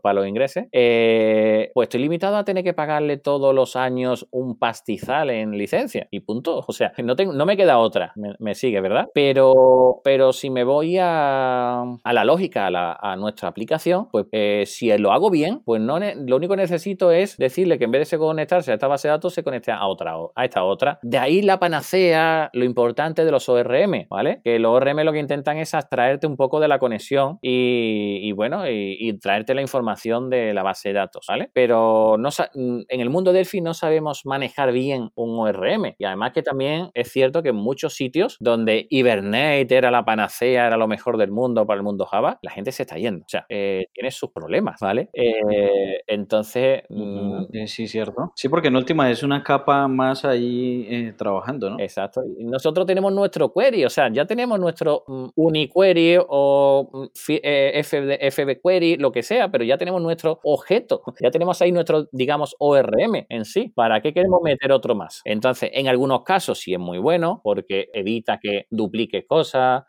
para 0.01 0.13
los 0.13 0.27
ingresos, 0.27 0.65
eh, 0.73 1.71
pues 1.73 1.85
estoy 1.85 2.01
limitado 2.01 2.35
a 2.35 2.43
tener 2.43 2.65
que 2.65 2.73
pagarle 2.73 3.17
todos 3.17 3.55
los 3.55 3.77
años 3.77 4.27
un 4.31 4.59
pastizal 4.59 5.29
en 5.29 5.57
licencia 5.57 6.07
y 6.11 6.19
punto. 6.19 6.65
O 6.67 6.73
sea, 6.73 6.91
no, 6.97 7.15
tengo, 7.15 7.31
no 7.31 7.45
me 7.45 7.55
queda 7.55 7.77
otra, 7.77 8.13
me, 8.39 8.55
sigue, 8.55 8.81
¿verdad? 8.81 9.07
Pero, 9.13 10.01
pero 10.03 10.33
si 10.33 10.49
me 10.49 10.65
voy 10.65 10.97
a, 10.99 11.85
la 12.03 12.25
lógica, 12.25 12.67
a, 12.67 13.15
nuestra 13.15 13.47
aplicación, 13.47 14.09
pues 14.11 14.25
eh, 14.31 14.63
si 14.65 14.95
lo 14.97 15.13
hago 15.13 15.29
bien, 15.29 15.61
pues 15.63 15.81
no 15.81 15.99
lo 15.99 16.35
único 16.35 16.55
que 16.55 16.61
necesito 16.61 17.11
es 17.11 17.37
decirle 17.37 17.77
que 17.77 17.85
en 17.85 17.91
vez 17.91 17.99
de 18.01 18.05
conectarse 18.33 18.71
a 18.71 18.73
esta 18.75 18.87
base 18.87 19.07
de 19.07 19.13
datos, 19.13 19.33
se 19.33 19.43
conecte 19.43 19.71
a 19.71 19.85
otra, 19.85 20.15
a 20.35 20.45
esta 20.45 20.63
otra. 20.63 20.99
De 21.01 21.17
ahí 21.17 21.41
la 21.41 21.59
panacea, 21.59 22.49
lo 22.53 22.65
importante 22.65 23.25
de 23.25 23.31
los 23.31 23.47
ORM, 23.47 24.07
¿vale? 24.09 24.41
Que 24.43 24.59
los 24.59 24.71
ORM 24.71 25.03
lo 25.03 25.13
que 25.13 25.19
intentan 25.19 25.57
es 25.57 25.73
abstraerte 25.73 26.27
un 26.27 26.35
poco 26.35 26.59
de 26.59 26.67
la 26.67 26.79
conexión 26.79 27.37
y, 27.41 28.31
bueno, 28.33 28.69
y, 28.69 29.13
traerte 29.19 29.53
la 29.53 29.61
información 29.61 30.29
de 30.29 30.53
la 30.53 30.63
base 30.63 30.89
de 30.89 30.95
datos, 30.95 31.25
¿vale? 31.27 31.49
Pero 31.53 32.17
no, 32.17 32.29
en 32.55 32.99
el 32.99 33.09
mundo 33.09 33.31
Delphi 33.31 33.61
no 33.61 33.73
sabemos 33.73 34.25
manejar 34.25 34.71
bien 34.71 35.11
un 35.15 35.39
ORM. 35.39 35.93
Y 35.97 36.05
además 36.05 36.31
que 36.33 36.41
también 36.41 36.89
es 36.93 37.11
cierto 37.11 37.43
que 37.43 37.49
en 37.49 37.55
muchos 37.55 37.93
sitios 37.93 38.37
donde 38.39 38.87
Hibernate 38.89 39.75
era 39.75 39.91
la 39.91 40.03
panacea, 40.03 40.67
era 40.67 40.77
lo 40.77 40.87
mejor 40.87 41.17
del 41.17 41.31
mundo 41.31 41.65
para 41.65 41.77
el 41.77 41.83
mundo 41.83 42.05
Java, 42.05 42.39
la 42.41 42.51
gente 42.51 42.71
se 42.71 42.83
está 42.83 42.97
yendo. 42.97 43.23
O 43.25 43.29
sea, 43.29 43.45
eh, 43.49 43.85
tiene 43.93 44.11
sus 44.11 44.31
problemas, 44.31 44.79
¿vale? 44.81 45.09
Eh, 45.13 46.01
entonces... 46.07 46.83
Mm, 46.89 47.65
sí, 47.67 47.87
cierto. 47.87 48.22
Sí, 48.35 48.49
porque 48.49 48.67
en 48.67 48.75
última 48.75 49.09
es 49.09 49.23
una 49.23 49.43
capa 49.43 49.87
más 49.87 50.25
ahí 50.25 50.85
eh, 50.89 51.13
trabajando, 51.17 51.69
¿no? 51.69 51.79
Exacto. 51.79 52.21
Y 52.37 52.45
nosotros 52.45 52.85
tenemos 52.85 53.11
nuestro 53.13 53.51
query, 53.53 53.85
o 53.85 53.89
sea, 53.89 54.11
ya 54.11 54.25
tenemos 54.25 54.59
nuestro 54.59 55.03
mm, 55.07 55.25
uniquery 55.35 56.17
o 56.27 56.89
mm, 56.91 57.05
FB, 57.15 58.31
FB 58.31 58.61
query, 58.63 58.97
lo 58.97 59.11
que 59.11 59.23
sea, 59.23 59.49
pero 59.49 59.63
ya 59.63 59.77
tenemos 59.77 60.01
nuestro 60.01 60.39
objeto. 60.43 61.01
Ya 61.21 61.31
tenemos 61.31 61.61
ahí 61.61 61.71
nuestro, 61.71 62.07
digamos, 62.11 62.55
ORM 62.59 63.25
en 63.29 63.45
sí. 63.45 63.71
¿Para 63.75 64.01
qué 64.01 64.13
queremos 64.13 64.41
meter 64.43 64.71
otro 64.71 64.95
más? 64.95 65.21
Entonces, 65.25 65.69
en 65.73 65.87
algunos 65.87 66.23
casos 66.23 66.59
sí 66.59 66.73
es 66.73 66.79
muy 66.79 66.97
bueno 66.97 67.41
porque 67.43 67.89
evita 67.93 68.39
que 68.41 68.67
dupliques 68.69 69.25
cosas. 69.27 69.83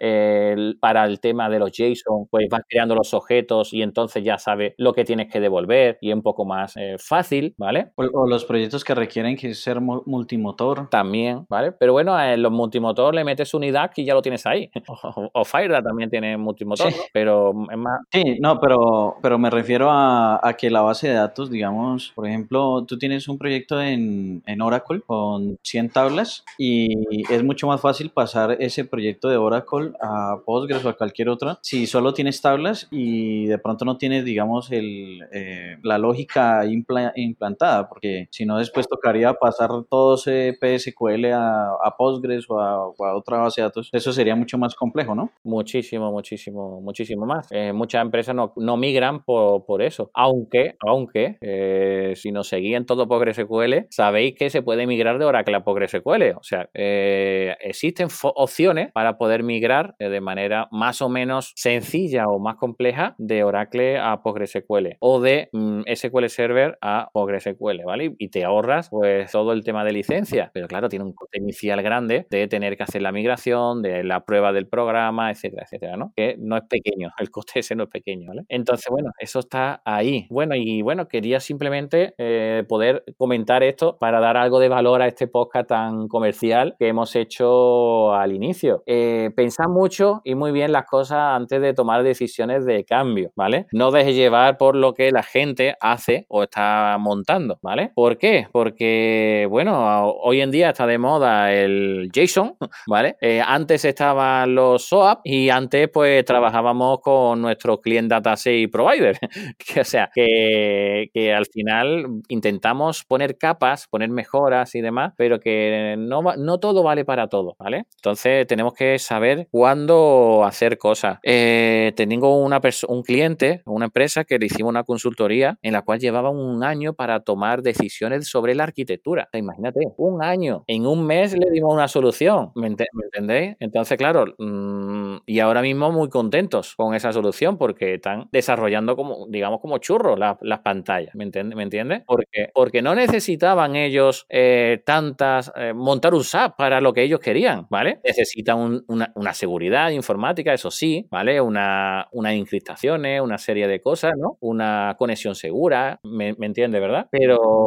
para 0.80 1.04
el 1.04 1.20
tema 1.20 1.48
de 1.48 1.58
los 1.58 1.72
JSON, 1.72 2.28
pues 2.30 2.46
vas 2.50 2.62
creando 2.68 2.94
los 2.94 3.14
objetos 3.14 3.72
y 3.72 3.82
entonces 3.82 4.22
ya 4.24 4.38
sabes 4.38 4.74
lo 4.78 4.92
que 4.92 5.04
tienes 5.04 5.30
que 5.30 5.40
devolver 5.40 5.98
y 6.00 6.10
es 6.10 6.14
un 6.14 6.22
poco 6.22 6.44
más 6.44 6.76
eh, 6.76 6.96
fácil, 6.98 7.54
¿vale? 7.58 7.92
O, 7.96 8.23
los 8.28 8.44
proyectos 8.44 8.84
que 8.84 8.94
requieren 8.94 9.36
que 9.36 9.54
ser 9.54 9.80
multimotor. 9.80 10.88
También, 10.90 11.46
¿vale? 11.48 11.72
Pero 11.72 11.92
bueno, 11.92 12.20
en 12.20 12.42
los 12.42 12.52
multimotor 12.52 13.14
le 13.14 13.24
metes 13.24 13.54
unidad 13.54 13.90
y 13.96 14.04
ya 14.04 14.14
lo 14.14 14.22
tienes 14.22 14.46
ahí. 14.46 14.70
o, 14.88 15.30
o 15.32 15.44
también 15.82 16.10
tiene 16.10 16.36
multimotor, 16.36 16.90
¿no? 16.90 16.96
Pero 17.12 17.52
es 17.70 17.78
más... 17.78 18.00
Sí, 18.10 18.38
no, 18.40 18.60
pero, 18.60 19.16
pero 19.22 19.38
me 19.38 19.50
refiero 19.50 19.90
a, 19.90 20.40
a, 20.46 20.54
que 20.54 20.70
la 20.70 20.82
base 20.82 21.08
de 21.08 21.14
datos, 21.14 21.50
digamos, 21.50 22.12
por 22.14 22.26
ejemplo, 22.26 22.84
tú 22.86 22.98
tienes 22.98 23.28
un 23.28 23.38
proyecto 23.38 23.80
en, 23.80 24.42
en 24.46 24.62
Oracle 24.62 25.00
con 25.06 25.58
100 25.62 25.90
tablas 25.90 26.44
y 26.58 27.32
es 27.32 27.42
mucho 27.42 27.66
más 27.66 27.80
fácil 27.80 28.10
pasar 28.10 28.56
ese 28.60 28.84
proyecto 28.84 29.28
de 29.28 29.36
Oracle 29.36 29.92
a 30.00 30.38
Postgres 30.44 30.84
o 30.84 30.88
a 30.88 30.96
cualquier 30.96 31.28
otra 31.28 31.58
si 31.62 31.86
solo 31.86 32.14
tienes 32.14 32.40
tablas 32.40 32.88
y 32.90 33.46
de 33.46 33.58
pronto 33.58 33.84
no 33.84 33.96
tienes, 33.96 34.24
digamos, 34.24 34.70
el, 34.70 35.24
eh, 35.32 35.76
la 35.82 35.98
lógica 35.98 36.64
implantada, 36.66 37.88
porque 37.88 38.13
si 38.30 38.44
no 38.46 38.58
después 38.58 38.88
tocaría 38.88 39.34
pasar 39.34 39.70
todo 39.88 40.14
ese 40.14 40.56
PSQL 40.60 41.26
a, 41.32 41.70
a 41.82 41.96
Postgres 41.96 42.46
o 42.48 42.60
a, 42.60 42.88
otra 43.14 43.38
base 43.38 43.60
de 43.60 43.66
datos. 43.66 43.90
Eso 43.92 44.12
sería 44.12 44.36
mucho 44.36 44.58
más 44.58 44.74
complejo, 44.74 45.14
¿no? 45.14 45.30
Muchísimo, 45.42 46.10
muchísimo, 46.10 46.80
muchísimo 46.80 47.26
más. 47.26 47.48
Eh, 47.50 47.72
muchas 47.72 48.02
empresas 48.02 48.34
no, 48.34 48.76
migran 48.76 49.24
por, 49.24 49.64
por, 49.64 49.82
eso, 49.82 50.10
aunque, 50.14 50.76
aunque 50.80 51.36
eh, 51.40 52.12
si 52.16 52.32
nos 52.32 52.48
seguían 52.48 52.86
todo 52.86 53.08
PostgreSQL, 53.08 53.86
sabéis 53.90 54.34
que 54.34 54.50
se 54.50 54.62
puede 54.62 54.86
migrar 54.86 55.18
de 55.18 55.24
Oracle 55.24 55.56
a 55.56 55.64
PostgreSQL. 55.64 56.36
O 56.36 56.42
sea, 56.42 56.68
eh, 56.74 57.56
existen 57.60 58.08
opciones 58.22 58.92
para 58.92 59.18
poder 59.18 59.42
migrar 59.42 59.94
de 59.98 60.20
manera 60.20 60.68
más 60.70 61.02
o 61.02 61.08
menos 61.08 61.52
sencilla 61.56 62.28
o 62.28 62.38
más 62.38 62.56
compleja 62.56 63.14
de 63.18 63.44
Oracle 63.44 63.98
a 63.98 64.22
PostgreSQL 64.22 64.96
o 65.00 65.20
de 65.20 65.48
mm, 65.52 65.82
SQL 65.92 66.26
Server 66.28 66.78
a 66.80 67.08
PostgreSQL, 67.12 67.84
¿vale? 67.84 68.03
Y 68.18 68.28
te 68.28 68.44
ahorras 68.44 68.88
pues 68.90 69.30
todo 69.30 69.52
el 69.52 69.64
tema 69.64 69.84
de 69.84 69.92
licencia, 69.92 70.50
pero 70.52 70.68
claro, 70.68 70.88
tiene 70.88 71.04
un 71.04 71.12
coste 71.12 71.38
inicial 71.38 71.82
grande 71.82 72.26
de 72.30 72.48
tener 72.48 72.76
que 72.76 72.82
hacer 72.82 73.02
la 73.02 73.12
migración, 73.12 73.82
de 73.82 74.04
la 74.04 74.24
prueba 74.24 74.52
del 74.52 74.66
programa, 74.66 75.30
etcétera, 75.30 75.64
etcétera, 75.64 75.96
¿no? 75.96 76.12
Que 76.16 76.36
no 76.38 76.56
es 76.56 76.64
pequeño, 76.68 77.10
el 77.18 77.30
coste 77.30 77.60
ese 77.60 77.74
no 77.74 77.84
es 77.84 77.90
pequeño, 77.90 78.28
¿vale? 78.28 78.42
Entonces, 78.48 78.86
bueno, 78.90 79.10
eso 79.18 79.40
está 79.40 79.82
ahí. 79.84 80.26
Bueno, 80.30 80.54
y 80.54 80.82
bueno, 80.82 81.08
quería 81.08 81.40
simplemente 81.40 82.14
eh, 82.18 82.64
poder 82.68 83.04
comentar 83.16 83.62
esto 83.62 83.96
para 83.98 84.20
dar 84.20 84.36
algo 84.36 84.58
de 84.58 84.68
valor 84.68 85.02
a 85.02 85.06
este 85.06 85.26
podcast 85.26 85.68
tan 85.68 86.08
comercial 86.08 86.76
que 86.78 86.88
hemos 86.88 87.14
hecho 87.16 88.14
al 88.14 88.32
inicio. 88.32 88.82
Eh, 88.86 89.30
pensad 89.36 89.68
mucho 89.68 90.20
y 90.24 90.34
muy 90.34 90.52
bien 90.52 90.72
las 90.72 90.86
cosas 90.86 91.18
antes 91.36 91.60
de 91.60 91.74
tomar 91.74 92.02
decisiones 92.02 92.64
de 92.64 92.84
cambio, 92.84 93.32
¿vale? 93.36 93.66
No 93.72 93.90
dejes 93.90 94.14
llevar 94.14 94.58
por 94.58 94.76
lo 94.76 94.94
que 94.94 95.10
la 95.10 95.22
gente 95.22 95.76
hace 95.80 96.26
o 96.28 96.42
está 96.42 96.96
montando, 96.98 97.58
¿vale? 97.62 97.83
¿Por 97.94 98.18
qué? 98.18 98.46
Porque, 98.50 99.46
bueno, 99.50 100.10
hoy 100.22 100.40
en 100.40 100.50
día 100.50 100.70
está 100.70 100.86
de 100.86 100.98
moda 100.98 101.52
el 101.52 102.10
JSON, 102.14 102.56
¿vale? 102.86 103.16
Eh, 103.20 103.42
antes 103.44 103.84
estaban 103.84 104.54
los 104.54 104.84
SOAP 104.86 105.20
y 105.24 105.50
antes 105.50 105.88
pues 105.92 106.24
trabajábamos 106.24 107.00
con 107.00 107.42
nuestro 107.42 107.80
client 107.80 108.08
data 108.08 108.34
provider. 108.70 109.18
o 109.80 109.84
sea, 109.84 110.10
que, 110.14 111.10
que 111.12 111.34
al 111.34 111.46
final 111.46 112.06
intentamos 112.28 113.04
poner 113.04 113.36
capas, 113.36 113.86
poner 113.88 114.08
mejoras 114.10 114.74
y 114.74 114.80
demás, 114.80 115.12
pero 115.16 115.40
que 115.40 115.96
no, 115.98 116.22
no 116.22 116.58
todo 116.58 116.82
vale 116.82 117.04
para 117.04 117.28
todo, 117.28 117.56
¿vale? 117.58 117.84
Entonces 117.96 118.46
tenemos 118.46 118.74
que 118.74 118.98
saber 118.98 119.48
cuándo 119.50 120.44
hacer 120.44 120.78
cosas. 120.78 121.18
Eh, 121.22 121.92
tengo 121.96 122.36
una 122.38 122.60
un 122.88 123.02
cliente, 123.02 123.62
una 123.66 123.86
empresa 123.86 124.24
que 124.24 124.38
le 124.38 124.46
hicimos 124.46 124.70
una 124.70 124.84
consultoría 124.84 125.58
en 125.62 125.72
la 125.72 125.82
cual 125.82 125.98
llevaba 125.98 126.30
un 126.30 126.64
año 126.64 126.94
para 126.94 127.20
tomar 127.20 127.62
decisiones 127.62 127.73
sobre 128.22 128.54
la 128.54 128.64
arquitectura. 128.64 129.28
imagínate, 129.32 129.80
un 129.96 130.22
año. 130.22 130.64
En 130.66 130.86
un 130.86 131.06
mes 131.06 131.36
le 131.36 131.50
dimos 131.50 131.72
una 131.72 131.88
solución. 131.88 132.52
¿Me, 132.54 132.66
entendéis? 132.66 133.56
Entonces, 133.60 133.96
claro, 133.98 134.26
mm, 134.38 135.18
y 135.26 135.40
ahora 135.40 135.62
mismo 135.62 135.90
muy 135.92 136.08
contentos 136.08 136.74
con 136.76 136.94
esa 136.94 137.12
solución 137.12 137.58
porque 137.58 137.94
están 137.94 138.28
desarrollando 138.32 138.96
como, 138.96 139.26
digamos, 139.28 139.60
como 139.60 139.78
churros 139.78 140.18
las 140.18 140.60
pantallas. 140.60 141.14
¿Me 141.14 141.24
entiendes? 141.24 141.56
¿Me 141.56 141.62
entiendes? 141.62 142.02
Porque, 142.06 142.48
porque 142.54 142.82
no 142.82 142.94
necesitaban 142.94 143.76
ellos 143.76 144.26
eh, 144.28 144.82
tantas, 144.84 145.52
eh, 145.56 145.72
montar 145.74 146.14
un 146.14 146.24
SAP 146.24 146.56
para 146.56 146.80
lo 146.80 146.92
que 146.92 147.02
ellos 147.02 147.20
querían, 147.20 147.66
¿vale? 147.70 148.00
Necesitan 148.04 148.84
una, 148.88 149.34
seguridad 149.34 149.90
informática, 149.90 150.52
eso 150.52 150.70
sí, 150.70 151.06
¿vale? 151.10 151.40
Una, 151.40 152.06
unas 152.12 152.34
encriptaciones, 152.34 153.20
una 153.20 153.38
serie 153.38 153.66
de 153.66 153.80
cosas, 153.80 154.12
¿no? 154.16 154.36
Una 154.40 154.94
conexión 154.98 155.34
segura, 155.34 155.98
¿me, 156.04 156.34
me 156.34 156.46
entiende, 156.46 156.78
verdad? 156.78 157.08
Pero 157.10 157.63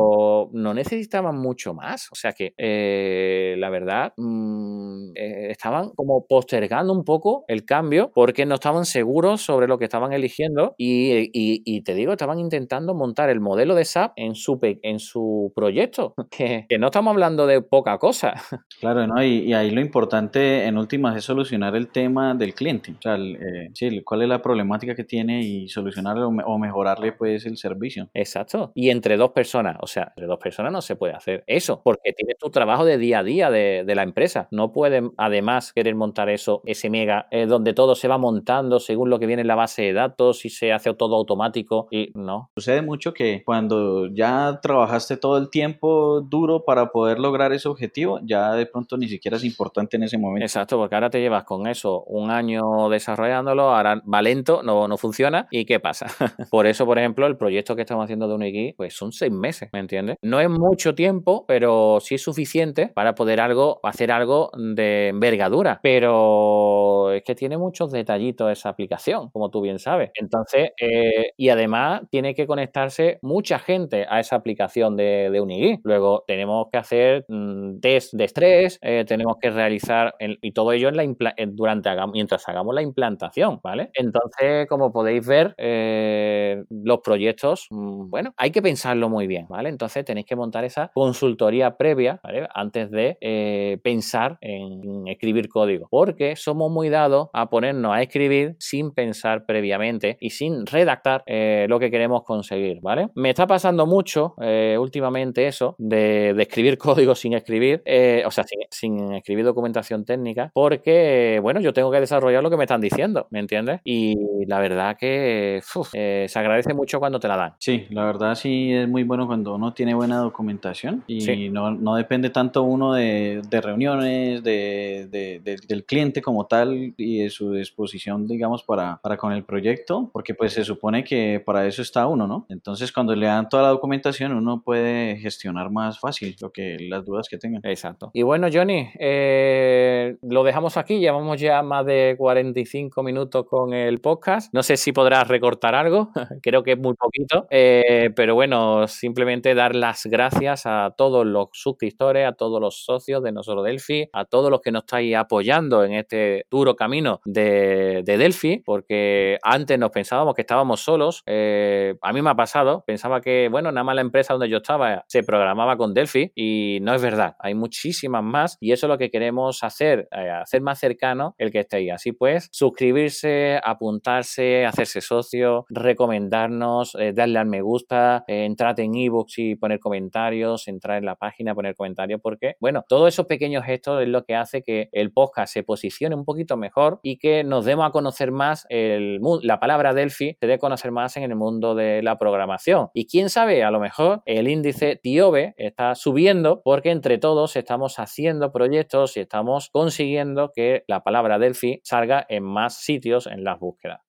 no 0.54 0.74
necesitaban 0.74 1.38
mucho 1.38 1.74
más. 1.74 2.10
O 2.12 2.16
sea 2.16 2.34
que, 2.34 2.54
eh, 2.58 3.56
la 3.58 3.70
verdad, 3.70 4.14
mm, 4.18 5.12
estaban 5.16 5.90
como 5.96 6.26
postergando 6.28 6.94
un 6.94 7.04
poco 7.04 7.46
el 7.48 7.66
cambio 7.66 8.12
porque 8.14 8.46
no 8.46 8.56
estaban 8.56 8.86
seguros 8.86 9.42
sobre 9.42 9.68
lo 9.68 9.78
que 9.78 9.86
estaban 9.86 10.14
eligiendo 10.14 10.76
y, 10.78 11.82
te 11.82 11.94
digo, 11.94 12.12
estaban 12.12 12.40
intentando 12.40 12.94
montar 12.94 13.30
el 13.30 13.40
modelo 13.40 13.76
de 13.76 13.86
SAP 13.86 14.14
en 14.16 14.36
su, 14.36 14.60
en 14.62 15.00
su 15.00 15.52
proyecto, 15.56 16.14
que, 16.32 16.66
no 16.80 16.88
estamos 16.88 17.12
hablando 17.12 17.48
de 17.48 17.62
poca 17.62 17.98
cosa. 17.98 18.34
Claro, 18.80 19.08
¿no? 19.08 19.24
Y, 19.24 19.54
ahí 19.54 19.72
lo 19.72 19.82
importante 19.82 20.66
en 20.66 20.78
últimas 20.78 21.18
es 21.18 21.24
solucionar 21.24 21.76
el 21.76 21.88
tema 21.88 22.36
del 22.36 22.54
cliente, 22.54 22.92
o 22.92 23.02
sea, 23.02 23.16
eh, 23.16 23.70
sí, 23.74 24.04
cuál 24.04 24.22
es 24.22 24.30
la 24.30 24.42
problemática 24.42 24.94
que 24.94 25.04
tiene 25.04 25.42
y 25.42 25.68
solucionarle 25.68 26.24
o 26.24 26.58
mejorarle 26.60 27.14
pues 27.14 27.46
el 27.46 27.58
servicio. 27.58 28.10
Exacto. 28.14 28.72
Y 28.76 28.90
entre 28.90 29.18
dos 29.18 29.32
personas, 29.32 29.78
o 29.88 29.90
sea, 29.90 30.10
entre 30.10 30.26
dos 30.26 30.38
personas 30.38 30.74
no 30.74 30.82
se 30.82 30.98
puede 30.98 31.14
hacer 31.14 31.46
eso, 31.48 31.82
porque 31.82 32.12
tienes 32.12 32.38
tu 32.38 32.50
trabajo 32.50 32.84
de 32.84 32.98
día 32.98 33.20
a 33.20 33.24
día 33.24 33.50
de, 33.50 33.86
de 33.86 33.96
la 33.96 34.04
empresa. 34.04 34.50
No 34.52 34.74
pueden 34.74 35.12
además 35.16 35.72
querer 35.72 35.96
montar 35.96 36.30
eso, 36.30 36.62
ese 36.66 36.90
mega, 36.90 37.28
eh, 37.32 37.46
donde 37.46 37.74
todo 37.74 37.96
se 37.96 38.10
va 38.10 38.18
montando 38.18 38.82
según 38.82 39.10
lo 39.10 39.18
que 39.18 39.28
viene 39.28 39.44
en 39.44 39.48
la 39.48 39.56
base 39.56 39.84
de 39.84 39.94
datos 39.94 40.44
y 40.44 40.50
se 40.50 40.74
hace 40.74 40.94
todo 40.94 41.16
automático 41.16 41.88
y 41.90 42.12
no. 42.16 42.52
Sucede 42.56 42.82
mucho 42.82 43.14
que 43.14 43.44
cuando 43.46 44.08
ya 44.14 44.60
trabajaste 44.62 45.16
todo 45.16 45.38
el 45.38 45.50
tiempo 45.50 46.20
duro 46.20 46.66
para 46.66 46.92
poder 46.92 47.20
lograr 47.20 47.54
ese 47.54 47.70
objetivo, 47.70 48.20
ya 48.24 48.52
de 48.54 48.66
pronto 48.66 48.98
ni 48.98 49.08
siquiera 49.08 49.38
es 49.38 49.46
importante 49.46 49.96
en 49.96 50.04
ese 50.04 50.18
momento. 50.18 50.44
Exacto, 50.44 50.78
porque 50.78 50.96
ahora 50.96 51.10
te 51.10 51.22
llevas 51.22 51.46
con 51.46 51.66
eso 51.68 52.04
un 52.04 52.30
año 52.30 52.90
desarrollándolo, 52.90 53.76
ahora 53.76 54.02
va 54.12 54.22
lento, 54.22 54.64
no, 54.64 54.90
no 54.90 54.98
funciona 54.98 55.48
y 55.50 55.64
¿qué 55.64 55.80
pasa? 55.80 56.08
por 56.52 56.68
eso, 56.68 56.86
por 56.86 57.00
ejemplo, 57.00 57.26
el 57.26 57.38
proyecto 57.38 57.76
que 57.76 57.82
estamos 57.82 58.04
haciendo 58.04 58.28
de 58.28 58.36
Unigui, 58.36 58.74
pues 58.74 58.96
son 58.96 59.12
seis 59.12 59.32
meses, 59.32 59.70
¿me 59.78 59.82
entiendes? 59.82 60.18
No 60.24 60.40
es 60.40 60.50
mucho 60.50 60.96
tiempo, 60.96 61.46
pero 61.48 62.00
sí 62.02 62.16
es 62.16 62.24
suficiente 62.24 62.88
para 62.88 63.14
poder 63.14 63.40
algo, 63.40 63.80
hacer 63.84 64.12
algo 64.12 64.50
de 64.58 65.10
envergadura, 65.10 65.80
pero 65.84 67.12
es 67.12 67.22
que 67.24 67.36
tiene 67.36 67.58
muchos 67.58 67.92
detallitos 67.92 68.52
esa 68.52 68.70
aplicación, 68.70 69.30
como 69.30 69.50
tú 69.52 69.62
bien 69.62 69.78
sabes. 69.78 70.10
Entonces, 70.16 70.72
eh, 70.82 71.32
y 71.38 71.50
además 71.50 72.02
tiene 72.10 72.34
que 72.34 72.48
conectarse 72.48 73.20
mucha 73.22 73.60
gente 73.60 74.06
a 74.10 74.20
esa 74.20 74.36
aplicación 74.36 74.96
de, 74.96 75.30
de 75.32 75.42
Unigui. 75.42 75.80
Luego 75.84 76.24
tenemos 76.26 76.68
que 76.72 76.78
hacer 76.80 77.26
mm, 77.28 77.80
test 77.80 78.14
de 78.14 78.24
estrés, 78.24 78.80
eh, 78.82 79.06
tenemos 79.08 79.36
que 79.40 79.52
realizar, 79.52 80.16
y 80.20 80.52
todo 80.54 80.72
ello 80.72 80.90
en 80.90 80.98
la 80.98 81.36
durante 81.48 81.90
mientras 82.12 82.48
hagamos 82.50 82.74
la 82.76 82.82
implantación, 82.82 83.60
¿vale? 83.64 83.90
Entonces, 83.94 84.68
como 84.68 84.92
podéis 84.92 85.26
ver, 85.26 85.54
eh, 85.58 86.64
los 86.70 87.00
proyectos, 87.00 87.68
mm, 87.70 88.10
bueno, 88.10 88.34
hay 88.38 88.52
que 88.52 88.62
pensarlo 88.62 89.10
muy 89.10 89.28
bien, 89.28 89.46
¿vale? 89.50 89.67
Entonces 89.68 90.06
tenéis 90.06 90.26
que 90.26 90.36
montar 90.36 90.64
esa 90.64 90.92
consultoría 90.94 91.78
previa, 91.78 92.20
¿vale? 92.24 92.48
Antes 92.54 92.92
de 92.92 93.80
pensar 93.84 94.38
en 94.42 95.08
escribir 95.08 95.50
código, 95.50 95.88
porque 95.90 96.36
somos 96.36 96.72
muy 96.72 96.90
dados 96.90 97.30
a 97.34 97.50
ponernos 97.50 97.94
a 97.94 98.02
escribir 98.02 98.56
sin 98.60 98.92
pensar 98.92 99.46
previamente 99.46 100.18
y 100.20 100.32
sin 100.32 100.66
redactar 100.66 101.24
eh, 101.26 101.66
lo 101.70 101.80
que 101.80 101.92
queremos 101.92 102.24
conseguir, 102.24 102.80
¿vale? 102.82 103.10
Me 103.16 103.30
está 103.30 103.48
pasando 103.48 103.86
mucho 103.86 104.36
eh, 104.42 104.78
últimamente 104.80 105.48
eso 105.48 105.76
de, 105.78 106.36
escribir 106.38 106.78
código 106.78 107.16
sin 107.16 107.34
escribir, 107.34 107.82
eh, 107.86 108.24
o 108.26 108.32
sea, 108.32 108.46
sin, 108.70 109.14
escribir 109.14 109.46
documentación 109.46 110.06
técnica, 110.06 110.52
porque, 110.54 111.40
bueno, 111.42 111.60
yo 111.60 111.74
tengo 111.74 111.92
que 111.92 112.00
desarrollar 112.00 112.44
lo 112.44 112.50
que 112.50 112.58
me 112.58 112.64
están 112.64 112.82
diciendo, 112.82 113.28
¿me 113.30 113.40
entiendes? 113.40 113.82
Y 113.84 114.16
la 114.46 114.60
verdad 114.60 114.98
que 114.98 115.62
se 115.84 116.40
agradece 116.40 116.74
mucho 116.74 117.00
cuando 117.00 117.20
te 117.20 117.28
la 117.28 117.38
dan. 117.38 117.54
Sí, 117.60 117.86
la 117.90 118.06
verdad 118.06 118.36
sí 118.36 118.74
es 118.74 118.88
muy 118.88 119.04
bueno 119.04 119.28
cuando 119.28 119.57
uno 119.58 119.74
tiene 119.74 119.94
buena 119.94 120.20
documentación 120.20 121.04
y 121.08 121.50
no, 121.50 121.96
depende 121.96 122.30
tanto 122.30 122.64
uno 122.64 122.94
de, 122.94 123.42
reuniones, 123.52 124.44
de, 124.44 125.42
del 125.68 125.86
cliente 125.86 126.22
como 126.22 126.46
tal 126.46 126.94
y 126.98 127.20
de 127.20 127.30
su 127.30 127.52
disposición, 127.52 128.28
digamos, 128.28 128.64
para, 128.64 129.00
para 129.02 129.18
con 129.18 129.34
el 129.34 129.44
proyecto, 129.44 130.10
porque 130.14 130.34
pues 130.34 130.54
se 130.54 130.64
supone 130.64 131.04
que 131.04 131.42
para 131.46 131.66
eso 131.68 131.82
está 131.82 132.08
uno, 132.08 132.28
¿no? 132.28 132.46
Entonces 132.50 132.92
cuando 132.92 133.16
le 133.16 133.26
dan 133.26 133.50
toda 133.50 133.64
la 133.64 133.70
documentación 133.70 134.34
uno 134.34 134.62
puede 134.64 135.18
gestionar 135.18 135.70
más 135.72 136.00
fácil 136.00 136.36
lo 136.40 136.52
que 136.52 136.78
las 136.80 137.06
dudas 137.06 137.28
que 137.30 137.38
tengan. 137.38 137.62
Exacto. 137.64 138.12
Y 138.14 138.24
bueno, 138.24 138.48
Johnny, 138.52 138.90
eh, 139.00 140.18
lo 140.22 140.44
dejamos 140.44 140.78
aquí, 140.78 141.00
llevamos 141.00 141.40
ya 141.40 141.62
más 141.62 141.86
de 141.86 142.16
45 142.18 143.04
minutos 143.04 143.46
con 143.46 143.74
el 143.74 144.00
podcast. 144.00 144.54
No 144.54 144.64
sé 144.64 144.78
si 144.78 144.92
podrás 144.92 145.28
recortar 145.28 145.76
algo, 145.76 146.12
creo 146.42 146.64
que 146.64 146.74
es 146.74 146.78
muy 146.78 146.94
poquito, 146.94 147.48
eh, 147.50 148.12
pero 148.16 148.36
bueno, 148.36 148.88
simplemente 148.88 149.47
dar 149.56 149.76
las 149.76 150.06
gracias 150.06 150.66
a 150.66 150.94
todos 150.96 151.26
los 151.26 151.50
suscriptores, 151.52 152.28
a 152.28 152.34
todos 152.34 152.62
los 152.62 152.84
socios 152.84 153.24
de 153.24 153.32
Nosotros 153.32 153.66
Delphi, 153.66 154.10
a 154.14 154.26
todos 154.26 154.50
los 154.50 154.62
que 154.62 154.72
nos 154.72 154.84
estáis 154.84 155.16
apoyando 155.16 155.84
en 155.84 155.94
este 155.94 156.46
duro 156.50 156.76
camino 156.76 157.20
de, 157.26 158.04
Delphi, 158.06 158.62
porque 158.66 159.38
antes 159.44 159.78
nos 159.78 159.92
pensábamos 159.92 160.34
que 160.34 160.42
estábamos 160.42 160.82
solos. 160.82 161.24
Eh, 161.26 161.96
a 162.02 162.14
mí 162.14 162.22
me 162.22 162.30
ha 162.30 162.36
pasado, 162.36 162.84
pensaba 162.86 163.22
que, 163.22 163.50
bueno, 163.50 163.72
nada 163.72 163.84
más 163.84 163.96
la 163.96 164.02
empresa 164.02 164.34
donde 164.34 164.50
yo 164.50 164.58
estaba 164.58 165.04
se 165.08 165.24
programaba 165.24 165.78
con 165.78 165.94
Delphi 165.94 166.32
y 166.36 166.80
no 166.82 166.94
es 166.94 167.02
verdad. 167.02 167.36
Hay 167.40 167.54
muchísimas 167.54 168.24
más 168.24 168.58
y 168.60 168.72
eso 168.72 168.86
es 168.86 168.90
lo 168.90 168.98
que 168.98 169.10
queremos 169.10 169.64
hacer, 169.64 170.08
eh, 170.12 170.30
hacer 170.30 170.62
más 170.62 170.80
cercano 170.80 171.36
el 171.38 171.52
que 171.52 171.60
estéis. 171.60 171.92
Así 171.92 172.12
pues, 172.12 172.50
suscribirse, 172.52 173.60
apuntarse, 173.64 174.66
hacerse 174.66 175.02
socio, 175.02 175.66
recomendarnos, 175.70 176.96
eh, 176.96 177.14
darle 177.14 177.40
al 177.40 177.48
me 177.48 177.62
gusta, 177.62 178.24
entrar 178.28 178.80
en 178.80 178.96
ebooks 179.28 179.38
y 179.38 179.56
poner 179.56 179.80
comentarios, 179.80 180.68
entrar 180.68 180.98
en 180.98 181.06
la 181.06 181.16
página, 181.16 181.56
poner 181.56 181.76
comentarios, 181.76 182.20
porque, 182.22 182.56
bueno, 182.60 182.84
todos 182.88 183.08
esos 183.14 183.26
pequeños 183.26 183.64
gestos 183.66 184.02
es 184.02 184.08
lo 184.08 184.24
que 184.24 184.36
hace 184.36 184.62
que 184.62 184.90
el 184.92 185.12
podcast 185.12 185.54
se 185.54 185.64
posicione 185.64 186.16
un 186.16 186.26
poquito 186.26 186.58
mejor 186.58 187.00
y 187.04 187.18
que 187.18 187.44
nos 187.44 187.66
demos 187.66 187.88
a 187.88 187.92
conocer 187.92 188.32
más 188.32 188.66
el, 188.70 189.20
la 189.42 189.60
palabra 189.60 189.94
Delphi, 189.94 190.38
se 190.40 190.48
dé 190.48 190.54
a 190.54 190.58
conocer 190.58 190.92
más 190.92 191.18
en 191.18 191.24
el 191.24 191.36
mundo 191.36 191.76
de 191.76 192.02
la 192.02 192.18
programación. 192.18 192.90
Y 192.94 193.08
quién 193.08 193.30
sabe, 193.30 193.64
a 193.64 193.72
lo 193.72 193.80
mejor 193.80 194.22
el 194.26 194.48
índice 194.48 194.96
TIOBE 194.96 195.54
está 195.58 195.96
subiendo 195.96 196.62
porque 196.64 196.92
entre 196.92 197.18
todos 197.18 197.56
estamos 197.56 198.00
haciendo 198.00 198.52
proyectos 198.52 199.18
y 199.18 199.22
estamos 199.22 199.70
consiguiendo 199.72 200.52
que 200.54 200.84
la 200.88 201.04
palabra 201.04 201.40
Delphi 201.40 201.82
salga 201.84 202.26
en 202.30 202.44
más 202.44 202.76
sitios 202.76 203.28
en 203.28 203.44
las 203.44 203.60
búsquedas. 203.60 204.07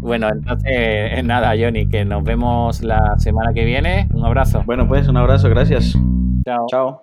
Bueno, 0.00 0.28
entonces, 0.28 1.22
nada, 1.24 1.52
Johnny, 1.58 1.88
que 1.88 2.04
nos 2.04 2.24
vemos 2.24 2.82
la 2.82 3.18
semana 3.18 3.52
que 3.52 3.64
viene. 3.64 4.08
Un 4.12 4.24
abrazo. 4.24 4.62
Bueno, 4.66 4.88
pues 4.88 5.08
un 5.08 5.16
abrazo, 5.16 5.48
gracias. 5.48 5.94
Chao. 6.44 6.66
Chao. 6.68 6.98